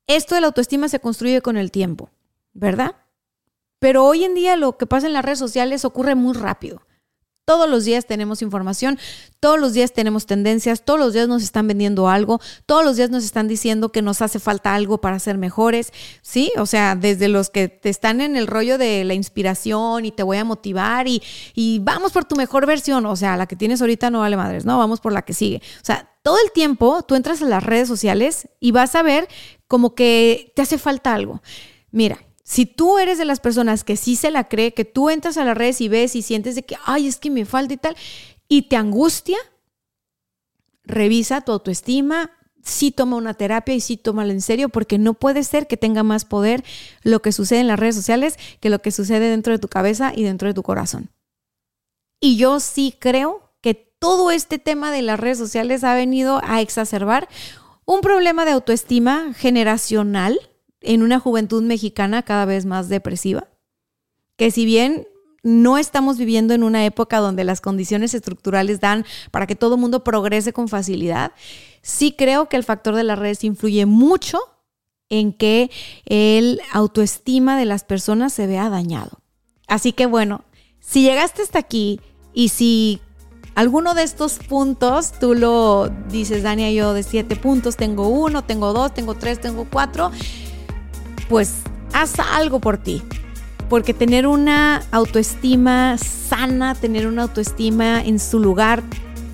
esto 0.07 0.35
de 0.35 0.41
la 0.41 0.47
autoestima 0.47 0.87
se 0.87 0.99
construye 0.99 1.41
con 1.41 1.57
el 1.57 1.71
tiempo, 1.71 2.09
¿verdad? 2.53 2.95
Pero 3.79 4.05
hoy 4.05 4.23
en 4.23 4.35
día 4.35 4.55
lo 4.55 4.77
que 4.77 4.87
pasa 4.87 5.07
en 5.07 5.13
las 5.13 5.25
redes 5.25 5.39
sociales 5.39 5.85
ocurre 5.85 6.15
muy 6.15 6.33
rápido. 6.33 6.81
Todos 7.47 7.69
los 7.69 7.85
días 7.85 8.05
tenemos 8.05 8.41
información, 8.41 8.99
todos 9.39 9.57
los 9.57 9.71
días 9.71 9.93
tenemos 9.93 10.25
tendencias, 10.25 10.83
todos 10.83 10.99
los 10.99 11.13
días 11.13 11.29
nos 11.29 11.43
están 11.43 11.65
vendiendo 11.65 12.09
algo, 12.09 12.41
todos 12.65 12.83
los 12.83 12.97
días 12.97 13.09
nos 13.09 13.23
están 13.23 13.47
diciendo 13.47 13.93
que 13.93 14.01
nos 14.01 14.21
hace 14.21 14.37
falta 14.39 14.75
algo 14.75 14.97
para 14.97 15.17
ser 15.17 15.37
mejores, 15.37 15.93
¿sí? 16.21 16.51
O 16.57 16.65
sea, 16.65 16.97
desde 16.97 17.29
los 17.29 17.49
que 17.49 17.69
te 17.69 17.87
están 17.87 18.19
en 18.19 18.35
el 18.35 18.47
rollo 18.47 18.77
de 18.77 19.05
la 19.05 19.13
inspiración 19.13 20.03
y 20.03 20.11
te 20.11 20.23
voy 20.23 20.35
a 20.35 20.43
motivar 20.43 21.07
y, 21.07 21.23
y 21.55 21.79
vamos 21.79 22.11
por 22.11 22.25
tu 22.25 22.35
mejor 22.35 22.65
versión, 22.65 23.05
o 23.05 23.15
sea, 23.15 23.37
la 23.37 23.45
que 23.45 23.55
tienes 23.55 23.79
ahorita 23.79 24.09
no 24.09 24.19
vale 24.19 24.35
madres, 24.35 24.65
¿no? 24.65 24.77
Vamos 24.77 24.99
por 24.99 25.13
la 25.13 25.21
que 25.21 25.33
sigue. 25.33 25.61
O 25.81 25.85
sea, 25.85 26.11
todo 26.23 26.35
el 26.43 26.51
tiempo 26.51 27.01
tú 27.03 27.15
entras 27.15 27.41
a 27.41 27.45
las 27.45 27.63
redes 27.63 27.87
sociales 27.87 28.49
y 28.59 28.73
vas 28.73 28.93
a 28.93 29.03
ver 29.03 29.29
como 29.69 29.95
que 29.95 30.51
te 30.53 30.63
hace 30.63 30.77
falta 30.77 31.13
algo. 31.13 31.41
Mira, 31.91 32.26
si 32.47 32.65
tú 32.65 32.97
eres 32.97 33.17
de 33.17 33.25
las 33.25 33.41
personas 33.41 33.83
que 33.83 33.97
sí 33.97 34.15
se 34.15 34.31
la 34.31 34.47
cree, 34.47 34.73
que 34.73 34.85
tú 34.85 35.09
entras 35.09 35.35
a 35.35 35.43
las 35.43 35.57
redes 35.57 35.81
y 35.81 35.89
ves 35.89 36.15
y 36.15 36.21
sientes 36.21 36.55
de 36.55 36.63
que, 36.63 36.77
ay, 36.85 37.05
es 37.05 37.17
que 37.17 37.29
me 37.29 37.43
falta 37.43 37.73
y 37.73 37.77
tal, 37.77 37.97
y 38.47 38.69
te 38.69 38.77
angustia, 38.77 39.37
revisa 40.85 41.41
tu 41.41 41.51
autoestima, 41.51 42.31
sí 42.63 42.91
toma 42.91 43.17
una 43.17 43.33
terapia 43.33 43.75
y 43.75 43.81
sí 43.81 43.97
tómalo 43.97 44.31
en 44.31 44.39
serio 44.39 44.69
porque 44.69 44.97
no 44.97 45.13
puede 45.13 45.43
ser 45.43 45.67
que 45.67 45.75
tenga 45.75 46.03
más 46.03 46.23
poder 46.23 46.63
lo 47.03 47.21
que 47.21 47.33
sucede 47.33 47.59
en 47.59 47.67
las 47.67 47.79
redes 47.79 47.95
sociales 47.95 48.37
que 48.61 48.69
lo 48.69 48.81
que 48.81 48.91
sucede 48.91 49.29
dentro 49.29 49.51
de 49.51 49.59
tu 49.59 49.67
cabeza 49.67 50.13
y 50.15 50.23
dentro 50.23 50.47
de 50.47 50.53
tu 50.53 50.63
corazón. 50.63 51.09
Y 52.21 52.37
yo 52.37 52.61
sí 52.61 52.95
creo 52.97 53.51
que 53.59 53.73
todo 53.73 54.31
este 54.31 54.57
tema 54.57 54.93
de 54.93 55.01
las 55.01 55.19
redes 55.19 55.37
sociales 55.37 55.83
ha 55.83 55.95
venido 55.95 56.39
a 56.45 56.61
exacerbar 56.61 57.27
un 57.83 57.99
problema 57.99 58.45
de 58.45 58.51
autoestima 58.51 59.33
generacional 59.33 60.39
en 60.87 61.03
una 61.03 61.19
juventud 61.19 61.61
mexicana 61.63 62.23
cada 62.23 62.45
vez 62.45 62.65
más 62.65 62.87
depresiva, 62.87 63.47
que 64.37 64.51
si 64.51 64.65
bien 64.65 65.05
no 65.43 65.77
estamos 65.77 66.17
viviendo 66.17 66.53
en 66.53 66.63
una 66.63 66.85
época 66.85 67.19
donde 67.19 67.43
las 67.43 67.61
condiciones 67.61 68.13
estructurales 68.13 68.79
dan 68.79 69.05
para 69.31 69.47
que 69.47 69.55
todo 69.55 69.75
el 69.75 69.81
mundo 69.81 70.03
progrese 70.03 70.53
con 70.53 70.69
facilidad, 70.69 71.33
sí 71.81 72.15
creo 72.17 72.47
que 72.47 72.55
el 72.55 72.63
factor 72.63 72.95
de 72.95 73.03
las 73.03 73.19
redes 73.19 73.43
influye 73.43 73.85
mucho 73.85 74.39
en 75.09 75.33
que 75.33 75.69
el 76.05 76.61
autoestima 76.71 77.57
de 77.57 77.65
las 77.65 77.83
personas 77.83 78.33
se 78.33 78.47
vea 78.47 78.69
dañado. 78.69 79.19
Así 79.67 79.91
que 79.91 80.05
bueno, 80.05 80.43
si 80.79 81.03
llegaste 81.03 81.41
hasta 81.41 81.59
aquí 81.59 81.99
y 82.33 82.49
si 82.49 83.01
alguno 83.55 83.93
de 83.93 84.03
estos 84.03 84.39
puntos 84.39 85.13
tú 85.19 85.33
lo 85.33 85.89
dices, 86.09 86.43
Dania, 86.43 86.71
yo 86.71 86.93
de 86.93 87.03
siete 87.03 87.35
puntos 87.35 87.75
tengo 87.75 88.07
uno, 88.07 88.43
tengo 88.43 88.71
dos, 88.71 88.93
tengo 88.93 89.15
tres, 89.15 89.41
tengo 89.41 89.67
cuatro, 89.69 90.11
pues 91.29 91.55
haz 91.93 92.19
algo 92.19 92.59
por 92.59 92.77
ti. 92.77 93.03
Porque 93.69 93.93
tener 93.93 94.27
una 94.27 94.83
autoestima 94.91 95.97
sana, 95.97 96.73
tener 96.73 97.07
una 97.07 97.23
autoestima 97.23 98.01
en 98.01 98.19
su 98.19 98.39
lugar, 98.39 98.81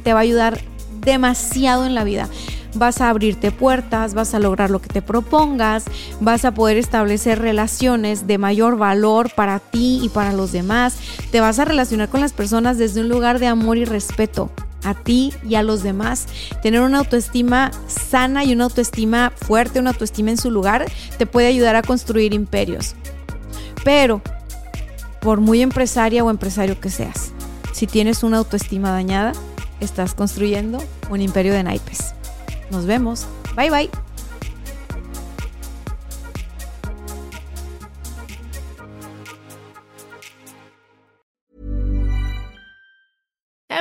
te 0.03 0.13
va 0.13 0.19
a 0.19 0.23
ayudar 0.23 0.59
demasiado 1.01 1.85
en 1.85 1.93
la 1.93 2.03
vida. 2.03 2.27
Vas 2.75 3.01
a 3.01 3.09
abrirte 3.09 3.51
puertas, 3.51 4.15
vas 4.15 4.33
a 4.33 4.39
lograr 4.39 4.71
lo 4.71 4.81
que 4.81 4.87
te 4.87 5.03
propongas, 5.03 5.85
vas 6.19 6.43
a 6.45 6.55
poder 6.55 6.77
establecer 6.77 7.37
relaciones 7.39 8.25
de 8.25 8.39
mayor 8.39 8.77
valor 8.77 9.29
para 9.35 9.59
ti 9.59 9.99
y 10.01 10.09
para 10.09 10.33
los 10.33 10.51
demás. 10.51 10.97
Te 11.31 11.39
vas 11.39 11.59
a 11.59 11.65
relacionar 11.65 12.09
con 12.09 12.21
las 12.21 12.33
personas 12.33 12.79
desde 12.79 13.01
un 13.01 13.09
lugar 13.09 13.37
de 13.37 13.45
amor 13.45 13.77
y 13.77 13.85
respeto 13.85 14.49
a 14.83 14.93
ti 14.93 15.33
y 15.47 15.55
a 15.55 15.63
los 15.63 15.83
demás. 15.83 16.27
Tener 16.61 16.81
una 16.81 16.99
autoestima 16.99 17.71
sana 17.87 18.43
y 18.43 18.53
una 18.53 18.65
autoestima 18.65 19.31
fuerte, 19.35 19.79
una 19.79 19.91
autoestima 19.91 20.31
en 20.31 20.37
su 20.37 20.51
lugar, 20.51 20.85
te 21.17 21.25
puede 21.25 21.47
ayudar 21.47 21.75
a 21.75 21.81
construir 21.81 22.33
imperios. 22.33 22.95
Pero, 23.83 24.21
por 25.21 25.39
muy 25.39 25.61
empresaria 25.61 26.23
o 26.23 26.29
empresario 26.29 26.79
que 26.79 26.89
seas, 26.89 27.31
si 27.73 27.87
tienes 27.87 28.23
una 28.23 28.37
autoestima 28.37 28.91
dañada, 28.91 29.33
estás 29.79 30.13
construyendo 30.13 30.83
un 31.09 31.21
imperio 31.21 31.53
de 31.53 31.63
naipes. 31.63 32.13
Nos 32.71 32.85
vemos. 32.85 33.25
Bye 33.55 33.69
bye. 33.69 34.12